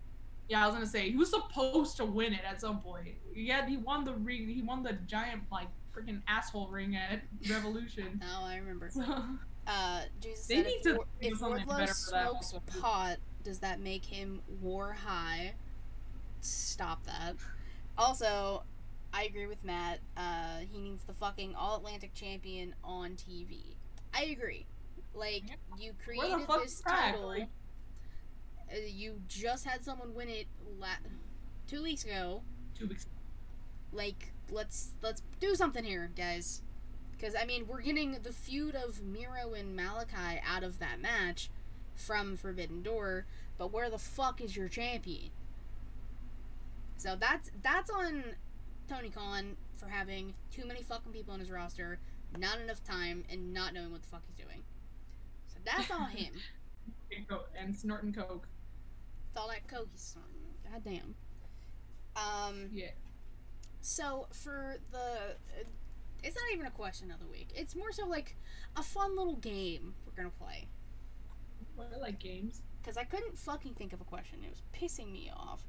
yeah, 0.47 0.63
I 0.63 0.65
was 0.67 0.75
gonna 0.75 0.85
say 0.85 1.09
he 1.09 1.17
was 1.17 1.29
supposed 1.29 1.97
to 1.97 2.05
win 2.05 2.33
it 2.33 2.41
at 2.47 2.59
some 2.61 2.81
point. 2.81 3.09
Yeah, 3.33 3.65
he 3.67 3.77
won 3.77 4.03
the 4.03 4.13
ring. 4.13 4.47
He 4.47 4.61
won 4.61 4.83
the 4.83 4.93
giant 5.07 5.43
like 5.51 5.67
freaking 5.93 6.21
asshole 6.27 6.67
ring 6.69 6.95
at 6.95 7.21
Revolution. 7.49 8.21
Oh, 8.23 8.45
I 8.45 8.57
remember. 8.57 8.89
So, 8.89 9.03
Uh, 9.67 10.01
Jesus 10.19 10.47
They 10.47 10.55
said 10.55 10.65
need 10.65 10.77
if, 10.77 10.83
to 10.83 10.99
if 11.21 11.37
something 11.37 11.63
Wardlow 11.65 11.77
better 11.77 11.93
for 11.93 12.11
that 12.11 12.29
smokes 12.31 12.53
pot, 12.81 13.17
does 13.43 13.59
that 13.59 13.79
make 13.79 14.03
him 14.03 14.41
war 14.59 14.91
high? 14.91 15.53
Stop 16.41 17.05
that. 17.05 17.35
Also, 17.95 18.63
I 19.13 19.23
agree 19.23 19.45
with 19.47 19.63
Matt. 19.63 19.99
Uh, 20.15 20.59
he 20.71 20.79
needs 20.79 21.03
the 21.03 21.13
fucking 21.13 21.55
All 21.55 21.75
Atlantic 21.77 22.13
champion 22.13 22.73
on 22.83 23.11
TV. 23.11 23.75
I 24.13 24.23
agree. 24.25 24.65
Like 25.13 25.43
Yeah. 25.49 25.55
you 25.77 25.93
created 26.03 26.47
this 26.47 26.81
title. 26.81 27.27
Like- 27.27 27.49
Uh, 28.71 28.77
you 28.87 29.21
just 29.27 29.65
had 29.65 29.83
someone 29.83 30.13
win 30.13 30.29
it 30.29 30.47
la- 30.79 30.87
two 31.67 31.83
weeks 31.83 32.05
ago. 32.05 32.41
two 32.73 32.87
weeks. 32.87 33.03
Ago. 33.03 33.11
Like 33.91 34.31
let's 34.49 34.91
let's 35.01 35.21
do 35.41 35.55
something 35.55 35.83
here 35.85 36.11
guys 36.15 36.61
because 37.13 37.35
i 37.35 37.45
mean 37.45 37.65
we're 37.67 37.79
getting 37.81 38.11
the 38.21 38.33
feud 38.33 38.75
of 38.75 39.01
miro 39.01 39.53
and 39.53 39.77
Malakai 39.79 40.41
out 40.45 40.61
of 40.63 40.77
that 40.79 40.99
match 40.99 41.49
from 41.95 42.35
forbidden 42.35 42.81
door 42.83 43.25
but 43.57 43.71
where 43.71 43.89
the 43.89 43.97
fuck 43.97 44.41
is 44.41 44.57
your 44.57 44.67
champion 44.67 45.29
so 46.97 47.15
that's 47.15 47.49
that's 47.63 47.89
on 47.89 48.23
tony 48.95 49.09
khan 49.09 49.55
for 49.77 49.87
having 49.87 50.33
too 50.51 50.65
many 50.65 50.81
fucking 50.81 51.11
people 51.11 51.33
on 51.33 51.39
his 51.39 51.49
roster 51.51 51.99
not 52.37 52.59
enough 52.59 52.83
time 52.83 53.23
and 53.29 53.53
not 53.53 53.73
knowing 53.73 53.91
what 53.91 54.01
the 54.01 54.07
fuck 54.07 54.21
he's 54.27 54.35
doing 54.45 54.61
so 55.47 55.57
that's 55.65 55.89
all 55.91 56.05
him 56.21 56.33
And 57.59 57.75
snorting 57.75 58.13
coke. 58.13 58.47
it's 59.29 59.37
all 59.37 59.47
that 59.49 59.67
coke 59.67 59.87
he's 59.91 60.01
snorting 60.01 60.41
god 60.71 60.83
damn 60.83 61.15
um 62.15 62.69
Yeah. 62.73 62.91
So 63.83 64.27
for 64.31 64.75
the, 64.91 65.35
it's 66.23 66.35
not 66.35 66.43
even 66.53 66.67
a 66.67 66.71
question 66.71 67.09
of 67.09 67.19
the 67.19 67.25
week. 67.25 67.49
It's 67.55 67.75
more 67.75 67.91
so 67.91 68.05
like 68.05 68.35
a 68.75 68.83
fun 68.83 69.15
little 69.17 69.37
game 69.37 69.95
we're 70.05 70.13
gonna 70.15 70.29
play. 70.37 70.67
What 71.75 71.89
I 71.95 71.97
like 71.97 72.19
games. 72.19 72.61
Cause 72.83 72.95
I 72.97 73.05
couldn't 73.05 73.37
fucking 73.39 73.73
think 73.75 73.91
of 73.93 73.99
a 74.01 74.03
question. 74.03 74.39
It 74.43 74.49
was 74.51 74.61
pissing 74.71 75.11
me 75.11 75.31
off. 75.35 75.63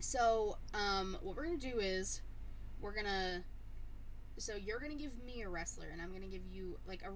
So 0.00 0.58
um, 0.74 1.16
what 1.22 1.36
we're 1.36 1.44
gonna 1.46 1.56
do 1.56 1.78
is, 1.78 2.22
we're 2.80 2.94
gonna. 2.94 3.42
So 4.38 4.54
you're 4.54 4.78
gonna 4.78 4.94
give 4.94 5.22
me 5.24 5.42
a 5.42 5.48
wrestler, 5.48 5.86
and 5.92 6.00
I'm 6.00 6.12
gonna 6.12 6.26
give 6.26 6.46
you 6.50 6.78
like 6.86 7.02
a 7.02 7.10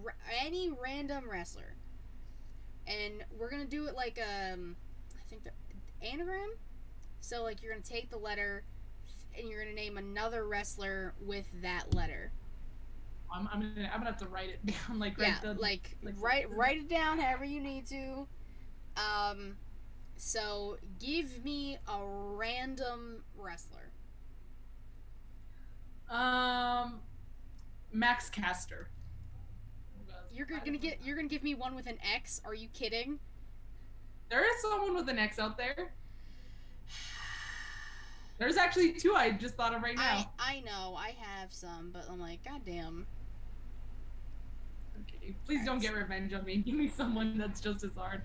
any 0.44 0.70
random 0.70 1.24
wrestler, 1.30 1.76
and 2.86 3.24
we're 3.38 3.50
gonna 3.50 3.64
do 3.64 3.86
it 3.86 3.94
like 3.94 4.18
um, 4.20 4.76
I 5.14 5.22
think 5.30 5.44
the 5.44 5.50
anagram. 6.06 6.50
So 7.20 7.44
like 7.44 7.62
you're 7.62 7.72
gonna 7.72 7.84
take 7.84 8.10
the 8.10 8.18
letter, 8.18 8.64
and 9.38 9.48
you're 9.48 9.62
gonna 9.62 9.74
name 9.74 9.96
another 9.98 10.46
wrestler 10.46 11.14
with 11.24 11.46
that 11.62 11.94
letter. 11.94 12.32
I'm, 13.32 13.48
I'm 13.52 13.60
gonna 13.60 13.88
I'm 13.92 14.00
gonna 14.00 14.10
have 14.10 14.18
to 14.18 14.26
write 14.28 14.50
it 14.50 14.66
down. 14.88 14.98
Like 14.98 15.16
yeah, 15.18 15.38
the 15.42 15.54
like, 15.54 15.96
like- 16.02 16.14
write 16.18 16.50
write 16.50 16.78
it 16.78 16.88
down 16.88 17.18
however 17.18 17.44
you 17.44 17.60
need 17.60 17.86
to. 17.86 18.26
Um, 18.96 19.56
so 20.16 20.76
give 21.00 21.44
me 21.44 21.78
a 21.88 21.98
random 22.04 23.22
wrestler. 23.36 23.90
um 26.10 27.00
Max 27.92 28.30
Caster. 28.30 28.88
You're 30.32 30.46
go- 30.46 30.58
gonna 30.64 30.78
get 30.78 30.98
you're 31.04 31.16
gonna 31.16 31.28
give 31.28 31.42
me 31.42 31.54
one 31.54 31.74
with 31.74 31.86
an 31.86 31.98
X? 32.14 32.40
Are 32.44 32.54
you 32.54 32.68
kidding? 32.68 33.18
There 34.30 34.44
is 34.48 34.62
someone 34.62 34.94
with 34.94 35.08
an 35.08 35.18
X 35.18 35.38
out 35.38 35.56
there. 35.58 35.92
There's 38.38 38.56
actually 38.56 38.92
two 38.94 39.14
I 39.14 39.30
just 39.32 39.54
thought 39.54 39.74
of 39.74 39.82
right 39.82 39.96
now. 39.96 40.32
I 40.38 40.60
know 40.60 40.96
I 40.96 41.14
have 41.20 41.52
some, 41.52 41.90
but 41.92 42.04
I'm 42.10 42.18
like, 42.18 42.42
goddamn. 42.44 43.06
Okay, 45.02 45.34
please 45.46 45.64
don't 45.64 45.80
get 45.80 45.94
revenge 45.94 46.32
on 46.32 46.44
me. 46.44 46.56
Give 46.66 46.74
me 46.74 46.88
someone 46.88 47.36
that's 47.38 47.60
just 47.60 47.84
as 47.84 47.90
hard. 47.96 48.22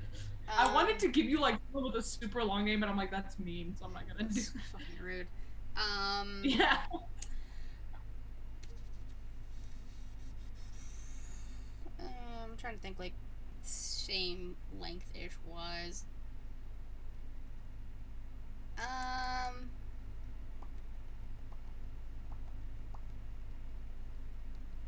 Um, 0.49 0.69
I 0.69 0.73
wanted 0.73 0.97
to 0.99 1.09
give 1.09 1.25
you 1.25 1.39
like 1.39 1.57
with 1.73 1.95
a 1.95 2.01
super 2.01 2.43
long 2.43 2.63
name, 2.65 2.79
but 2.79 2.89
I'm 2.89 2.95
like 2.97 3.11
that's 3.11 3.37
mean, 3.39 3.75
so 3.77 3.85
I'm 3.85 3.93
not 3.93 4.03
gonna 4.07 4.29
do. 4.29 4.39
Fucking 4.71 5.03
rude. 5.03 5.27
Um, 5.75 6.41
Yeah. 6.43 6.77
um, 11.99 12.07
I'm 12.43 12.57
trying 12.57 12.75
to 12.75 12.81
think 12.81 12.97
like 12.99 13.13
same 13.61 14.55
length 14.79 15.09
ish 15.15 15.33
wise. 15.45 16.05
Um. 18.77 19.69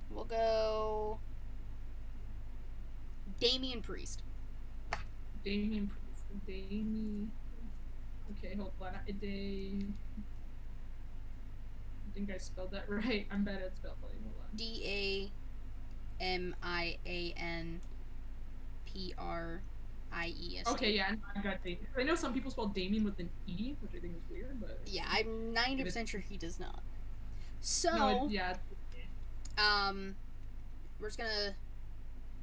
We'll 0.09 0.25
go. 0.25 1.19
Damian 3.39 3.81
Priest. 3.81 4.23
Damien. 5.43 5.89
Damien. 6.45 7.31
Okay, 8.31 8.55
hold 8.55 8.71
on. 8.81 8.91
Day. 9.19 9.71
I 12.07 12.13
think 12.13 12.31
I 12.31 12.37
spelled 12.37 12.71
that 12.71 12.85
right. 12.89 13.27
I'm 13.31 13.43
bad 13.43 13.61
at 13.61 13.75
spelling. 13.75 13.97
Hold 14.01 14.35
on. 14.41 14.55
D 14.55 15.31
A 16.19 16.23
M 16.23 16.55
I 16.61 16.97
A 17.05 17.33
N 17.37 17.81
P 18.85 19.13
R 19.17 19.61
I 20.11 20.33
E 20.39 20.57
S. 20.59 20.67
Okay, 20.67 20.91
yeah, 20.91 21.13
I 21.35 21.41
got 21.41 21.63
Damien. 21.63 21.87
I 21.97 22.03
know 22.03 22.15
some 22.15 22.33
people 22.33 22.51
spell 22.51 22.67
Damien 22.67 23.03
with 23.03 23.19
an 23.19 23.29
E, 23.47 23.75
which 23.81 23.91
I 23.95 23.99
think 23.99 24.15
is 24.15 24.23
weird, 24.29 24.59
but 24.59 24.79
Yeah, 24.85 25.05
I'm 25.09 25.53
ninety 25.53 25.83
percent 25.83 26.09
sure 26.09 26.19
he 26.19 26.37
does 26.37 26.59
not. 26.59 26.81
So, 27.61 27.95
no, 27.95 28.25
it, 28.25 28.31
yeah. 28.31 28.55
um, 29.57 30.15
we're 30.99 31.07
just 31.07 31.17
gonna. 31.17 31.55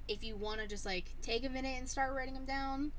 If 0.08 0.22
you 0.22 0.36
want 0.36 0.60
to 0.60 0.66
just 0.66 0.86
like 0.86 1.06
take 1.22 1.44
a 1.44 1.48
minute 1.48 1.76
and 1.78 1.88
start 1.88 2.14
writing 2.14 2.34
them 2.34 2.44
down, 2.44 2.92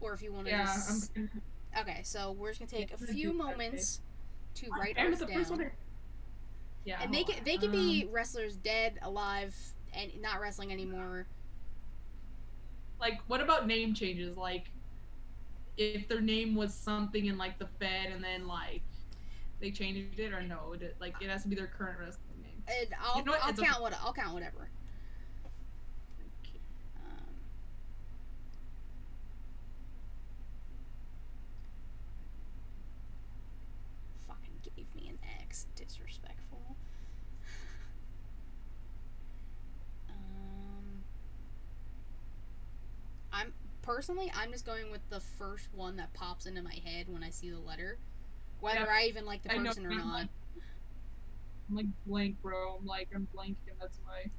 or 0.00 0.12
if 0.14 0.22
you 0.22 0.32
want 0.32 0.46
to 0.46 0.52
Yeah, 0.52 0.64
just. 0.64 1.10
I'm. 1.16 1.30
Okay, 1.78 2.00
so 2.04 2.32
we're 2.32 2.50
just 2.54 2.60
gonna 2.60 2.70
take 2.70 2.92
a 2.92 2.98
few 2.98 3.32
moments 3.32 4.00
to 4.56 4.70
write 4.78 4.94
damn 4.96 5.06
it, 5.06 5.10
ours 5.10 5.18
the 5.18 5.26
first 5.26 5.50
one 5.50 5.58
down, 5.58 5.70
Yeah. 6.84 7.02
and 7.02 7.12
they 7.12 7.24
can 7.24 7.42
they 7.44 7.56
can 7.56 7.70
Um, 7.70 7.72
be 7.72 8.08
wrestlers 8.10 8.56
dead, 8.56 8.98
alive, 9.02 9.54
and 9.92 10.12
not 10.22 10.40
wrestling 10.40 10.70
anymore. 10.72 11.26
like 13.00 13.20
what 13.26 13.40
about 13.40 13.66
name 13.66 13.92
changes 13.92 14.36
like 14.36 14.70
if 15.76 16.06
their 16.08 16.20
name 16.20 16.54
was 16.54 16.72
something 16.72 17.26
in 17.26 17.36
like 17.36 17.58
the 17.58 17.66
fed 17.66 18.06
and 18.12 18.22
then 18.22 18.46
like 18.46 18.82
they 19.60 19.70
changed 19.72 20.18
it 20.20 20.32
or 20.32 20.40
no 20.42 20.72
it, 20.74 20.94
like 21.00 21.14
it 21.20 21.28
has 21.28 21.42
to 21.42 21.48
be 21.48 21.56
their 21.56 21.66
current 21.66 21.98
wrestling 21.98 22.40
name 22.40 22.62
And 22.68 22.94
I'll 23.02 23.24
know 23.24 23.32
what? 23.32 23.44
I'll 23.44 23.52
count 23.52 23.82
what 23.82 23.92
I'll 24.00 24.12
count 24.12 24.32
whatever. 24.32 24.70
Okay. 26.44 26.60
Um, 26.96 27.34
fucking 34.28 34.54
gave 34.76 34.86
Disrespectful. 35.76 36.76
um, 40.08 41.04
I'm 43.32 43.52
personally, 43.82 44.30
I'm 44.34 44.52
just 44.52 44.64
going 44.66 44.90
with 44.90 45.08
the 45.10 45.20
first 45.20 45.68
one 45.74 45.96
that 45.96 46.12
pops 46.14 46.46
into 46.46 46.62
my 46.62 46.74
head 46.84 47.06
when 47.08 47.22
I 47.22 47.30
see 47.30 47.50
the 47.50 47.58
letter, 47.58 47.98
whether 48.60 48.80
Yeah, 48.80 48.86
I 48.90 49.04
even 49.08 49.24
like 49.26 49.42
the 49.42 49.50
know, 49.58 49.64
person 49.68 49.86
or 49.86 49.90
I'm 49.90 49.98
not. 49.98 50.14
like- 50.20 50.28
i'm 51.68 51.76
like 51.76 51.86
blank 52.06 52.40
bro 52.42 52.76
i'm 52.78 52.86
like 52.86 53.08
i'm 53.14 53.26
blanking 53.34 53.76
that's 53.80 53.98
why 54.04 54.30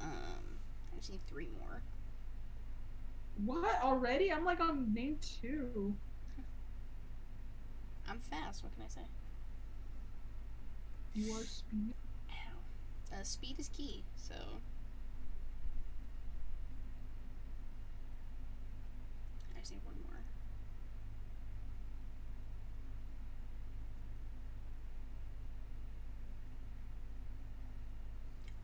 um, 0.00 0.08
I 0.92 0.96
just 0.98 1.10
need 1.10 1.20
three 1.26 1.48
more. 1.60 1.82
What 3.36 3.82
already? 3.82 4.32
I'm 4.32 4.44
like 4.44 4.60
on 4.60 4.94
name 4.94 5.18
two. 5.20 5.94
I'm 8.08 8.20
fast. 8.20 8.62
What 8.62 8.74
can 8.74 8.84
I 8.84 8.88
say? 8.88 9.00
You 11.14 11.32
are 11.32 11.42
speed. 11.42 11.94
Ow. 12.30 13.14
Uh, 13.18 13.22
speed 13.22 13.56
is 13.58 13.68
key. 13.68 14.04
So. 14.16 14.34
I 19.56 19.60
just 19.60 19.72
need 19.72 19.80
one 19.84 19.94
more. 20.02 20.10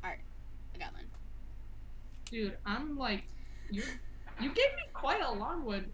Alright, 0.04 0.20
I 0.74 0.78
got 0.78 0.92
mine. 0.92 1.04
Dude, 2.30 2.56
I'm 2.64 2.96
like, 2.96 3.24
you. 3.70 3.82
You 4.40 4.48
gave 4.48 4.56
me 4.76 4.82
quite 4.92 5.20
a 5.22 5.32
long 5.32 5.64
one. 5.64 5.86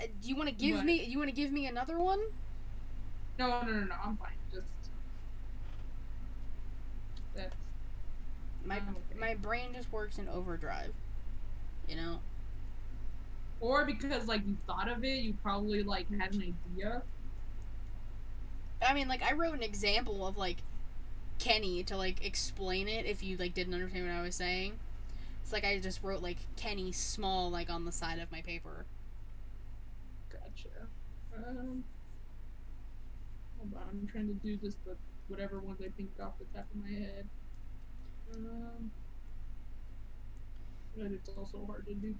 Uh, 0.00 0.06
do 0.20 0.28
you 0.28 0.36
want 0.36 0.48
to 0.48 0.54
give 0.54 0.76
What? 0.76 0.84
me? 0.84 1.04
You 1.04 1.18
want 1.18 1.30
to 1.30 1.36
give 1.36 1.52
me 1.52 1.66
another 1.66 1.98
one? 1.98 2.20
No, 3.38 3.62
no, 3.62 3.72
no, 3.72 3.84
no. 3.84 3.94
I'm 4.02 4.16
fine. 4.16 4.30
Just. 4.52 4.66
That's. 7.34 7.54
My 8.64 8.80
my 9.18 9.34
brain 9.34 9.72
just 9.74 9.92
works 9.92 10.18
in 10.18 10.28
overdrive. 10.28 10.92
You 11.88 11.96
know. 11.96 12.20
Or 13.60 13.84
because 13.84 14.26
like 14.26 14.46
you 14.46 14.56
thought 14.66 14.88
of 14.88 15.04
it, 15.04 15.18
you 15.18 15.34
probably 15.42 15.82
like 15.82 16.06
had 16.18 16.34
an 16.34 16.54
idea. 16.74 17.02
I 18.86 18.92
mean, 18.92 19.08
like 19.08 19.22
I 19.22 19.32
wrote 19.32 19.54
an 19.54 19.62
example 19.62 20.26
of 20.26 20.36
like 20.36 20.58
Kenny 21.38 21.82
to 21.84 21.96
like 21.96 22.24
explain 22.24 22.88
it 22.88 23.06
if 23.06 23.22
you 23.22 23.36
like 23.36 23.54
didn't 23.54 23.74
understand 23.74 24.06
what 24.06 24.14
I 24.14 24.22
was 24.22 24.34
saying. 24.34 24.78
It's 25.46 25.52
like 25.52 25.64
I 25.64 25.78
just 25.78 26.02
wrote 26.02 26.22
like 26.22 26.38
Kenny 26.56 26.90
small 26.90 27.52
like 27.52 27.70
on 27.70 27.84
the 27.84 27.92
side 27.92 28.18
of 28.18 28.32
my 28.32 28.40
paper. 28.42 28.84
Gotcha. 30.28 30.88
Um. 31.36 31.84
Hold 33.56 33.74
on, 33.76 33.82
I'm 33.92 34.08
trying 34.10 34.26
to 34.26 34.34
do 34.34 34.56
just 34.56 34.76
the 34.84 34.96
whatever 35.28 35.60
ones 35.60 35.78
I 35.80 35.88
think 35.96 36.10
off 36.20 36.32
the 36.40 36.46
top 36.46 36.66
of 36.74 36.82
my 36.82 36.90
head. 36.90 37.28
Um. 38.34 38.90
But 40.96 41.12
it's 41.12 41.28
also 41.28 41.64
hard 41.64 41.86
to 41.86 41.94
do. 41.94 42.16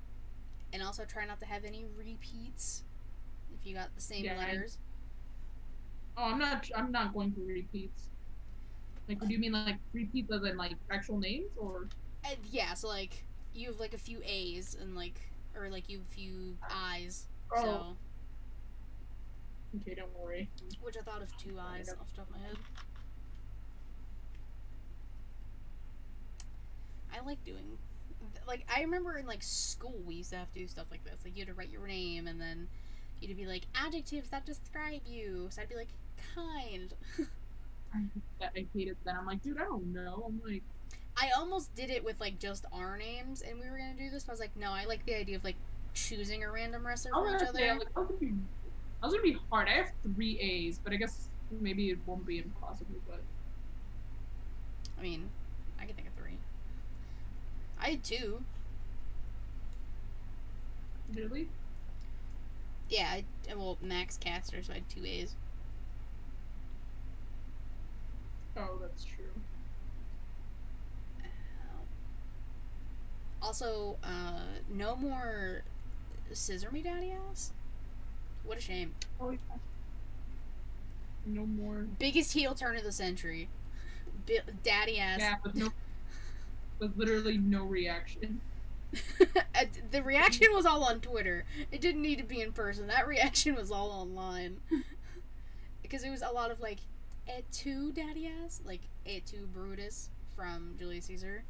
And 0.72 0.80
also 0.80 1.04
try 1.04 1.26
not 1.26 1.40
to 1.40 1.46
have 1.46 1.64
any 1.64 1.84
repeats 1.98 2.84
if 3.52 3.66
you 3.66 3.74
got 3.74 3.92
the 3.96 4.02
same 4.02 4.24
Yeah, 4.24 4.34
I- 4.34 4.52
letters. 4.52 4.78
Oh, 6.16 6.26
I'm 6.30 6.38
not. 6.38 6.70
I'm 6.76 6.92
not 6.92 7.12
going 7.12 7.32
for 7.32 7.40
repeats. 7.40 8.04
Like, 9.08 9.18
what 9.20 9.26
do 9.26 9.34
you 9.34 9.40
mean, 9.40 9.50
like 9.52 9.78
repeats 9.92 10.30
as 10.30 10.44
in 10.44 10.56
like 10.56 10.74
actual 10.92 11.18
names, 11.18 11.50
or? 11.56 11.88
And 12.28 12.38
yeah, 12.50 12.74
so 12.74 12.88
like 12.88 13.24
you 13.54 13.68
have 13.68 13.80
like 13.80 13.94
a 13.94 13.98
few 13.98 14.20
A's 14.24 14.76
and 14.80 14.96
like 14.96 15.18
or 15.56 15.68
like 15.70 15.88
you 15.88 15.98
have 15.98 16.06
a 16.06 16.14
few 16.14 16.56
I's. 16.70 17.26
Oh. 17.54 17.62
So 17.62 17.96
Okay, 19.82 19.94
don't 19.94 20.16
worry. 20.18 20.48
which 20.80 20.96
I 20.96 21.02
thought 21.02 21.22
of 21.22 21.36
two 21.36 21.58
I's 21.58 21.88
off 21.90 22.08
the 22.10 22.16
top 22.16 22.30
of 22.30 22.36
my 22.36 22.46
head. 22.46 22.56
I 27.14 27.24
like 27.24 27.42
doing 27.44 27.78
like 28.46 28.66
I 28.74 28.82
remember 28.82 29.16
in 29.16 29.26
like 29.26 29.42
school 29.42 29.94
we 30.04 30.16
used 30.16 30.30
to 30.30 30.36
have 30.36 30.52
to 30.52 30.58
do 30.60 30.66
stuff 30.66 30.86
like 30.90 31.04
this. 31.04 31.20
Like 31.24 31.36
you 31.36 31.42
had 31.44 31.48
to 31.48 31.54
write 31.54 31.70
your 31.70 31.86
name 31.86 32.26
and 32.26 32.40
then 32.40 32.68
you'd 33.20 33.36
be 33.36 33.46
like 33.46 33.62
adjectives 33.74 34.30
that 34.30 34.46
describe 34.46 35.02
you. 35.06 35.48
So 35.50 35.62
I'd 35.62 35.68
be 35.68 35.76
like 35.76 35.88
kind. 36.34 36.94
I, 37.94 38.44
I 38.44 38.66
hated 38.74 38.96
that. 39.04 39.14
I'm 39.14 39.26
like, 39.26 39.42
dude, 39.42 39.58
I 39.58 39.64
don't 39.64 39.92
know. 39.92 40.24
I'm 40.26 40.40
like, 40.44 40.62
I 41.16 41.30
almost 41.30 41.74
did 41.74 41.90
it 41.90 42.04
with 42.04 42.20
like 42.20 42.38
just 42.38 42.66
our 42.72 42.98
names 42.98 43.42
and 43.42 43.58
we 43.58 43.70
were 43.70 43.78
gonna 43.78 43.94
do 43.98 44.10
this, 44.10 44.24
but 44.24 44.32
I 44.32 44.34
was 44.34 44.40
like, 44.40 44.56
no, 44.56 44.70
I 44.70 44.84
like 44.84 45.04
the 45.06 45.14
idea 45.14 45.36
of 45.36 45.44
like 45.44 45.56
choosing 45.94 46.44
a 46.44 46.50
random 46.50 46.86
wrestler 46.86 47.12
for 47.12 47.34
each 47.34 47.42
other. 47.42 47.58
like, 47.58 47.88
I 47.96 48.00
was 48.00 48.08
gonna 48.08 48.20
be, 48.20 48.32
I 49.02 49.06
was 49.06 49.14
gonna 49.14 49.22
be 49.22 49.38
hard. 49.50 49.68
I 49.68 49.72
have 49.72 49.92
three 50.14 50.38
A's, 50.40 50.78
but 50.82 50.92
I 50.92 50.96
guess 50.96 51.28
maybe 51.50 51.90
it 51.90 51.98
won't 52.06 52.26
be 52.26 52.38
impossible. 52.38 52.96
But 53.08 53.20
I 54.98 55.02
mean, 55.02 55.30
I 55.80 55.86
can 55.86 55.94
think 55.94 56.08
of 56.08 56.14
three. 56.14 56.38
I 57.80 57.90
had 57.90 58.04
two. 58.04 58.42
really, 61.14 61.48
Yeah, 62.90 63.08
I, 63.10 63.24
well, 63.54 63.78
Max 63.80 64.18
Caster, 64.18 64.62
so 64.62 64.72
I 64.72 64.76
had 64.76 64.88
two 64.88 65.04
A's. 65.04 65.34
oh, 68.58 68.78
that's 68.80 69.04
true. 69.04 69.26
Also, 73.46 73.96
uh, 74.02 74.40
no 74.68 74.96
more 74.96 75.62
Scissor 76.32 76.68
Me 76.72 76.82
Daddy 76.82 77.12
Ass? 77.30 77.52
What 78.44 78.58
a 78.58 78.60
shame. 78.60 78.92
Oh, 79.20 79.30
yeah. 79.30 79.38
No 81.24 81.46
more. 81.46 81.86
Biggest 81.98 82.32
heel 82.32 82.56
turn 82.56 82.76
of 82.76 82.82
the 82.82 82.90
century. 82.90 83.48
Bi- 84.26 84.40
Daddy 84.64 84.98
Ass. 84.98 85.20
Yeah, 85.20 85.34
with 85.44 85.54
no, 85.54 85.68
with 86.80 86.96
literally 86.96 87.38
no 87.38 87.62
reaction. 87.64 88.40
The 89.90 90.02
reaction 90.02 90.48
was 90.52 90.66
all 90.66 90.84
on 90.84 91.00
Twitter. 91.00 91.44
It 91.70 91.80
didn't 91.80 92.02
need 92.02 92.16
to 92.16 92.24
be 92.24 92.40
in 92.40 92.52
person. 92.52 92.86
That 92.88 93.06
reaction 93.06 93.54
was 93.54 93.70
all 93.70 93.90
online. 93.90 94.58
because 95.82 96.02
it 96.02 96.10
was 96.10 96.22
a 96.22 96.30
lot 96.30 96.50
of 96.50 96.60
like, 96.60 96.78
et 97.28 97.44
tu, 97.52 97.92
Daddy 97.92 98.28
Ass? 98.44 98.60
Like, 98.64 98.82
et 99.06 99.24
tu, 99.26 99.46
Brutus 99.52 100.10
from 100.34 100.74
Julius 100.78 101.06
Caesar. 101.06 101.44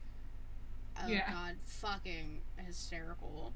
Oh 1.03 1.07
Yeah. 1.09 1.31
god, 1.31 1.57
fucking 1.65 2.43
hysterical. 2.57 3.55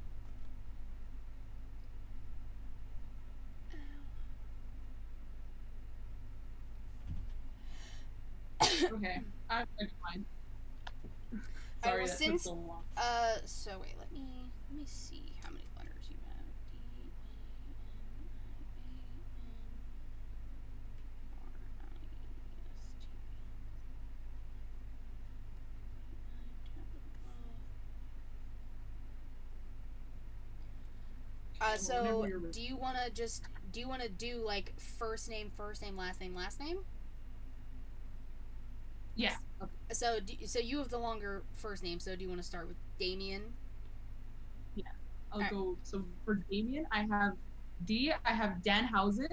Okay, 8.92 9.20
I, 9.48 9.60
I'm 9.60 9.88
fine. 10.02 10.26
Sorry, 11.82 12.04
well, 12.04 12.06
that 12.06 12.16
since- 12.18 12.42
took 12.44 12.52
so 12.52 12.54
long. 12.54 12.84
Uh, 12.96 13.36
so 13.44 13.78
wait, 13.80 13.96
let 13.98 14.10
me 14.12 14.52
let 14.68 14.76
me 14.76 14.84
see 14.86 15.36
how 15.42 15.50
many 15.50 15.66
letters 15.76 16.06
you 16.10 16.16
have. 16.26 16.44
D 16.72 16.78
A 16.98 17.02
N 17.02 17.10
I 17.16 19.08
A 19.08 19.46
N 19.46 19.62
R 21.32 21.70
I 21.80 22.04
S 22.76 22.96
T. 23.00 23.08
Uh, 31.60 31.76
so 31.76 32.02
whenever 32.02 32.28
you're 32.28 32.38
ready. 32.38 32.52
do 32.52 32.62
you 32.62 32.76
want 32.76 32.96
to 32.96 33.10
just 33.12 33.42
do 33.72 33.80
you 33.80 33.88
want 33.88 34.02
to 34.02 34.08
do 34.08 34.42
like 34.44 34.72
first 34.98 35.28
name, 35.28 35.50
first 35.56 35.82
name, 35.82 35.96
last 35.96 36.20
name, 36.20 36.34
last 36.34 36.58
name? 36.60 36.78
yeah. 39.20 39.34
Okay. 39.62 39.70
So 39.92 40.18
do, 40.20 40.34
so 40.46 40.58
you 40.58 40.78
have 40.78 40.88
the 40.88 40.98
longer 40.98 41.42
first 41.52 41.82
name. 41.82 42.00
So 42.00 42.16
do 42.16 42.22
you 42.22 42.28
want 42.28 42.40
to 42.40 42.46
start 42.46 42.68
with 42.68 42.76
Damien? 42.98 43.42
Yeah. 44.74 44.84
I'll 45.32 45.38
Alright. 45.38 45.52
go. 45.52 45.76
So 45.82 46.04
for 46.24 46.36
Damien, 46.50 46.86
I 46.90 47.06
have 47.10 47.34
D. 47.84 48.12
I 48.24 48.32
have 48.32 48.56
Danhausen. 48.64 49.28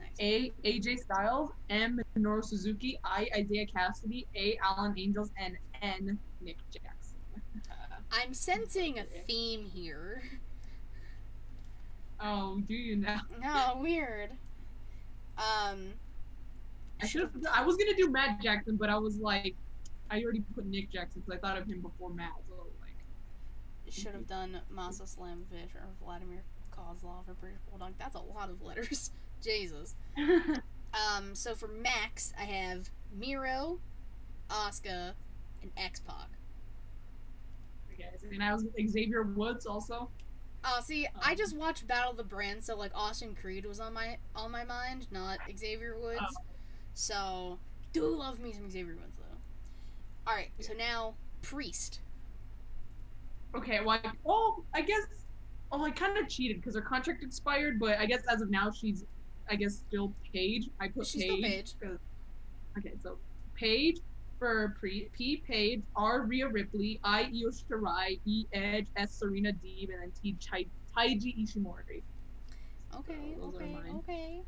Nice. 0.00 0.20
A. 0.20 0.52
AJ 0.64 1.00
Styles. 1.00 1.50
M. 1.70 2.00
Minoru 2.16 2.44
Suzuki. 2.44 2.98
I. 3.04 3.28
Isaiah 3.36 3.66
Cassidy. 3.66 4.26
A. 4.36 4.58
Alan 4.64 4.94
Angels. 4.96 5.30
And 5.36 5.56
N. 5.82 6.18
Nick 6.40 6.58
Jackson. 6.70 7.16
I'm 8.12 8.34
sensing 8.34 8.98
a 8.98 9.04
theme 9.26 9.64
here. 9.64 10.22
Oh, 12.22 12.60
do 12.66 12.74
you 12.74 12.96
now? 12.96 13.20
No, 13.40 13.78
weird. 13.80 14.30
Um, 15.38 15.94
I 17.00 17.06
should 17.06 17.22
have. 17.22 17.30
I 17.52 17.64
was 17.64 17.76
gonna 17.76 17.96
do 17.96 18.10
Matt 18.10 18.40
Jackson, 18.40 18.76
but 18.76 18.88
I 18.88 18.98
was 18.98 19.18
like, 19.18 19.54
I 20.10 20.22
already 20.22 20.42
put 20.54 20.66
Nick 20.66 20.90
Jackson 20.90 21.22
because 21.24 21.38
I 21.38 21.40
thought 21.40 21.58
of 21.58 21.66
him 21.66 21.80
before 21.80 22.10
Matt. 22.10 22.32
So 22.48 22.66
like, 22.80 22.94
should 23.92 24.12
have 24.12 24.26
done 24.28 24.60
Masa 24.72 25.02
Slamvish 25.02 25.74
or 25.74 25.88
Vladimir 26.02 26.42
Kozlov 26.70 27.28
or 27.28 27.34
British 27.40 27.60
Bulldog. 27.70 27.94
That's 27.98 28.14
a 28.14 28.20
lot 28.20 28.50
of 28.50 28.62
letters. 28.62 29.10
Jesus. 29.42 29.94
Um, 30.94 31.34
so 31.34 31.54
for 31.54 31.68
Max, 31.68 32.34
I 32.38 32.44
have 32.44 32.90
Miro, 33.18 33.78
Asuka, 34.50 35.12
and 35.62 35.70
X 35.76 36.00
Pac. 36.00 36.28
okay, 37.94 38.10
and 38.30 38.42
I 38.42 38.52
was 38.52 38.64
with 38.64 38.90
Xavier 38.90 39.22
Woods 39.22 39.64
also. 39.64 40.10
Oh, 40.64 40.80
see, 40.82 41.06
I 41.20 41.32
Um, 41.32 41.36
just 41.36 41.56
watched 41.56 41.86
Battle 41.86 42.12
of 42.12 42.16
the 42.16 42.24
Brands, 42.24 42.66
so 42.66 42.76
like 42.76 42.92
Austin 42.94 43.34
Creed 43.34 43.66
was 43.66 43.80
on 43.80 43.92
my 43.92 44.18
on 44.36 44.50
my 44.50 44.64
mind, 44.64 45.06
not 45.10 45.38
Xavier 45.58 45.98
Woods. 45.98 46.20
Oh. 46.22 46.42
So 46.94 47.58
do 47.92 48.06
love 48.06 48.38
me 48.38 48.52
some 48.52 48.70
Xavier 48.70 48.94
Woods 48.94 49.18
though. 49.18 50.30
All 50.30 50.36
right, 50.36 50.50
so 50.60 50.72
now 50.72 51.14
Priest. 51.42 52.00
Okay, 53.54 53.80
well, 53.80 54.00
I, 54.04 54.10
well, 54.24 54.64
I 54.72 54.80
guess. 54.82 55.06
Oh, 55.72 55.82
I 55.84 55.90
kind 55.90 56.16
of 56.18 56.28
cheated 56.28 56.58
because 56.58 56.74
her 56.74 56.80
contract 56.82 57.22
expired, 57.22 57.78
but 57.80 57.98
I 57.98 58.06
guess 58.06 58.22
as 58.30 58.40
of 58.42 58.50
now 58.50 58.70
she's, 58.70 59.04
I 59.50 59.56
guess, 59.56 59.76
still 59.88 60.12
Paige. 60.32 60.68
I 60.80 60.88
put 60.88 61.06
She's 61.06 61.24
Paige. 61.24 61.68
still 61.68 61.88
Paige. 61.90 61.98
okay, 62.78 62.92
so 63.02 63.16
Paige, 63.54 63.98
for 64.42 64.74
Pre- 64.80 65.08
P. 65.12 65.36
Paige, 65.36 65.84
R. 65.94 66.22
Rhea 66.22 66.48
Ripley, 66.48 66.98
I. 67.04 67.30
Io 67.32 67.50
Shirai, 67.50 68.18
E. 68.24 68.44
Edge, 68.52 68.88
S. 68.96 69.14
Serena 69.14 69.52
Deeb, 69.52 69.88
and 69.92 70.02
then 70.02 70.12
T. 70.20 70.36
Tai- 70.44 70.66
Taiji 70.96 71.46
Ishimori. 71.46 72.02
Okay, 72.98 73.36
are 73.40 73.46
okay, 73.46 73.76
okay. 73.98 74.42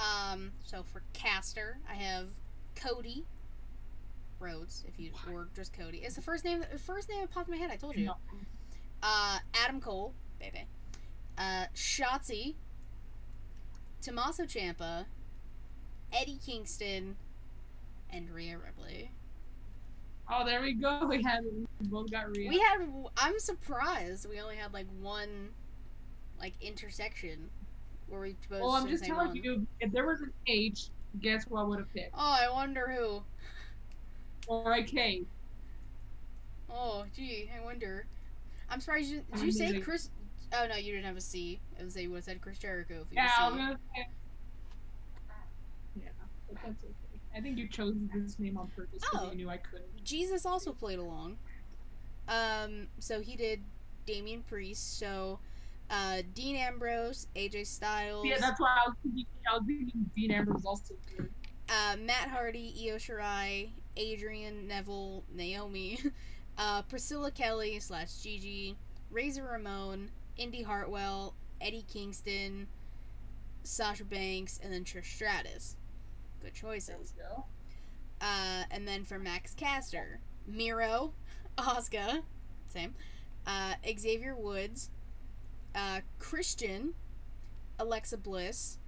Um, 0.00 0.50
so 0.64 0.82
for 0.82 1.02
caster, 1.12 1.76
I 1.88 1.94
have 1.94 2.28
Cody 2.74 3.26
Rhodes, 4.40 4.82
if 4.88 4.98
you 4.98 5.10
or 5.30 5.48
just 5.54 5.74
Cody. 5.74 5.98
It's 5.98 6.16
the 6.16 6.22
first 6.22 6.42
name. 6.46 6.64
The 6.72 6.78
first 6.78 7.10
name 7.10 7.20
that 7.20 7.30
popped 7.30 7.48
in 7.48 7.54
my 7.54 7.60
head. 7.60 7.70
I 7.70 7.76
told 7.76 7.96
you. 7.96 8.06
No. 8.06 8.16
Uh, 9.02 9.40
Adam 9.62 9.78
Cole, 9.78 10.14
baby. 10.40 10.64
Uh, 11.36 11.66
Shotzi, 11.74 12.54
Tommaso 14.00 14.44
Ciampa, 14.44 15.04
Eddie 16.14 16.38
Kingston, 16.44 17.16
and 18.10 18.30
Rhea 18.30 18.56
Ripley. 18.56 19.10
Oh, 20.30 20.44
there 20.44 20.62
we 20.62 20.72
go. 20.74 21.06
We 21.06 21.22
had 21.22 21.44
we 21.44 21.86
both 21.86 22.10
got 22.10 22.34
Rhea. 22.34 22.48
We 22.48 22.58
had. 22.58 22.86
I'm 23.16 23.38
surprised 23.38 24.28
we 24.28 24.40
only 24.40 24.56
had 24.56 24.72
like 24.72 24.86
one, 25.00 25.50
like 26.38 26.54
intersection, 26.60 27.50
where 28.08 28.20
we 28.20 28.36
both. 28.48 28.62
well, 28.62 28.70
I'm 28.70 28.88
just 28.88 29.04
telling 29.04 29.28
one. 29.28 29.36
you, 29.36 29.66
if 29.80 29.92
there 29.92 30.06
was 30.06 30.22
an 30.22 30.32
H, 30.46 30.88
guess 31.20 31.44
who 31.44 31.56
I 31.56 31.62
would 31.62 31.78
have 31.78 31.92
picked? 31.92 32.14
Oh, 32.14 32.36
I 32.40 32.50
wonder 32.50 32.88
who. 32.88 33.22
Or 34.46 34.72
a 34.72 34.82
K. 34.82 35.24
Oh, 36.70 37.04
gee, 37.14 37.50
I 37.56 37.64
wonder. 37.64 38.06
I'm 38.68 38.80
surprised 38.80 39.10
you 39.10 39.22
did 39.34 39.42
you 39.42 39.52
say. 39.52 39.78
Chris? 39.80 40.10
Oh 40.52 40.66
no, 40.68 40.76
you 40.76 40.92
didn't 40.92 41.06
have 41.06 41.16
a 41.16 41.20
C. 41.20 41.60
I 41.78 41.84
was 41.84 41.96
would 41.96 42.14
have 42.14 42.24
said 42.24 42.40
Chris 42.40 42.58
Jericho 42.58 42.94
if 42.94 43.10
you 43.10 43.16
Yeah, 43.16 43.30
I 43.38 43.48
was 43.48 43.56
gonna 43.56 43.78
say. 43.94 44.08
Yeah, 45.96 46.08
but 46.48 46.56
that's 46.62 46.84
okay. 46.84 47.03
I 47.36 47.40
think 47.40 47.58
you 47.58 47.68
chose 47.68 47.94
this 48.14 48.38
name 48.38 48.56
on 48.56 48.68
purpose 48.76 49.02
because 49.02 49.28
Oh. 49.28 49.30
you 49.30 49.36
knew 49.36 49.50
I 49.50 49.56
couldn't. 49.56 50.04
Jesus 50.04 50.46
also 50.46 50.72
played 50.72 50.98
along. 50.98 51.36
Um, 52.28 52.86
so 53.00 53.20
he 53.20 53.36
did 53.36 53.60
Damian 54.06 54.42
Priest. 54.42 54.98
So, 54.98 55.40
uh, 55.90 56.22
Dean 56.34 56.56
Ambrose, 56.56 57.26
AJ 57.36 57.66
Styles, 57.66 58.24
Yeah, 58.26 58.38
that's 58.38 58.60
why 58.60 58.68
I 58.84 58.88
was 58.88 58.96
thinking. 59.02 59.26
I 59.50 59.54
was 59.58 59.64
thinking 59.66 60.10
Dean 60.16 60.30
Ambrose 60.30 60.64
also. 60.64 60.94
Good. 61.16 61.30
uh, 61.68 61.96
Matt 61.98 62.28
Hardy, 62.28 62.72
Io 62.88 62.96
Shirai, 62.96 63.70
Adrian 63.96 64.66
Neville, 64.68 65.24
Naomi, 65.34 65.98
uh, 66.58 66.82
Priscilla 66.82 67.30
Kelly 67.30 67.78
slash 67.80 68.14
Gigi, 68.22 68.76
Razor 69.10 69.44
Ramon, 69.44 70.10
Indy 70.36 70.62
Hartwell, 70.62 71.34
Eddie 71.60 71.84
Kingston, 71.92 72.66
Sasha 73.62 74.04
Banks, 74.04 74.58
and 74.62 74.72
then 74.72 74.84
Trish 74.84 75.06
Stratus. 75.14 75.76
Good 76.44 76.54
There 76.60 76.70
we 76.70 76.76
choices. 76.76 77.12
go. 77.16 77.44
Uh, 78.20 78.64
and 78.70 78.86
then 78.86 79.04
for 79.04 79.18
Max 79.18 79.54
Caster, 79.54 80.20
Miro, 80.46 81.12
Oscar, 81.58 82.20
same, 82.68 82.94
uh, 83.46 83.74
Xavier 83.98 84.34
Woods, 84.36 84.90
uh, 85.74 86.00
Christian, 86.18 86.94
Alexa 87.78 88.16
Bliss, 88.18 88.78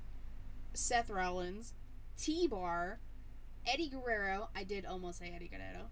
Seth 0.75 1.11
Rollins, 1.11 1.75
T 2.19 2.47
Bar, 2.47 3.01
Eddie 3.67 3.89
Guerrero. 3.91 4.49
I 4.55 4.65
did 4.65 4.87
almost 4.87 5.19
say 5.19 5.33
Eddie 5.35 5.49
Guerrero. 5.49 5.91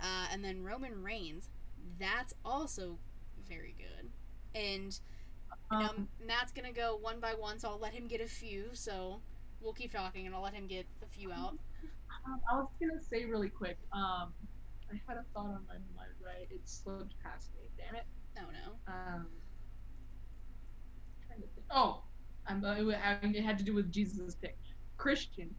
Uh, 0.00 0.26
and 0.32 0.44
then 0.44 0.62
Roman 0.62 1.02
Reigns. 1.02 1.48
That's 1.98 2.34
also 2.44 2.98
very 3.48 3.74
good. 3.78 4.10
And 4.54 4.98
you 5.72 5.78
know, 5.78 5.88
Um, 5.90 6.08
Matt's 6.24 6.52
gonna 6.52 6.72
go 6.72 6.96
one 6.96 7.20
by 7.20 7.34
one, 7.34 7.58
so 7.58 7.70
I'll 7.70 7.78
let 7.78 7.94
him 7.94 8.06
get 8.06 8.20
a 8.20 8.26
few. 8.28 8.70
So 8.74 9.20
we'll 9.64 9.72
keep 9.72 9.92
talking, 9.92 10.26
and 10.26 10.34
I'll 10.34 10.42
let 10.42 10.54
him 10.54 10.66
get 10.66 10.86
a 11.02 11.06
few 11.06 11.32
out. 11.32 11.56
um, 12.26 12.40
I 12.52 12.56
was 12.56 12.68
gonna 12.80 13.00
say 13.02 13.24
really 13.24 13.48
quick. 13.48 13.78
Um, 13.92 14.32
I 14.92 15.00
had 15.08 15.16
a 15.16 15.24
thought 15.34 15.46
on 15.46 15.64
my 15.66 15.74
mind, 15.96 16.12
right? 16.24 16.46
It 16.50 16.60
slipped 16.64 17.14
past 17.22 17.50
me. 17.54 17.68
Damn 17.76 17.96
it. 17.96 18.04
Oh 18.38 18.42
no. 18.52 18.92
Um, 18.92 19.26
trying 21.26 21.40
to 21.40 21.46
think. 21.54 21.66
Oh, 21.70 22.02
I'm, 22.46 22.64
uh, 22.64 22.74
it 22.74 22.96
had- 22.98 23.34
it 23.34 23.42
had 23.42 23.58
to 23.58 23.64
do 23.64 23.74
with 23.74 23.90
Jesus' 23.90 24.34
pick. 24.34 24.56
Christian. 24.96 25.54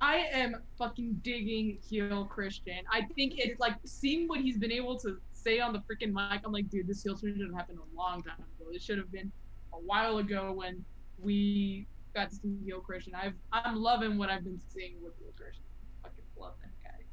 I 0.00 0.26
am 0.32 0.56
fucking 0.76 1.20
digging 1.22 1.78
heel 1.88 2.24
Christian. 2.24 2.80
I 2.92 3.02
think 3.14 3.34
it's 3.36 3.60
like 3.60 3.74
seeing 3.84 4.26
what 4.26 4.40
he's 4.40 4.58
been 4.58 4.72
able 4.72 4.98
to 5.00 5.18
say 5.32 5.60
on 5.60 5.72
the 5.72 5.78
freaking 5.80 6.12
mic. 6.12 6.42
I'm 6.44 6.52
like, 6.52 6.68
dude, 6.68 6.88
this 6.88 7.02
heel 7.04 7.16
turn 7.16 7.36
should 7.36 7.46
have 7.46 7.54
happened 7.54 7.78
a 7.78 7.96
long 7.96 8.22
time 8.22 8.38
ago. 8.38 8.70
It 8.72 8.82
should 8.82 8.98
have 8.98 9.12
been 9.12 9.30
a 9.72 9.76
while 9.78 10.18
ago 10.18 10.52
when 10.52 10.84
we 11.20 11.86
got 12.18 12.30
to 12.30 12.36
see 12.36 12.56
heel 12.64 12.80
Christian. 12.80 13.14
I've 13.14 13.34
I'm 13.52 13.76
loving 13.76 14.18
what 14.18 14.28
I've 14.30 14.44
been 14.44 14.60
seeing 14.74 14.96
with 15.02 15.12
Christian. 15.36 15.62
Fucking 16.02 16.24
love 16.36 16.54
that 16.62 16.70
guy. 16.82 17.04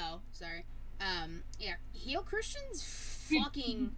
Oh, 0.00 0.20
sorry. 0.32 0.64
Um, 1.00 1.42
yeah, 1.58 1.74
heel 1.92 2.22
Christian's 2.22 2.82
fucking 3.42 3.92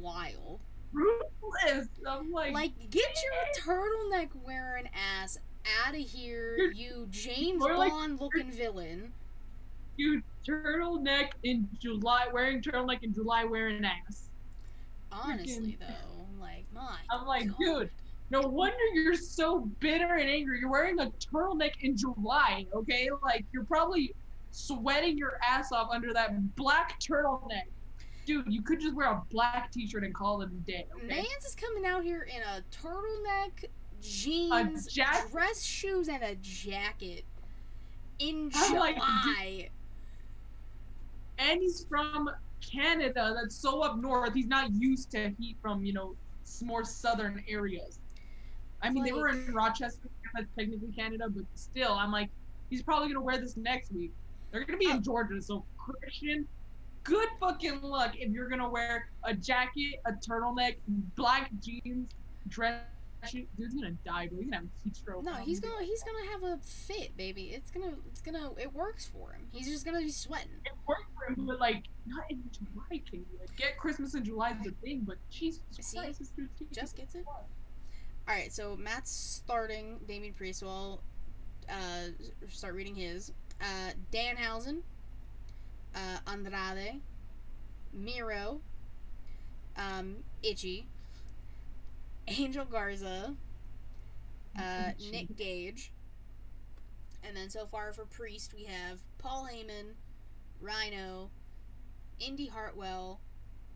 wild. 0.00 0.60
Ruthless. 0.92 1.88
I'm 2.06 2.30
like, 2.30 2.52
Like, 2.52 2.90
get 2.90 3.08
your 3.22 3.64
turtleneck 3.64 4.28
wearing 4.44 4.88
ass 4.94 5.38
out 5.84 5.94
of 5.94 6.00
here, 6.00 6.56
you 6.74 7.06
James 7.10 7.62
you're 7.64 7.76
like- 7.76 7.90
Bond 7.90 8.20
looking 8.20 8.50
villain. 8.52 9.12
You 9.96 10.22
turtleneck 10.46 11.30
in 11.42 11.66
July, 11.80 12.26
wearing 12.30 12.60
turtleneck 12.60 13.02
in 13.02 13.14
July, 13.14 13.44
wearing 13.44 13.82
ass. 13.82 14.25
Honestly, 15.24 15.72
Freaking- 15.72 15.78
though, 15.80 16.40
like 16.40 16.64
my. 16.74 16.96
I'm 17.10 17.26
like, 17.26 17.48
God. 17.48 17.56
dude, 17.58 17.90
no 18.30 18.40
wonder 18.40 18.76
you're 18.94 19.14
so 19.14 19.60
bitter 19.80 20.14
and 20.16 20.28
angry. 20.28 20.60
You're 20.60 20.70
wearing 20.70 20.98
a 21.00 21.10
turtleneck 21.32 21.72
in 21.80 21.96
July, 21.96 22.66
okay? 22.74 23.08
Like, 23.22 23.44
you're 23.52 23.64
probably 23.64 24.14
sweating 24.50 25.16
your 25.16 25.38
ass 25.46 25.70
off 25.72 25.90
under 25.92 26.12
that 26.12 26.54
black 26.56 26.98
turtleneck. 27.00 27.64
Dude, 28.24 28.44
you 28.52 28.62
could 28.62 28.80
just 28.80 28.94
wear 28.96 29.06
a 29.12 29.22
black 29.30 29.70
t-shirt 29.70 30.02
and 30.02 30.12
call 30.14 30.42
it 30.42 30.48
a 30.50 30.54
day, 30.70 30.86
okay? 30.96 31.06
Mans 31.06 31.44
is 31.46 31.54
coming 31.54 31.86
out 31.86 32.02
here 32.02 32.22
in 32.22 32.42
a 32.42 32.62
turtleneck, 32.76 33.66
jeans, 34.02 34.86
jack- 34.92 35.30
dress 35.30 35.62
shoes, 35.62 36.08
and 36.08 36.22
a 36.24 36.34
jacket 36.36 37.24
in 38.18 38.50
I'm 38.54 38.74
like, 38.78 38.96
July. 38.96 39.68
and 41.38 41.60
he's 41.60 41.84
from 41.88 42.28
Canada. 42.60 43.34
That's 43.40 43.56
so 43.56 43.82
up 43.82 43.98
north. 43.98 44.34
He's 44.34 44.46
not 44.46 44.72
used 44.72 45.10
to 45.12 45.30
heat 45.38 45.56
from 45.60 45.84
you 45.84 45.92
know 45.92 46.16
more 46.62 46.84
southern 46.84 47.42
areas. 47.48 47.98
I 48.82 48.90
mean, 48.90 49.04
they 49.04 49.12
were 49.12 49.28
in 49.28 49.52
Rochester, 49.52 50.08
that's 50.34 50.46
technically 50.56 50.92
Canada, 50.92 51.24
but 51.28 51.44
still, 51.54 51.92
I'm 51.92 52.12
like, 52.12 52.28
he's 52.70 52.82
probably 52.82 53.08
gonna 53.08 53.22
wear 53.24 53.38
this 53.38 53.56
next 53.56 53.92
week. 53.92 54.12
They're 54.50 54.64
gonna 54.64 54.78
be 54.78 54.90
in 54.90 54.98
oh. 54.98 55.00
Georgia, 55.00 55.40
so 55.40 55.64
Christian, 55.76 56.46
good 57.02 57.28
fucking 57.40 57.80
luck 57.82 58.14
if 58.16 58.30
you're 58.30 58.48
gonna 58.48 58.68
wear 58.68 59.08
a 59.24 59.34
jacket, 59.34 60.00
a 60.04 60.12
turtleneck, 60.12 60.76
black 61.16 61.50
jeans, 61.60 62.10
dress. 62.48 62.82
Dude's 63.32 63.74
gonna 63.74 63.92
die, 64.04 64.28
bro. 64.28 64.38
He's 64.38 64.50
gonna 64.50 64.56
have 64.56 64.64
a 64.64 64.84
heat 64.84 64.96
stroke. 64.96 65.24
No, 65.24 65.34
he's 65.34 65.60
gonna 65.60 65.84
he's 65.84 66.02
gonna 66.02 66.30
have 66.32 66.42
a 66.42 66.58
fit, 66.62 67.16
baby. 67.16 67.52
It's 67.54 67.70
gonna 67.70 67.92
it's 68.10 68.20
gonna 68.20 68.50
it 68.58 68.72
works 68.72 69.06
for 69.06 69.32
him. 69.32 69.46
He's 69.52 69.68
just 69.68 69.84
gonna 69.84 70.00
be 70.00 70.10
sweating. 70.10 70.50
it 70.64 70.72
worked 70.86 71.06
for 71.14 71.32
him, 71.32 71.46
but 71.46 71.60
like 71.60 71.84
not 72.06 72.24
in 72.30 72.42
July. 72.52 73.02
Can 73.08 73.20
you 73.20 73.26
like, 73.40 73.56
get 73.56 73.78
Christmas 73.78 74.14
in 74.14 74.24
July 74.24 74.56
is 74.60 74.66
a 74.66 74.70
thing, 74.84 75.02
but 75.06 75.16
Jesus 75.30 75.60
See, 75.80 75.98
Christ, 75.98 76.18
this 76.18 76.30
just 76.72 76.96
gets 76.96 77.14
it. 77.14 77.24
All 77.26 78.34
right, 78.34 78.52
so 78.52 78.76
Matt's 78.76 79.12
starting 79.12 80.00
Damien 80.08 80.34
Priest. 80.34 80.60
So 80.60 80.68
I'll 80.68 81.02
uh, 81.68 82.08
start 82.48 82.74
reading 82.74 82.94
his. 82.94 83.32
Uh, 83.60 83.92
Danhausen, 84.12 84.82
uh, 85.94 86.18
Andrade, 86.30 87.00
Miro, 87.92 88.60
um, 89.76 90.16
Itchy, 90.42 90.88
Angel 92.28 92.64
Garza, 92.64 93.34
uh, 94.58 94.90
Itchy. 94.98 95.10
Nick 95.10 95.36
Gage, 95.36 95.92
and 97.22 97.36
then 97.36 97.50
so 97.50 97.66
far 97.66 97.92
for 97.92 98.04
Priest 98.06 98.52
we 98.54 98.64
have 98.64 98.98
Paul 99.18 99.48
Heyman, 99.50 99.92
Rhino, 100.60 101.30
Indy 102.18 102.46
Hartwell, 102.46 103.20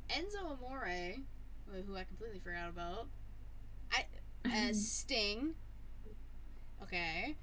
Enzo 0.08 0.44
Amore, 0.50 1.14
who- 1.86 1.96
I 1.96 2.04
completely 2.04 2.40
forgot 2.40 2.68
about, 2.68 3.06
I 3.92 4.04
as 4.44 4.90
Sting. 4.92 5.54
Okay. 6.82 7.36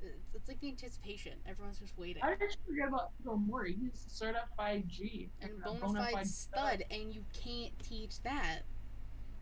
It's- 0.00 0.18
It's 0.34 0.48
like 0.48 0.60
the 0.60 0.68
anticipation. 0.68 1.34
Everyone's 1.46 1.78
just 1.78 1.96
waiting. 1.98 2.22
I 2.22 2.34
just 2.36 2.58
forget 2.66 2.88
about 2.88 3.10
Phil 3.24 3.38
Murray. 3.38 3.76
He's 3.80 4.04
certified 4.08 4.88
G 4.88 5.30
And 5.40 5.62
bona 5.62 6.10
fide 6.12 6.26
stud, 6.26 6.84
and 6.90 7.12
you 7.14 7.24
can't 7.32 7.76
teach 7.82 8.20
that. 8.22 8.60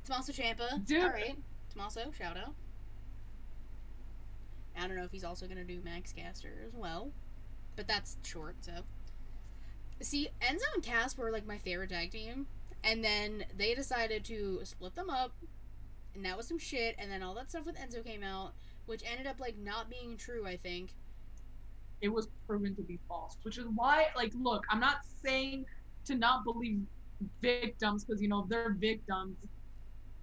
Tommaso 0.05 0.32
Ciampa. 0.32 0.90
Alright. 0.92 1.36
Tommaso, 1.72 2.11
shout 2.16 2.36
out. 2.36 2.55
I 4.76 4.86
don't 4.86 4.96
know 4.96 5.05
if 5.05 5.12
he's 5.12 5.24
also 5.24 5.46
going 5.46 5.59
to 5.59 5.64
do 5.64 5.80
Max 5.84 6.12
Caster 6.12 6.62
as 6.66 6.74
well. 6.74 7.12
But 7.76 7.86
that's 7.88 8.16
short, 8.24 8.57
so. 8.61 8.72
See, 10.01 10.28
Enzo 10.40 10.62
and 10.74 10.82
Cass 10.82 11.16
were 11.16 11.30
like 11.30 11.46
my 11.46 11.59
favorite 11.59 11.90
tag 11.90 12.11
team. 12.11 12.46
And 12.82 13.05
then 13.05 13.44
they 13.57 13.74
decided 13.74 14.24
to 14.26 14.61
split 14.64 14.94
them 14.94 15.11
up. 15.11 15.32
And 16.14 16.24
that 16.24 16.36
was 16.36 16.48
some 16.48 16.59
shit. 16.59 16.96
And 16.98 17.11
then 17.11 17.22
all 17.22 17.34
that 17.34 17.51
stuff 17.51 17.66
with 17.66 17.76
Enzo 17.76 18.05
came 18.05 18.22
out, 18.22 18.55
which 18.86 19.03
ended 19.11 19.26
up 19.26 19.40
like 19.40 19.57
not 19.59 19.90
being 19.90 20.16
true, 20.16 20.46
I 20.46 20.57
think. 20.57 20.94
it 22.01 22.09
was 22.09 22.28
proven 22.46 22.74
to 22.76 22.82
be 22.82 22.98
false, 23.09 23.36
which 23.42 23.59
is 23.59 23.66
why, 23.74 24.07
like, 24.16 24.32
look, 24.34 24.64
I'm 24.70 24.80
not 24.80 24.98
saying 25.22 25.66
to 26.07 26.14
not 26.14 26.44
believe 26.44 26.80
victims 27.42 28.05
because 28.05 28.22
you 28.22 28.28
know 28.28 28.46
they're 28.48 28.74
victims. 28.78 29.36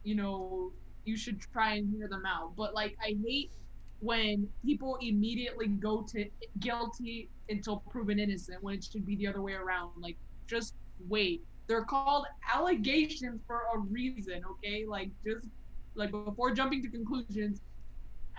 You 0.07 0.15
know, 0.15 0.71
you 1.03 1.17
should 1.17 1.41
try 1.41 1.73
and 1.75 1.93
hear 1.93 2.07
them 2.07 2.23
out. 2.25 2.55
But 2.55 2.73
like, 2.73 2.95
I 3.03 3.17
hate 3.25 3.51
when 3.99 4.47
people 4.63 4.97
immediately 5.01 5.67
go 5.67 6.05
to 6.13 6.25
guilty 6.59 7.29
until 7.49 7.83
proven 7.89 8.17
innocent 8.17 8.63
when 8.63 8.75
it 8.75 8.85
should 8.85 9.05
be 9.05 9.17
the 9.17 9.27
other 9.27 9.41
way 9.41 9.51
around. 9.51 9.91
Like, 9.99 10.15
just 10.47 10.75
wait. 11.09 11.43
They're 11.67 11.83
called 11.83 12.25
allegations 12.53 13.41
for 13.45 13.63
a 13.75 13.79
reason, 13.79 14.41
okay? 14.51 14.85
Like, 14.87 15.09
just 15.25 15.45
like 15.95 16.11
before 16.11 16.51
jumping 16.53 16.81
to 16.83 16.89
conclusions, 16.89 17.59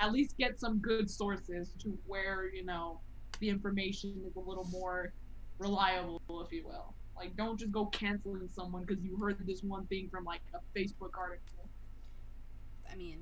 at 0.00 0.10
least 0.10 0.38
get 0.38 0.58
some 0.58 0.78
good 0.78 1.10
sources 1.10 1.74
to 1.82 1.98
where 2.06 2.48
you 2.54 2.64
know 2.64 3.00
the 3.40 3.50
information 3.50 4.14
is 4.26 4.36
a 4.36 4.40
little 4.40 4.68
more 4.70 5.12
reliable, 5.58 6.22
if 6.46 6.50
you 6.50 6.64
will. 6.66 6.94
Like, 7.14 7.36
don't 7.36 7.58
just 7.58 7.72
go 7.72 7.86
canceling 7.86 8.48
someone 8.48 8.84
because 8.86 9.04
you 9.04 9.18
heard 9.18 9.36
this 9.46 9.62
one 9.62 9.86
thing 9.88 10.08
from 10.10 10.24
like 10.24 10.40
a 10.54 10.78
Facebook 10.78 11.18
article. 11.18 11.57
I 12.90 12.96
mean, 12.96 13.18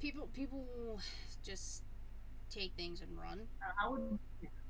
people 0.00 0.28
people 0.32 1.00
just 1.44 1.82
take 2.50 2.72
things 2.76 3.00
and 3.00 3.16
run. 3.18 3.48
I 3.82 3.88
would 3.88 4.18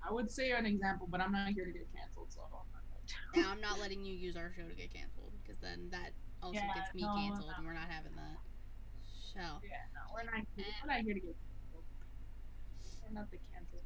I 0.08 0.12
would 0.12 0.30
say 0.30 0.52
an 0.52 0.66
example, 0.66 1.06
but 1.10 1.20
I'm 1.20 1.32
not 1.32 1.48
here 1.48 1.64
to 1.64 1.72
get 1.72 1.86
canceled, 1.94 2.28
so 2.30 2.40
I'm 2.42 2.50
not 2.52 3.50
I'm 3.50 3.60
not 3.60 3.80
letting 3.80 4.04
you 4.04 4.14
use 4.14 4.36
our 4.36 4.52
show 4.56 4.68
to 4.68 4.74
get 4.74 4.92
canceled 4.92 5.32
because 5.42 5.58
then 5.58 5.88
that 5.90 6.12
also 6.42 6.58
Yeah, 6.58 6.74
gets 6.74 6.94
me 6.94 7.02
no, 7.02 7.14
canceled, 7.16 7.48
no. 7.48 7.54
and 7.58 7.66
we're 7.66 7.74
not 7.74 7.88
having 7.90 8.14
that. 8.16 8.38
So 9.34 9.40
Yeah, 9.40 9.82
no, 9.94 10.02
we're 10.14 10.24
not. 10.24 10.46
We're 10.56 10.86
not 10.92 11.00
here 11.02 11.14
to 11.14 11.20
get 11.20 11.34
canceled. 11.34 11.84
We're 13.02 13.14
not 13.14 13.30
the 13.30 13.38
cancel. 13.52 13.80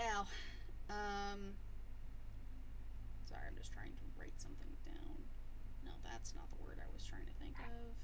Ow. 0.00 0.26
Um. 0.88 1.54
Sorry, 3.28 3.42
I'm 3.46 3.56
just 3.56 3.72
trying 3.72 3.92
to 3.94 4.06
write 4.18 4.34
something 4.36 4.70
down. 4.84 5.18
No, 5.84 5.92
that's 6.02 6.34
not 6.34 6.50
the 6.50 6.62
word 6.62 6.78
I 6.82 6.88
was 6.92 7.04
trying 7.04 7.26
to 7.26 7.32
think 7.38 7.54
of. 7.58 7.94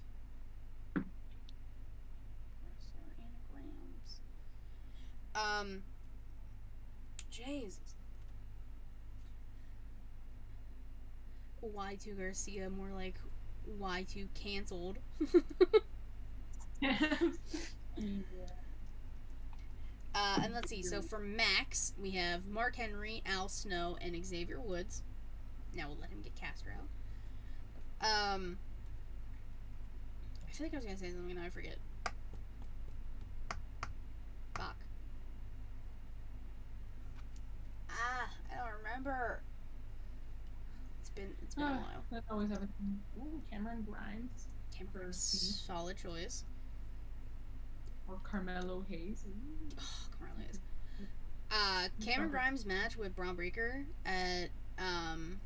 Um. 5.36 5.82
Jesus. 7.30 7.78
Y2 11.62 12.16
Garcia, 12.16 12.70
more 12.70 12.90
like 12.94 13.16
Y2 13.80 14.28
canceled. 14.34 14.98
yeah. 16.80 16.96
Uh, 20.18 20.40
and 20.44 20.54
let's 20.54 20.70
see. 20.70 20.82
So 20.82 21.02
for 21.02 21.18
Max, 21.18 21.92
we 22.00 22.12
have 22.12 22.46
Mark 22.46 22.76
Henry, 22.76 23.22
Al 23.26 23.50
Snow, 23.50 23.98
and 24.00 24.24
Xavier 24.24 24.58
Woods. 24.58 25.02
Now 25.74 25.88
we'll 25.88 25.98
let 26.00 26.08
him 26.08 26.22
get 26.22 26.34
Caster 26.34 26.74
out. 26.74 28.34
Um, 28.34 28.56
I 30.48 30.52
feel 30.52 30.64
like 30.66 30.72
I 30.72 30.76
was 30.76 30.86
gonna 30.86 30.96
say 30.96 31.10
something 31.10 31.36
and 31.36 31.44
I 31.44 31.50
forget. 31.50 31.76
Fuck. 34.56 34.76
Ah, 37.90 38.30
I 38.50 38.56
don't 38.56 38.72
remember. 38.82 39.42
It's 41.00 41.05
been 41.16 41.34
it's 41.42 41.54
been 41.54 41.64
a 41.64 41.66
Ah, 41.66 41.72
while. 41.78 42.04
That 42.12 42.24
always 42.30 42.48
thing. 42.50 43.00
Ooh, 43.18 43.40
Cameron 43.50 43.84
Grimes 43.88 44.46
Cameron, 44.76 45.12
solid 45.12 45.96
choice. 45.96 46.44
or 48.08 48.18
Carmelo 48.22 48.84
Hayes. 48.88 49.24
Ooh. 49.26 49.76
Oh, 49.80 50.08
Carmelo 50.18 50.40
Hayes. 50.46 50.60
Uh, 51.48 51.86
Cameron 52.04 52.30
Grimes 52.30 52.66
match 52.66 52.96
with 52.96 53.14
Bron 53.14 53.36
Breakker 53.36 53.84
at 54.04 54.48
um, 54.78 55.38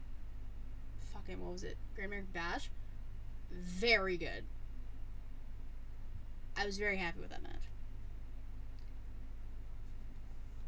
fucking 1.12 1.38
what 1.44 1.52
was 1.52 1.62
it? 1.62 1.76
Great 1.94 2.06
American 2.06 2.30
Bash. 2.32 2.70
Very 3.52 4.16
good. 4.16 4.44
I 6.56 6.64
was 6.64 6.78
very 6.78 6.96
happy 6.96 7.20
with 7.20 7.28
that 7.28 7.42
match. 7.42 7.52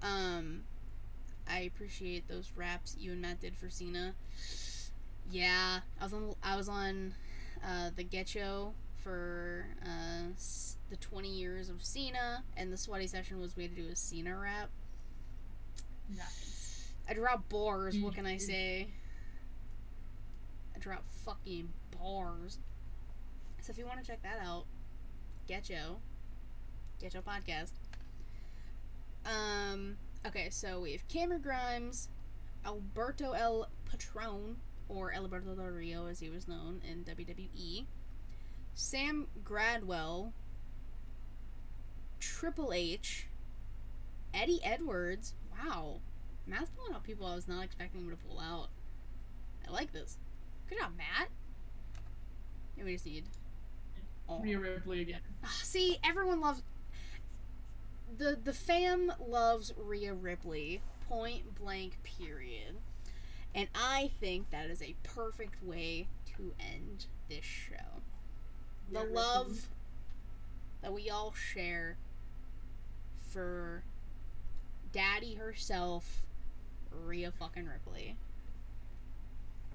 Um, 0.03 0.65
I 1.49 1.61
appreciate 1.61 2.29
those 2.29 2.53
raps 2.55 2.95
you 2.99 3.13
and 3.13 3.23
Matt 3.23 3.41
did 3.41 3.57
for 3.57 3.71
Cena. 3.71 4.15
Yeah, 5.31 5.81
I 6.01 6.05
was 6.05 6.13
on 6.13 6.35
I 6.43 6.57
was 6.57 6.69
on 6.69 7.15
uh, 7.65 7.91
the 7.97 8.05
Getcho 8.05 8.73
for 9.03 9.67
uh, 9.85 10.31
s- 10.35 10.77
the 10.91 10.97
20 10.97 11.29
years 11.29 11.69
of 11.71 11.83
Cena, 11.83 12.43
and 12.57 12.73
the 12.73 12.77
sweaty 12.77 13.07
session 13.07 13.41
was 13.41 13.57
way 13.57 13.67
to 13.69 13.75
do 13.75 13.89
a 13.91 13.97
Cena 13.97 14.37
rap. 14.37 14.69
Nice. 16.09 16.93
I 17.09 17.15
drop 17.15 17.49
bars. 17.49 17.97
What 17.99 18.15
can 18.15 18.27
I 18.27 18.37
say? 18.37 18.89
I 20.77 20.79
drop 20.79 21.05
fucking 21.25 21.73
bars. 21.99 22.59
So 23.63 23.71
if 23.71 23.79
you 23.79 23.87
want 23.87 24.01
to 24.01 24.07
check 24.07 24.23
that 24.23 24.39
out, 24.45 24.65
Getcho, 25.49 25.97
Getcho 27.03 27.23
podcast. 27.23 27.71
Um. 29.25 29.97
Okay, 30.27 30.51
so 30.51 30.81
we 30.81 30.93
have 30.93 31.07
Cameron 31.09 31.41
Grimes, 31.43 32.09
Alberto 32.65 33.33
El 33.33 33.69
Patron, 33.91 34.57
or 34.89 35.13
Alberto 35.13 35.55
Del 35.55 35.67
Rio 35.67 36.07
as 36.07 36.21
he 36.21 36.29
was 36.29 36.49
known 36.49 36.81
in 36.89 37.05
WWE, 37.05 37.87
Sam 38.75 39.27
Gradwell, 39.45 40.33
Triple 42.21 42.73
H, 42.73 43.27
Eddie 44.35 44.61
Edwards. 44.65 45.35
Wow, 45.53 46.01
Matt's 46.47 46.71
pulling 46.77 46.95
out 46.95 47.05
people 47.05 47.27
I 47.27 47.35
was 47.35 47.49
not 47.49 47.65
expecting 47.65 48.03
him 48.03 48.11
to 48.11 48.17
pull 48.17 48.39
out. 48.39 48.69
I 49.67 49.71
like 49.71 49.93
this. 49.93 50.19
Good 50.69 50.79
job, 50.79 50.93
Matt. 50.97 51.29
Yeah, 52.77 52.85
we 52.85 52.95
just 52.95 53.07
need. 53.07 53.25
Oh. 54.29 54.41
Rhea 54.41 54.59
Ripley 54.59 55.03
again. 55.03 55.21
Ah, 55.45 55.61
See, 55.63 55.99
everyone 56.05 56.41
loves 56.41 56.63
the 58.17 58.39
the 58.43 58.53
fam 58.53 59.13
loves 59.27 59.73
Rhea 59.77 60.15
Ripley. 60.15 60.81
Point 61.09 61.55
blank. 61.55 61.99
Period. 62.03 62.77
And 63.55 63.69
I 63.75 64.11
think 64.21 64.51
that 64.51 64.71
is 64.71 64.83
a 64.83 64.95
perfect 65.03 65.63
way 65.63 66.09
to 66.37 66.53
end 66.59 67.07
this 67.29 67.45
show. 67.45 68.01
The 68.91 69.01
Ripley. 69.01 69.15
love 69.15 69.69
that 70.81 70.93
we 70.93 71.11
all 71.11 71.33
share 71.35 71.97
for 73.31 73.83
Daddy 74.93 75.35
herself, 75.35 76.25
Rhea 77.05 77.31
fucking 77.31 77.67
Ripley. 77.67 78.17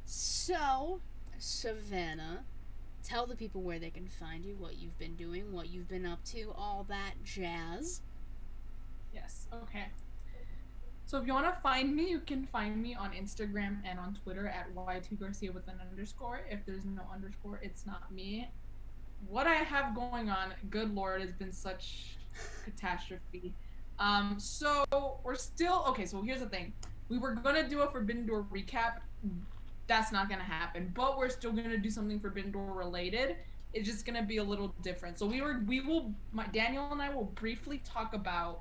So, 0.06 1.02
Savannah, 1.38 2.44
tell 3.04 3.26
the 3.26 3.36
people 3.36 3.62
where 3.62 3.80
they 3.80 3.90
can 3.90 4.08
find 4.08 4.46
you, 4.46 4.56
what 4.56 4.78
you've 4.78 4.98
been 5.00 5.16
doing, 5.16 5.52
what 5.52 5.70
you've 5.70 5.90
been 5.90 6.06
up 6.06 6.24
to, 6.26 6.54
all 6.58 6.86
that 6.90 7.14
jazz. 7.24 8.02
Yes. 9.14 9.48
Okay. 9.64 9.86
So 11.08 11.18
if 11.18 11.26
you 11.26 11.34
want 11.34 11.46
to 11.46 11.62
find 11.62 11.96
me, 11.96 12.10
you 12.10 12.20
can 12.20 12.46
find 12.48 12.84
me 12.84 12.94
on 12.94 13.12
Instagram 13.12 13.78
and 13.86 13.98
on 13.98 14.20
Twitter 14.26 14.50
at 14.50 14.76
y2garcia 14.76 15.54
with 15.54 15.66
an 15.70 15.76
underscore. 15.90 16.42
If 16.52 16.66
there's 16.66 16.84
no 16.84 17.02
underscore, 17.14 17.62
it's 17.64 17.86
not 17.86 18.12
me. 18.12 18.50
What 19.30 19.48
I 19.48 19.54
have 19.54 19.96
going 19.96 20.30
on, 20.30 20.54
good 20.70 20.94
lord, 20.94 21.22
has 21.22 21.32
been 21.32 21.54
such 21.54 22.18
catastrophe. 22.66 23.54
Um, 24.00 24.36
so 24.38 24.84
we're 25.24 25.36
still 25.36 25.86
okay. 25.88 26.06
So 26.06 26.22
here's 26.22 26.42
the 26.42 26.50
thing: 26.50 26.74
we 27.08 27.18
were 27.18 27.36
gonna 27.36 27.68
do 27.68 27.80
a 27.80 27.90
Forbidden 27.90 28.28
Door 28.28 28.46
recap. 28.54 29.00
That's 29.88 30.12
not 30.12 30.30
gonna 30.30 30.44
happen, 30.44 30.92
but 30.94 31.18
we're 31.18 31.30
still 31.30 31.54
gonna 31.54 31.78
do 31.78 31.90
something 31.90 32.20
Forbidden 32.20 32.52
Door 32.52 32.74
related. 32.74 33.38
It's 33.74 33.88
just 33.88 34.06
gonna 34.06 34.24
be 34.24 34.38
a 34.38 34.44
little 34.44 34.76
different. 34.82 35.18
So 35.18 35.26
we 35.26 35.42
were, 35.42 35.62
we 35.68 35.80
will, 35.80 36.14
my 36.34 36.48
Daniel 36.48 36.92
and 36.92 37.02
I 37.02 37.10
will 37.10 37.32
briefly 37.36 37.82
talk 37.86 38.14
about 38.14 38.60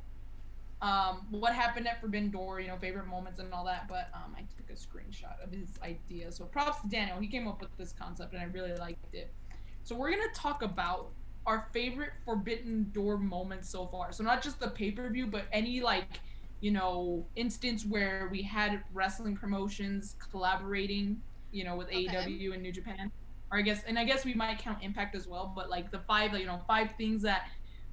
um, 0.83 1.27
what 1.31 1.55
happened 1.55 1.89
at 1.89 2.01
Forbidden 2.01 2.31
Door, 2.31 2.61
you 2.61 2.69
know, 2.69 2.77
favorite 2.77 3.07
moments 3.07 3.41
and 3.41 3.53
all 3.53 3.65
that. 3.65 3.89
But 3.89 4.09
um, 4.15 4.35
I 4.37 4.43
took 4.57 4.71
a 4.71 4.75
screenshot 4.75 5.43
of 5.43 5.51
his 5.51 5.79
idea. 5.83 6.31
So 6.33 6.45
props 6.45 6.83
to 6.83 6.89
Daniel. 6.89 7.19
He 7.19 7.29
came 7.29 7.49
up 7.49 7.61
with 7.61 7.71
this 7.79 7.93
concept 7.93 8.33
and 8.35 8.43
I 8.43 8.47
really 8.47 8.75
liked 8.75 9.15
it. 9.15 9.35
So 9.83 9.97
we're 9.97 10.11
gonna 10.11 10.25
talk 10.35 10.63
about 10.63 11.13
our 11.47 11.69
favorite 11.73 12.11
Forbidden 12.25 12.91
Door 12.93 13.19
moments 13.19 13.71
so 13.71 13.87
far. 13.87 14.13
So 14.13 14.23
not 14.25 14.43
just 14.43 14.61
the 14.61 14.69
pay 14.69 14.91
per 14.91 15.09
view, 15.11 15.27
but 15.27 15.47
any 15.53 15.81
like, 15.81 16.21
you 16.61 16.73
know, 16.73 17.27
instance 17.37 17.85
where 17.87 18.29
we 18.31 18.43
had 18.43 18.83
wrestling 18.93 19.37
promotions 19.37 20.17
collaborating, 20.31 21.23
you 21.53 21.65
know, 21.65 21.77
with 21.77 21.89
Okay. 21.89 22.09
AEW 22.09 22.53
and 22.53 22.63
New 22.63 22.73
Japan. 22.73 23.11
Or 23.53 23.59
I 23.59 23.63
guess, 23.63 23.85
and 23.87 23.97
I 23.99 24.05
guess 24.05 24.25
we 24.25 24.35
might 24.35 24.59
count 24.59 24.83
Impact 24.83 25.15
as 25.15 25.29
well. 25.29 25.53
But 25.55 25.71
like 25.71 25.91
the 25.93 26.01
five, 26.01 26.37
you 26.39 26.47
know, 26.47 26.61
five 26.67 26.93
things 26.99 27.23
that 27.23 27.47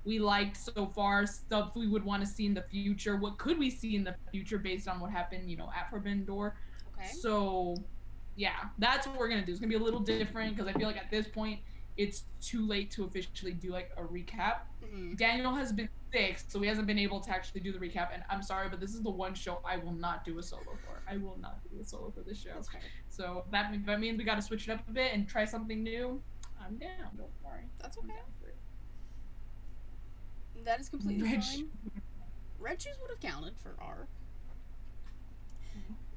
we 0.06 0.20
liked 0.20 0.58
so 0.58 0.86
far, 0.88 1.26
stuff 1.26 1.76
we 1.76 1.88
would 1.88 2.04
want 2.04 2.22
to 2.24 2.28
see 2.28 2.45
in 2.45 2.54
the 2.54 2.62
future. 2.64 3.16
What 3.16 3.38
could 3.38 3.58
we 3.58 3.70
see 3.70 3.95
in 3.95 4.04
the 4.04 4.16
future 4.32 4.58
based 4.58 4.88
on 4.88 4.99
what 4.99 5.12
happened, 5.12 5.49
you 5.49 5.58
know, 5.58 5.70
at 5.76 5.89
Forbidden 5.89 6.26
Door? 6.26 6.58
Okay. 6.97 7.08
So, 7.08 7.76
yeah, 8.36 8.70
that's 8.78 9.08
what 9.08 9.18
we're 9.18 9.30
gonna 9.30 9.45
do. 9.45 9.51
It's 9.51 9.60
gonna 9.60 9.70
be 9.70 9.76
a 9.76 9.80
little 9.80 9.99
different 9.99 10.56
because 10.56 10.68
I 10.68 10.78
feel 10.78 10.88
like 10.88 10.97
at 10.97 11.10
this 11.10 11.28
point, 11.28 11.60
it's 11.95 12.24
too 12.41 12.66
late 12.66 12.89
to 12.91 13.04
officially 13.06 13.54
do 13.54 13.70
like 13.72 13.91
a 13.97 14.01
recap. 14.01 14.62
Mhm. 14.84 15.16
Daniel 15.16 15.54
has 15.54 15.72
been 15.72 15.88
sick, 16.12 16.39
so 16.47 16.60
he 16.60 16.68
hasn't 16.68 16.88
been 16.88 16.97
able 16.97 17.20
to 17.20 17.30
actually 17.30 17.62
do 17.62 17.72
the 17.72 17.78
recap. 17.78 18.10
And 18.14 18.24
I'm 18.30 18.41
sorry, 18.41 18.68
but 18.68 18.80
this 18.80 18.95
is 18.95 19.04
the 19.04 19.12
one 19.12 19.36
show 19.36 19.62
I 19.64 19.78
will 19.78 19.93
not 19.93 20.26
do 20.26 20.39
a 20.39 20.43
solo 20.43 20.76
for. 20.84 21.04
I 21.08 21.18
will 21.18 21.38
not 21.38 21.60
do 21.70 21.80
a 21.80 21.84
solo 21.84 22.10
for 22.10 22.22
this 22.22 22.41
show. 22.41 22.62
Fair. 22.64 22.82
So 23.10 23.45
that 23.51 23.72
means 23.72 23.86
that 23.86 23.99
means 23.99 24.18
we 24.18 24.24
got 24.24 24.36
to 24.36 24.41
switch 24.41 24.68
it 24.68 24.72
up 24.72 24.88
a 24.88 24.91
bit 24.91 25.14
and 25.14 25.28
try 25.28 25.45
something 25.45 25.84
new. 25.84 26.22
I'm 26.60 26.78
down. 26.78 27.16
Don't 27.16 27.30
worry. 27.43 27.66
That's 27.80 27.97
okay. 27.99 28.14
Down 30.66 30.66
for 30.66 30.72
it. 30.72 30.76
That 30.76 30.80
is 30.82 30.89
completely 30.89 31.24
Red 31.32 31.43
fine. 31.43 31.70
Red 32.59 32.82
shoes 32.82 32.95
would 33.01 33.09
have 33.11 33.20
counted 33.20 33.53
for 33.57 33.76
R. 33.80 34.07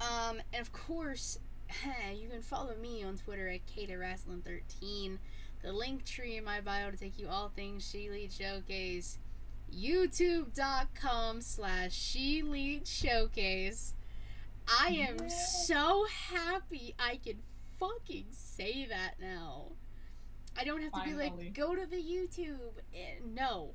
Um, 0.01 0.41
and 0.53 0.61
of 0.61 0.73
course, 0.73 1.39
you 2.15 2.29
can 2.29 2.43
follow 2.43 2.75
me 2.81 3.03
on 3.03 3.17
Twitter 3.17 3.49
at 3.49 3.61
KataWrestling13. 3.67 5.19
The 5.63 5.73
link 5.73 6.05
tree 6.05 6.37
in 6.37 6.45
my 6.45 6.61
bio 6.61 6.91
to 6.91 6.97
take 6.97 7.19
you 7.19 7.29
all 7.29 7.49
things 7.49 7.89
She 7.89 8.11
Lead 8.11 8.31
Showcase. 8.33 9.19
YouTube.com 9.75 11.41
slash 11.41 11.93
She 11.93 12.43
Lead 12.43 12.87
Showcase. 12.87 13.95
I 14.81 14.89
am 14.91 15.17
Yeah. 15.21 15.29
so 15.29 16.07
happy 16.31 16.95
I 16.99 17.17
can 17.17 17.43
fucking 17.79 18.27
say 18.31 18.87
that 18.87 19.15
now. 19.21 19.73
I 20.59 20.65
don't 20.65 20.83
have 20.83 20.93
to 20.93 21.03
be 21.05 21.15
like, 21.15 21.53
go 21.55 21.75
to 21.75 21.87
the 21.87 21.97
YouTube. 21.97 22.81
Eh, 22.95 23.17
No. 23.25 23.75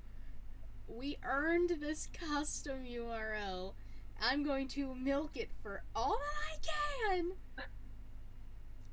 We 0.91 1.17
earned 1.23 1.77
this 1.79 2.07
custom 2.13 2.83
URL. 2.83 3.73
I'm 4.21 4.43
going 4.43 4.67
to 4.69 4.93
milk 4.93 5.37
it 5.37 5.49
for 5.63 5.83
all 5.95 6.17
that 6.17 6.59
I 7.07 7.15
can. 7.15 7.31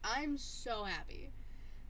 I'm 0.05 0.39
so 0.39 0.85
happy. 0.85 1.31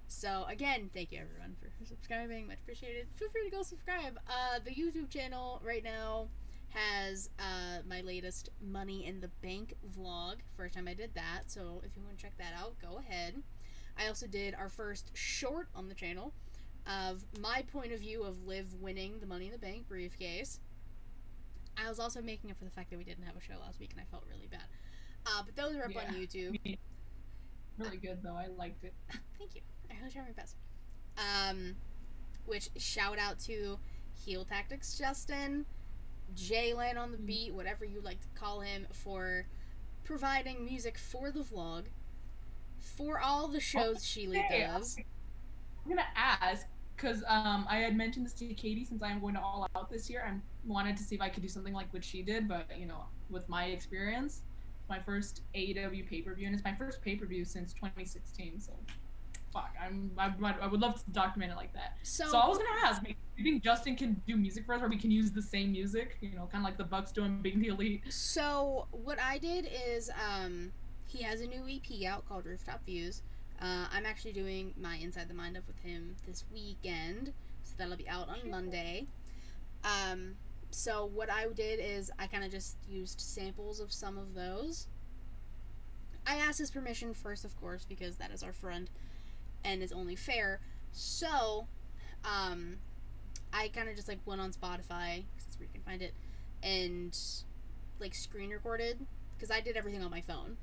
So 0.06 0.46
again, 0.48 0.88
thank 0.94 1.12
you 1.12 1.20
everyone 1.20 1.56
for 1.60 1.68
subscribing. 1.84 2.46
Much 2.46 2.58
appreciated. 2.62 3.06
Feel 3.16 3.28
free 3.28 3.44
to 3.50 3.56
go 3.56 3.62
subscribe. 3.62 4.18
Uh, 4.26 4.60
the 4.64 4.70
YouTube 4.70 5.10
channel 5.10 5.60
right 5.62 5.84
now 5.84 6.28
has 6.70 7.28
uh, 7.38 7.82
my 7.86 8.00
latest 8.00 8.48
Money 8.60 9.06
in 9.06 9.20
the 9.20 9.28
Bank 9.42 9.74
vlog. 9.96 10.36
First 10.56 10.74
time 10.74 10.88
I 10.88 10.94
did 10.94 11.14
that, 11.14 11.42
so 11.46 11.82
if 11.84 11.96
you 11.96 12.02
want 12.02 12.16
to 12.16 12.22
check 12.22 12.36
that 12.38 12.54
out, 12.58 12.74
go 12.80 12.98
ahead. 12.98 13.42
I 13.98 14.06
also 14.06 14.26
did 14.26 14.54
our 14.54 14.68
first 14.68 15.10
short 15.14 15.68
on 15.74 15.88
the 15.88 15.94
channel 15.94 16.32
of 16.88 17.24
my 17.40 17.62
point 17.72 17.92
of 17.92 18.00
view 18.00 18.24
of 18.24 18.46
Liv 18.46 18.74
winning 18.80 19.20
the 19.20 19.26
Money 19.26 19.46
in 19.46 19.52
the 19.52 19.58
Bank 19.58 19.86
briefcase. 19.88 20.58
I 21.76 21.88
was 21.88 22.00
also 22.00 22.20
making 22.22 22.50
up 22.50 22.58
for 22.58 22.64
the 22.64 22.70
fact 22.70 22.90
that 22.90 22.96
we 22.98 23.04
didn't 23.04 23.24
have 23.24 23.36
a 23.36 23.40
show 23.40 23.54
last 23.60 23.78
week 23.78 23.90
and 23.92 24.00
I 24.00 24.04
felt 24.10 24.24
really 24.28 24.48
bad. 24.50 24.64
Uh, 25.26 25.42
but 25.44 25.54
those 25.54 25.76
are 25.76 25.84
up 25.84 25.90
on 25.96 26.14
Yeah. 26.14 26.20
YouTube. 26.20 26.78
Really 27.78 27.98
good 27.98 28.18
though. 28.24 28.34
I 28.34 28.48
liked 28.48 28.82
it. 28.82 28.92
Thank 29.38 29.54
you. 29.54 29.60
I 29.88 29.94
really 30.00 30.10
tried 30.10 30.24
my 30.24 30.32
best. 30.32 30.56
Um, 31.16 31.76
which 32.44 32.70
shout 32.76 33.20
out 33.20 33.38
to 33.40 33.78
Heel 34.24 34.44
Tactics 34.44 34.98
Justin, 34.98 35.64
Jalen 36.34 36.98
on 36.98 37.12
the 37.12 37.18
Mm. 37.18 37.26
beat, 37.26 37.54
whatever 37.54 37.84
you 37.84 38.00
like 38.00 38.20
to 38.20 38.28
call 38.34 38.62
him, 38.62 38.88
for 38.92 39.46
providing 40.02 40.64
music 40.64 40.98
for 40.98 41.30
the 41.30 41.38
vlog, 41.38 41.84
for 42.80 43.20
all 43.20 43.46
the 43.46 43.60
shows 43.60 44.04
Sheila 44.04 44.38
Hey, 44.38 44.66
does. 44.66 44.96
I'm 45.84 45.88
gonna 45.88 46.02
ask 46.16 46.66
because 46.98 47.22
um, 47.28 47.66
I 47.70 47.76
had 47.76 47.96
mentioned 47.96 48.26
this 48.26 48.32
to 48.34 48.52
Katie 48.54 48.84
since 48.84 49.02
I'm 49.02 49.20
going 49.20 49.34
to 49.34 49.40
All 49.40 49.66
Out 49.76 49.90
this 49.90 50.10
year. 50.10 50.24
I 50.26 50.34
wanted 50.66 50.96
to 50.96 51.02
see 51.02 51.14
if 51.14 51.20
I 51.20 51.28
could 51.28 51.42
do 51.42 51.48
something 51.48 51.72
like 51.72 51.92
what 51.92 52.04
she 52.04 52.22
did, 52.22 52.48
but 52.48 52.66
you 52.76 52.86
know, 52.86 53.04
with 53.30 53.48
my 53.48 53.66
experience, 53.66 54.42
my 54.88 54.98
first 54.98 55.42
AEW 55.54 56.08
pay 56.08 56.22
per 56.22 56.34
view, 56.34 56.46
and 56.46 56.54
it's 56.54 56.64
my 56.64 56.74
first 56.74 57.00
pay 57.02 57.14
per 57.14 57.26
view 57.26 57.44
since 57.44 57.72
2016. 57.72 58.60
So, 58.60 58.72
fuck, 59.52 59.74
I'm 59.80 60.10
I, 60.18 60.32
I 60.60 60.66
would 60.66 60.80
love 60.80 61.02
to 61.04 61.10
document 61.12 61.52
it 61.52 61.56
like 61.56 61.72
that. 61.74 61.98
So, 62.02 62.28
So 62.28 62.38
I 62.38 62.48
was 62.48 62.58
gonna 62.58 62.70
ask, 62.84 63.02
do 63.02 63.14
you 63.36 63.44
think 63.44 63.62
Justin 63.62 63.94
can 63.94 64.20
do 64.26 64.36
music 64.36 64.66
for 64.66 64.74
us, 64.74 64.80
where 64.80 64.90
we 64.90 64.98
can 64.98 65.10
use 65.10 65.30
the 65.30 65.42
same 65.42 65.72
music? 65.72 66.16
You 66.20 66.30
know, 66.30 66.48
kind 66.50 66.64
of 66.64 66.64
like 66.64 66.78
the 66.78 66.84
Bucks 66.84 67.12
doing 67.12 67.40
Being 67.40 67.60
the 67.60 67.68
Elite. 67.68 68.02
So 68.08 68.88
what 68.90 69.18
I 69.20 69.38
did 69.38 69.68
is 69.86 70.10
um 70.28 70.72
he 71.06 71.22
has 71.22 71.40
a 71.40 71.46
new 71.46 71.64
EP 71.66 72.06
out 72.10 72.28
called 72.28 72.44
Rooftop 72.44 72.84
Views. 72.84 73.22
Uh, 73.60 73.86
I'm 73.92 74.06
actually 74.06 74.32
doing 74.32 74.72
my 74.80 74.96
Inside 74.96 75.28
the 75.28 75.34
Mind 75.34 75.56
of 75.56 75.66
with 75.66 75.78
him 75.80 76.14
this 76.26 76.44
weekend, 76.52 77.32
so 77.64 77.74
that'll 77.76 77.96
be 77.96 78.08
out 78.08 78.28
on 78.28 78.50
Monday. 78.50 79.06
Um, 79.84 80.36
so 80.70 81.10
what 81.12 81.30
I 81.30 81.46
did 81.48 81.80
is 81.80 82.10
I 82.18 82.26
kind 82.26 82.44
of 82.44 82.50
just 82.50 82.76
used 82.88 83.20
samples 83.20 83.80
of 83.80 83.92
some 83.92 84.16
of 84.16 84.34
those. 84.34 84.86
I 86.26 86.36
asked 86.36 86.58
his 86.58 86.70
permission 86.70 87.14
first, 87.14 87.44
of 87.44 87.58
course, 87.60 87.84
because 87.88 88.16
that 88.18 88.30
is 88.30 88.42
our 88.42 88.52
friend 88.52 88.90
and 89.64 89.82
is 89.82 89.92
only 89.92 90.14
fair. 90.14 90.60
So, 90.92 91.66
um, 92.24 92.76
I 93.52 93.68
kind 93.68 93.88
of 93.88 93.96
just 93.96 94.08
like 94.08 94.18
went 94.26 94.40
on 94.40 94.52
Spotify, 94.52 95.24
that's 95.36 95.58
where 95.58 95.66
you 95.66 95.72
can 95.72 95.82
find 95.84 96.02
it, 96.02 96.14
and 96.62 97.16
like 97.98 98.14
screen 98.14 98.50
recorded 98.50 99.04
because 99.36 99.50
I 99.50 99.60
did 99.60 99.76
everything 99.76 100.02
on 100.02 100.10
my 100.10 100.20
phone. 100.20 100.56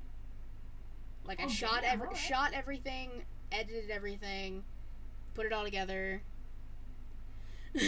Like 1.26 1.40
I 1.40 1.44
Oh, 1.44 1.48
shot 1.48 1.82
damn, 1.82 1.94
every 1.94 2.06
alright. 2.08 2.22
shot 2.22 2.52
everything, 2.54 3.24
edited 3.52 3.90
everything, 3.90 4.64
put 5.34 5.46
it 5.46 5.52
all 5.52 5.64
together. 5.64 6.22
uh, 7.76 7.80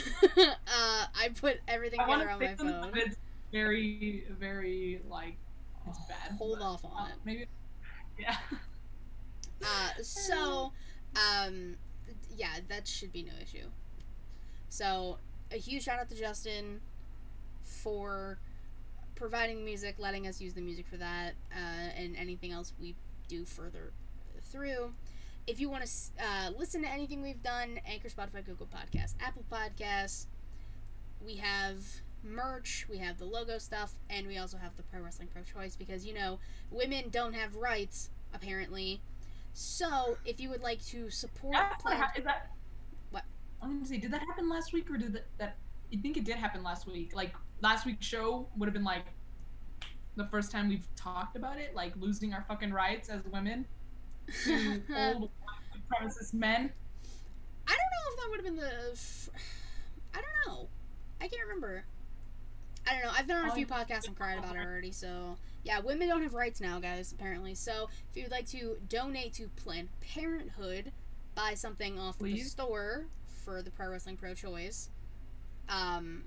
I 0.66 1.30
put 1.40 1.58
everything 1.66 2.00
I 2.00 2.04
together 2.04 2.30
on 2.30 2.38
my 2.40 2.54
phone. 2.54 2.92
it's 2.94 3.16
very, 3.52 4.24
very 4.38 5.00
like 5.08 5.36
it's 5.86 5.98
bad. 6.08 6.36
Hold 6.36 6.58
but, 6.58 6.64
off 6.64 6.84
on 6.84 7.06
uh, 7.06 7.06
it. 7.06 7.14
Maybe. 7.24 7.46
Yeah. 8.18 8.36
Uh, 9.60 10.02
so, 10.02 10.72
um, 11.16 11.74
yeah, 12.36 12.60
that 12.68 12.86
should 12.86 13.12
be 13.12 13.24
no 13.24 13.32
issue. 13.42 13.66
So, 14.68 15.18
a 15.50 15.56
huge 15.56 15.82
shout 15.82 15.98
out 15.98 16.08
to 16.10 16.14
Justin 16.14 16.80
for 17.64 18.38
providing 19.16 19.64
music, 19.64 19.96
letting 19.98 20.28
us 20.28 20.40
use 20.40 20.54
the 20.54 20.60
music 20.60 20.86
for 20.86 20.96
that, 20.98 21.32
uh, 21.52 21.90
and 21.96 22.16
anything 22.16 22.52
else 22.52 22.72
we 22.80 22.94
do 23.28 23.44
further 23.44 23.92
through. 24.50 24.92
If 25.46 25.60
you 25.60 25.70
want 25.70 25.84
to 25.84 25.90
uh, 26.22 26.50
listen 26.58 26.82
to 26.82 26.88
anything 26.88 27.22
we've 27.22 27.42
done, 27.42 27.80
Anchor, 27.86 28.08
Spotify, 28.08 28.44
Google 28.44 28.66
Podcasts, 28.66 29.14
Apple 29.20 29.44
Podcasts, 29.50 30.26
we 31.24 31.36
have 31.36 31.78
merch, 32.22 32.86
we 32.90 32.98
have 32.98 33.18
the 33.18 33.24
logo 33.24 33.58
stuff, 33.58 33.92
and 34.10 34.26
we 34.26 34.38
also 34.38 34.58
have 34.58 34.76
the 34.76 34.82
Pro 34.82 35.00
Wrestling 35.00 35.28
Pro 35.32 35.42
Choice 35.42 35.76
because, 35.76 36.04
you 36.04 36.12
know, 36.12 36.38
women 36.70 37.04
don't 37.10 37.34
have 37.34 37.56
rights, 37.56 38.10
apparently. 38.34 39.00
So, 39.54 40.18
if 40.24 40.38
you 40.38 40.50
would 40.50 40.62
like 40.62 40.84
to 40.86 41.10
support 41.10 41.56
Planned 41.80 42.00
ha- 42.00 42.12
is 42.16 42.24
that? 42.24 42.52
What? 43.10 43.24
I'm 43.62 43.74
gonna 43.74 43.86
say, 43.86 43.96
did 43.96 44.12
that 44.12 44.20
happen 44.20 44.48
last 44.48 44.72
week, 44.72 44.90
or 44.90 44.98
did 44.98 45.14
that? 45.14 45.26
that 45.38 45.56
I 45.92 45.96
think 45.96 46.16
it 46.16 46.24
did 46.24 46.36
happen 46.36 46.62
last 46.62 46.86
week. 46.86 47.14
Like 47.14 47.34
last 47.60 47.86
week's 47.86 48.06
show 48.06 48.46
would 48.56 48.66
have 48.66 48.74
been 48.74 48.84
like 48.84 49.06
the 50.18 50.26
first 50.26 50.50
time 50.50 50.68
we've 50.68 50.86
talked 50.96 51.36
about 51.36 51.58
it, 51.58 51.74
like 51.74 51.94
losing 51.98 52.34
our 52.34 52.44
fucking 52.46 52.72
rights 52.72 53.08
as 53.08 53.22
women 53.32 53.64
to 54.44 54.82
old 54.96 55.30
white 55.40 56.02
supremacist 56.02 56.34
men. 56.34 56.70
I 57.66 57.70
don't 57.70 57.78
know 57.78 58.10
if 58.10 58.16
that 58.16 58.30
would 58.30 58.36
have 58.36 58.44
been 58.44 58.56
the. 58.56 59.30
I 60.14 60.20
don't 60.20 60.46
know. 60.46 60.68
I 61.20 61.28
can't 61.28 61.42
remember. 61.42 61.84
I 62.86 62.92
don't 62.92 63.02
know. 63.02 63.10
I've 63.14 63.26
been 63.26 63.36
on 63.36 63.48
a 63.48 63.54
few 63.54 63.66
podcasts 63.66 64.06
and 64.06 64.16
cried 64.16 64.38
about 64.38 64.56
it 64.56 64.58
already. 64.66 64.90
So 64.90 65.36
yeah, 65.62 65.78
women 65.78 66.08
don't 66.08 66.22
have 66.22 66.34
rights 66.34 66.60
now, 66.60 66.80
guys. 66.80 67.12
Apparently. 67.12 67.54
So 67.54 67.88
if 68.10 68.16
you 68.16 68.24
would 68.24 68.32
like 68.32 68.48
to 68.48 68.76
donate 68.88 69.34
to 69.34 69.48
Planned 69.56 69.88
Parenthood, 70.00 70.92
buy 71.34 71.54
something 71.54 71.98
off 71.98 72.18
the 72.18 72.38
store 72.40 73.06
for 73.44 73.62
the 73.62 73.70
Pro 73.70 73.90
Wrestling 73.90 74.16
Pro 74.16 74.34
Choice. 74.34 74.90
Um, 75.68 76.24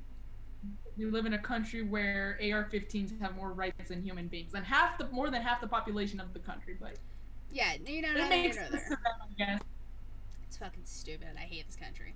We 0.98 1.06
live 1.06 1.26
in 1.26 1.34
a 1.34 1.40
country 1.40 1.84
where 1.84 2.38
AR-15s 2.42 3.20
have 3.22 3.36
more 3.36 3.54
rights 3.54 3.90
than 3.90 4.04
human 4.04 4.28
beings, 4.28 4.54
and 4.54 4.66
half 4.66 4.98
the 4.98 5.08
more 5.08 5.30
than 5.30 5.42
half 5.42 5.62
the 5.62 5.68
population 5.68 6.20
of 6.20 6.34
the 6.34 6.40
country. 6.40 6.78
But 6.80 6.98
yeah, 7.52 7.74
you 7.86 8.02
know, 8.02 8.14
it 8.16 8.30
makes 8.30 8.58
sense 8.58 8.72
to 8.72 8.90
them, 8.90 9.00
I 9.04 9.34
guess. 9.38 9.62
It's 10.48 10.58
fucking 10.58 10.84
stupid. 10.84 11.30
I 11.38 11.42
hate 11.42 11.66
this 11.66 11.76
country. 11.76 12.14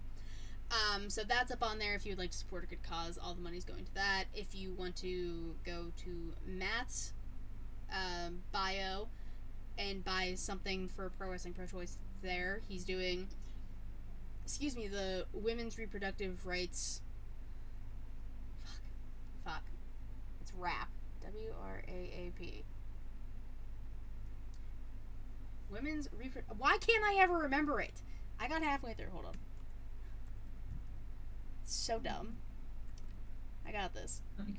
Um, 0.71 1.09
so 1.09 1.23
that's 1.23 1.51
up 1.51 1.63
on 1.63 1.77
there 1.77 1.95
if 1.95 2.05
you 2.05 2.11
would 2.11 2.19
like 2.19 2.31
to 2.31 2.37
support 2.37 2.63
a 2.63 2.67
good 2.67 2.83
cause. 2.83 3.17
All 3.21 3.33
the 3.33 3.41
money's 3.41 3.65
going 3.65 3.85
to 3.85 3.93
that. 3.95 4.25
If 4.33 4.55
you 4.55 4.73
want 4.73 4.95
to 4.97 5.55
go 5.65 5.91
to 6.03 6.33
Matt's 6.45 7.13
um, 7.91 8.39
bio 8.51 9.07
and 9.77 10.03
buy 10.03 10.33
something 10.35 10.87
for 10.87 11.11
Pro 11.17 11.29
Wrestling 11.29 11.53
Pro 11.53 11.65
Choice 11.65 11.97
there, 12.21 12.61
he's 12.67 12.83
doing, 12.83 13.27
excuse 14.43 14.75
me, 14.75 14.87
the 14.87 15.25
women's 15.33 15.77
reproductive 15.77 16.45
rights. 16.45 17.01
Fuck. 19.43 19.53
Fuck. 19.53 19.63
It's 20.55 20.61
RAP. 20.61 20.89
W 21.23 21.53
R 21.63 21.81
A 21.87 21.91
A 21.91 22.31
P. 22.39 22.63
Women's 25.69 26.07
repro- 26.09 26.43
Why 26.57 26.77
can't 26.79 27.03
I 27.03 27.21
ever 27.21 27.37
remember 27.39 27.81
it? 27.81 28.01
I 28.39 28.47
got 28.47 28.61
halfway 28.61 28.93
through. 28.93 29.09
Hold 29.11 29.25
on. 29.25 29.33
It's 31.63 31.75
so 31.75 31.99
dumb. 31.99 32.35
I 33.67 33.71
got 33.71 33.93
this. 33.93 34.21
Um. 34.39 34.55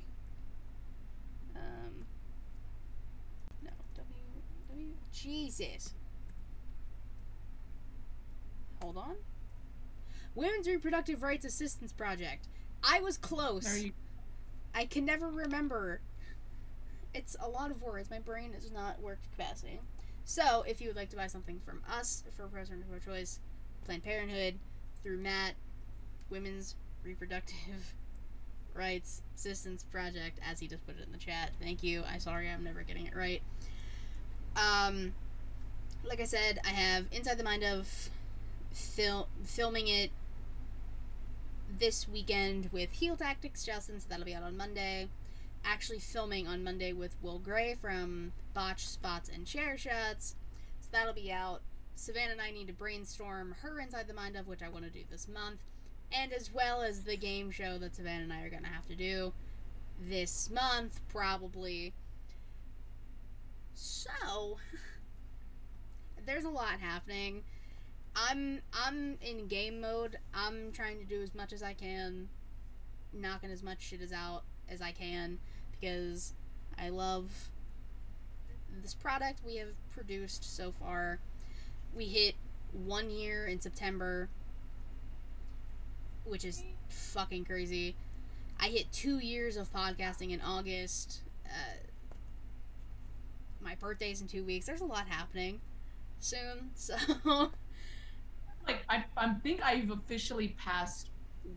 No. 3.63 3.71
W. 3.95 4.15
W. 4.69 4.89
Jesus. 5.13 5.95
Hold 8.83 8.99
on. 8.99 9.15
Women's 10.35 10.67
Reproductive 10.67 11.23
Rights 11.23 11.47
Assistance 11.47 11.93
Project. 11.93 12.49
I 12.83 13.01
was 13.01 13.17
close. 13.17 13.65
I 14.77 14.85
can 14.85 15.07
never 15.07 15.29
remember. 15.29 16.01
It's 17.15 17.35
a 17.41 17.49
lot 17.49 17.71
of 17.71 17.83
words. 17.83 18.11
My 18.11 18.19
brain 18.19 18.53
is 18.53 18.71
not 18.71 19.01
work 19.01 19.19
capacity. 19.33 19.81
So, 20.27 20.65
if 20.69 20.83
you 20.83 20.89
would 20.89 20.97
like 20.97 21.09
to 21.11 21.17
buy 21.17 21.29
something 21.29 21.61
from 21.65 21.81
us 21.91 22.25
for 22.37 22.47
President 22.47 22.83
of 22.83 22.91
Pro 22.91 23.15
Choice, 23.15 23.41
Planned 23.87 24.05
Parenthood, 24.05 24.59
through 25.03 25.17
Matt, 25.17 25.55
Women's 26.29 26.75
Reproductive 27.03 27.95
Rights 28.75 29.23
Assistance 29.35 29.83
Project, 29.85 30.41
as 30.47 30.61
he 30.61 30.69
just 30.69 30.87
put 30.87 30.99
it 30.99 31.07
in 31.07 31.13
the 31.13 31.19
chat. 31.19 31.53
Thank 31.59 31.83
you. 31.83 32.03
I'm 32.07 32.21
sorry, 32.21 32.51
I'm 32.51 32.63
never 32.63 32.83
getting 32.83 33.07
it 33.07 33.17
right. 33.17 33.41
Um, 34.57 35.15
like 36.05 36.21
I 36.21 36.25
said, 36.25 36.59
I 36.67 36.71
have 36.71 37.07
Inside 37.13 37.39
the 37.39 37.45
Mind 37.45 37.63
of 37.63 38.11
fil- 38.73 39.29
filming 39.43 39.89
it 39.89 40.11
this 41.79 42.09
weekend 42.09 42.71
with 42.73 42.91
Heel 42.93 43.17
Tactics 43.17 43.65
Justin, 43.65 44.01
so 44.01 44.07
that'll 44.09 44.25
be 44.25 44.35
out 44.35 44.43
on 44.43 44.57
Monday. 44.57 45.09
Actually, 45.65 45.99
filming 45.99 46.47
on 46.47 46.63
Monday 46.63 46.93
with 46.93 47.17
Will 47.23 47.39
Gray 47.39 47.75
from 47.75 48.33
Botch 48.55 48.87
Spots 48.87 49.29
and 49.33 49.47
Chair 49.47 49.77
Shots, 49.77 50.37
so 50.81 50.89
that'll 50.93 51.13
be 51.13 51.33
out. 51.33 51.61
Savannah 51.95 52.33
and 52.33 52.41
I 52.41 52.51
need 52.51 52.67
to 52.67 52.73
brainstorm 52.73 53.57
her 53.63 53.81
Inside 53.81 54.07
the 54.07 54.15
Mind 54.15 54.37
of, 54.37 54.47
which 54.47 54.63
I 54.63 54.69
want 54.69 54.85
to 54.85 54.91
do 54.91 55.03
this 55.11 55.29
month, 55.29 55.61
and 56.13 56.33
as 56.33 56.53
well 56.53 56.83
as 56.83 57.03
the 57.03 57.17
game 57.17 57.51
show 57.51 57.79
that 57.79 57.97
Savannah 57.97 58.25
and 58.25 58.33
I 58.33 58.43
are 58.43 58.51
going 58.51 58.63
to 58.63 58.69
have 58.69 58.87
to 58.87 58.95
do 58.95 59.33
this 60.01 60.51
month, 60.51 61.01
probably. 61.09 61.95
So, 63.75 64.59
there's 66.27 66.45
a 66.45 66.51
lot 66.51 66.81
happening. 66.81 67.43
I'm 68.17 68.63
I'm 68.73 69.19
in 69.21 69.47
game 69.47 69.81
mode. 69.81 70.19
I'm 70.35 70.73
trying 70.73 70.99
to 70.99 71.05
do 71.05 71.23
as 71.23 71.35
much 71.35 71.53
as 71.53 71.63
I 71.63 71.75
can, 71.75 72.29
knocking 73.13 73.51
as 73.51 73.63
much 73.63 73.83
shit 73.83 74.01
as 74.01 74.13
out 74.13 74.43
as 74.69 74.81
I 74.81 74.91
can 74.91 75.39
because 75.71 76.33
I 76.79 76.89
love 76.89 77.31
this 78.83 78.95
product 78.95 79.41
we 79.45 79.57
have 79.57 79.69
produced 79.95 80.57
so 80.57 80.73
far. 80.73 81.19
We 81.95 82.07
hit 82.07 82.35
one 82.73 83.11
year 83.11 83.47
in 83.47 83.61
September, 83.61 84.29
which 86.25 86.45
is 86.45 86.63
fucking 86.89 87.45
crazy. 87.45 87.97
I 88.59 88.69
hit 88.69 88.91
two 88.93 89.19
years 89.19 89.59
of 89.59 89.71
podcasting 89.73 90.31
in 90.31 90.41
August. 90.41 91.21
Uh, 91.45 91.77
my 93.61 93.75
birthday's 93.75 94.23
in 94.23 94.27
two 94.27 94.45
weeks. 94.45 94.67
There's 94.67 94.81
a 94.81 94.87
lot 94.87 95.07
happening 95.07 95.61
soon, 96.19 96.71
so 96.75 96.95
like 98.67 98.85
I, 98.89 99.05
I 99.17 99.35
think 99.43 99.63
I've 99.65 99.91
officially 99.91 100.57
passed 100.59 101.11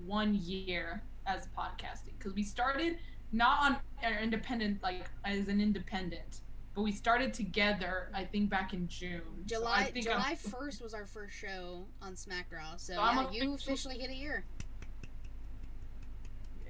one 0.06 0.36
year 0.36 1.02
as 1.26 1.48
podcasting 1.58 2.18
because 2.18 2.34
we 2.34 2.44
started 2.44 2.98
not 3.32 3.60
on 3.62 3.78
our 4.04 4.20
independent 4.20 4.82
like 4.82 5.06
as 5.26 5.48
an 5.48 5.62
independent, 5.62 6.42
but 6.74 6.82
we 6.82 6.92
started 6.92 7.34
together. 7.34 8.10
I 8.14 8.26
think 8.26 8.50
back 8.50 8.74
in 8.74 8.88
June. 8.88 9.22
So 9.48 9.60
July 9.60 9.84
think 9.86 10.06
July 10.06 10.36
first 10.36 10.82
was 10.82 10.94
our 10.94 11.06
first 11.06 11.36
show 11.36 11.86
on 12.02 12.14
SmackDraw, 12.14 12.78
so, 12.78 12.94
So 12.94 13.02
yeah, 13.02 13.28
a 13.28 13.34
you 13.34 13.54
officially 13.54 13.98
hit 13.98 14.10
a 14.10 14.16
year. 14.16 14.44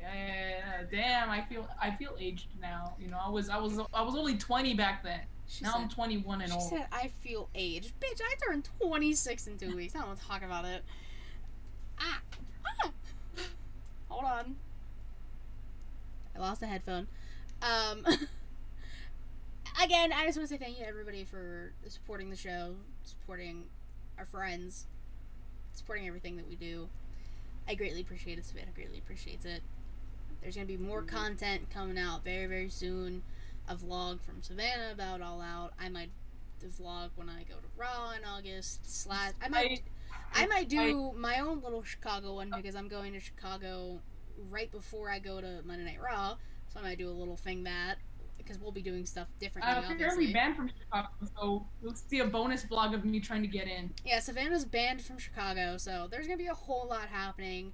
Yeah, 0.01 0.83
damn! 0.89 1.29
I 1.29 1.41
feel 1.41 1.67
I 1.81 1.91
feel 1.91 2.15
aged 2.19 2.47
now. 2.59 2.95
You 2.99 3.09
know, 3.09 3.19
I 3.23 3.29
was 3.29 3.49
I 3.49 3.57
was 3.57 3.79
I 3.93 4.01
was 4.01 4.15
only 4.15 4.37
twenty 4.37 4.73
back 4.73 5.03
then. 5.03 5.21
She 5.49 5.63
now 5.63 5.73
said, 5.73 5.81
I'm 5.81 5.89
21 5.89 6.41
and 6.41 6.51
she 6.51 6.57
old. 6.57 6.69
said, 6.69 6.87
"I 6.91 7.07
feel 7.21 7.49
aged, 7.55 7.99
bitch. 7.99 8.21
I 8.21 8.35
turned 8.47 8.69
26 8.79 9.47
in 9.47 9.57
two 9.57 9.75
weeks. 9.75 9.95
I 9.95 9.99
don't 9.99 10.09
want 10.09 10.19
to 10.19 10.25
talk 10.27 10.43
about 10.43 10.63
it." 10.65 10.83
Ah, 11.99 12.21
ah. 12.83 12.91
Hold 14.09 14.25
on. 14.25 14.55
I 16.35 16.39
lost 16.39 16.61
the 16.61 16.67
headphone. 16.67 17.07
Um. 17.61 18.05
again, 19.83 20.13
I 20.13 20.25
just 20.25 20.37
want 20.37 20.47
to 20.49 20.55
say 20.55 20.57
thank 20.57 20.77
you 20.77 20.83
to 20.83 20.89
everybody 20.89 21.23
for 21.23 21.73
supporting 21.87 22.29
the 22.29 22.35
show, 22.35 22.75
supporting 23.03 23.65
our 24.17 24.25
friends, 24.25 24.85
supporting 25.73 26.07
everything 26.07 26.37
that 26.37 26.47
we 26.47 26.55
do. 26.55 26.89
I 27.67 27.73
greatly 27.73 28.01
appreciate 28.01 28.37
it. 28.37 28.45
Savannah 28.45 28.71
greatly 28.75 28.99
appreciates 28.99 29.45
it. 29.45 29.61
There's 30.41 30.55
gonna 30.55 30.67
be 30.67 30.77
more 30.77 31.01
content 31.01 31.69
coming 31.69 31.97
out 31.97 32.23
very, 32.23 32.45
very 32.45 32.69
soon. 32.69 33.23
A 33.69 33.75
vlog 33.75 34.19
from 34.21 34.41
Savannah 34.41 34.91
about 34.91 35.21
All 35.21 35.41
Out. 35.41 35.73
I 35.79 35.89
might 35.89 36.09
vlog 36.67 37.09
when 37.15 37.29
I 37.29 37.43
go 37.43 37.55
to 37.55 37.67
Raw 37.77 38.11
in 38.17 38.25
August. 38.25 39.03
Slash, 39.03 39.33
I 39.41 39.47
might, 39.47 39.83
I, 40.33 40.45
might 40.47 40.69
do 40.69 41.13
my 41.15 41.39
own 41.39 41.61
little 41.61 41.83
Chicago 41.83 42.35
one 42.35 42.51
because 42.55 42.75
I'm 42.75 42.87
going 42.87 43.13
to 43.13 43.19
Chicago 43.19 43.99
right 44.49 44.71
before 44.71 45.09
I 45.09 45.19
go 45.19 45.39
to 45.39 45.61
Monday 45.65 45.85
Night 45.85 46.01
Raw. 46.01 46.35
So 46.73 46.79
I 46.79 46.83
might 46.83 46.97
do 46.97 47.09
a 47.09 47.11
little 47.11 47.37
thing 47.37 47.63
that 47.63 47.97
because 48.37 48.59
we'll 48.59 48.71
be 48.71 48.81
doing 48.81 49.05
stuff 49.05 49.27
differently. 49.39 49.71
Uh, 49.71 49.83
obviously. 49.87 50.33
banned 50.33 50.55
from 50.55 50.69
Chicago, 50.69 51.09
so 51.37 51.67
you'll 51.81 51.93
see 51.93 52.19
a 52.19 52.25
bonus 52.25 52.63
vlog 52.63 52.95
of 52.95 53.05
me 53.05 53.19
trying 53.19 53.41
to 53.43 53.47
get 53.47 53.67
in. 53.67 53.91
Yeah, 54.05 54.19
Savannah's 54.19 54.65
banned 54.65 55.01
from 55.01 55.19
Chicago, 55.19 55.77
so 55.77 56.07
there's 56.09 56.25
gonna 56.25 56.37
be 56.37 56.47
a 56.47 56.53
whole 56.53 56.87
lot 56.87 57.09
happening. 57.09 57.73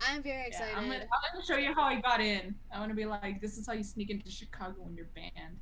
I'm 0.00 0.22
very 0.22 0.38
Yeah, 0.42 0.46
excited. 0.46 0.76
I'm 0.76 0.84
gonna, 0.84 1.00
I'm 1.00 1.32
gonna 1.34 1.44
show 1.44 1.56
you 1.56 1.74
how 1.74 1.82
I 1.82 2.00
got 2.00 2.20
in. 2.20 2.54
I 2.72 2.78
want 2.78 2.90
to 2.90 2.94
be 2.94 3.04
like, 3.04 3.40
this 3.40 3.58
is 3.58 3.66
how 3.66 3.72
you 3.72 3.82
sneak 3.82 4.10
into 4.10 4.30
Chicago 4.30 4.74
when 4.78 4.94
you're 4.94 5.08
banned. 5.14 5.58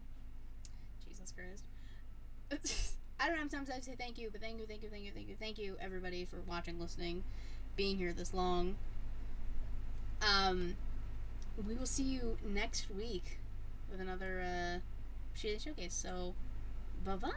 Jesus 1.07 1.32
Christ. 1.32 1.64
I 3.20 3.28
don't 3.28 3.37
know. 3.37 3.43
Sometimes 3.49 3.70
I 3.70 3.80
say 3.80 3.97
thank 3.99 4.18
you, 4.18 4.28
but 4.30 4.41
thank 4.41 4.59
you, 4.59 4.66
thank 4.66 4.82
you, 4.82 4.91
thank 4.91 5.05
you, 5.05 5.12
thank 5.12 5.28
you, 5.28 5.37
thank 5.41 5.59
you, 5.59 5.76
everybody, 5.80 6.24
for 6.26 6.41
watching, 6.47 6.78
listening, 6.78 7.24
being 7.76 7.97
here 7.97 8.12
this 8.12 8.34
long. 8.34 8.76
Um, 10.20 10.76
we 11.66 11.74
will 11.74 11.87
see 11.87 12.03
you 12.03 12.37
next 12.45 12.89
week 12.91 13.39
with 13.91 14.01
another 14.01 14.43
uh, 14.45 14.78
Shady 15.34 15.59
Showcase. 15.59 15.95
So, 15.95 16.34
bye 17.05 17.16
bye. 17.16 17.30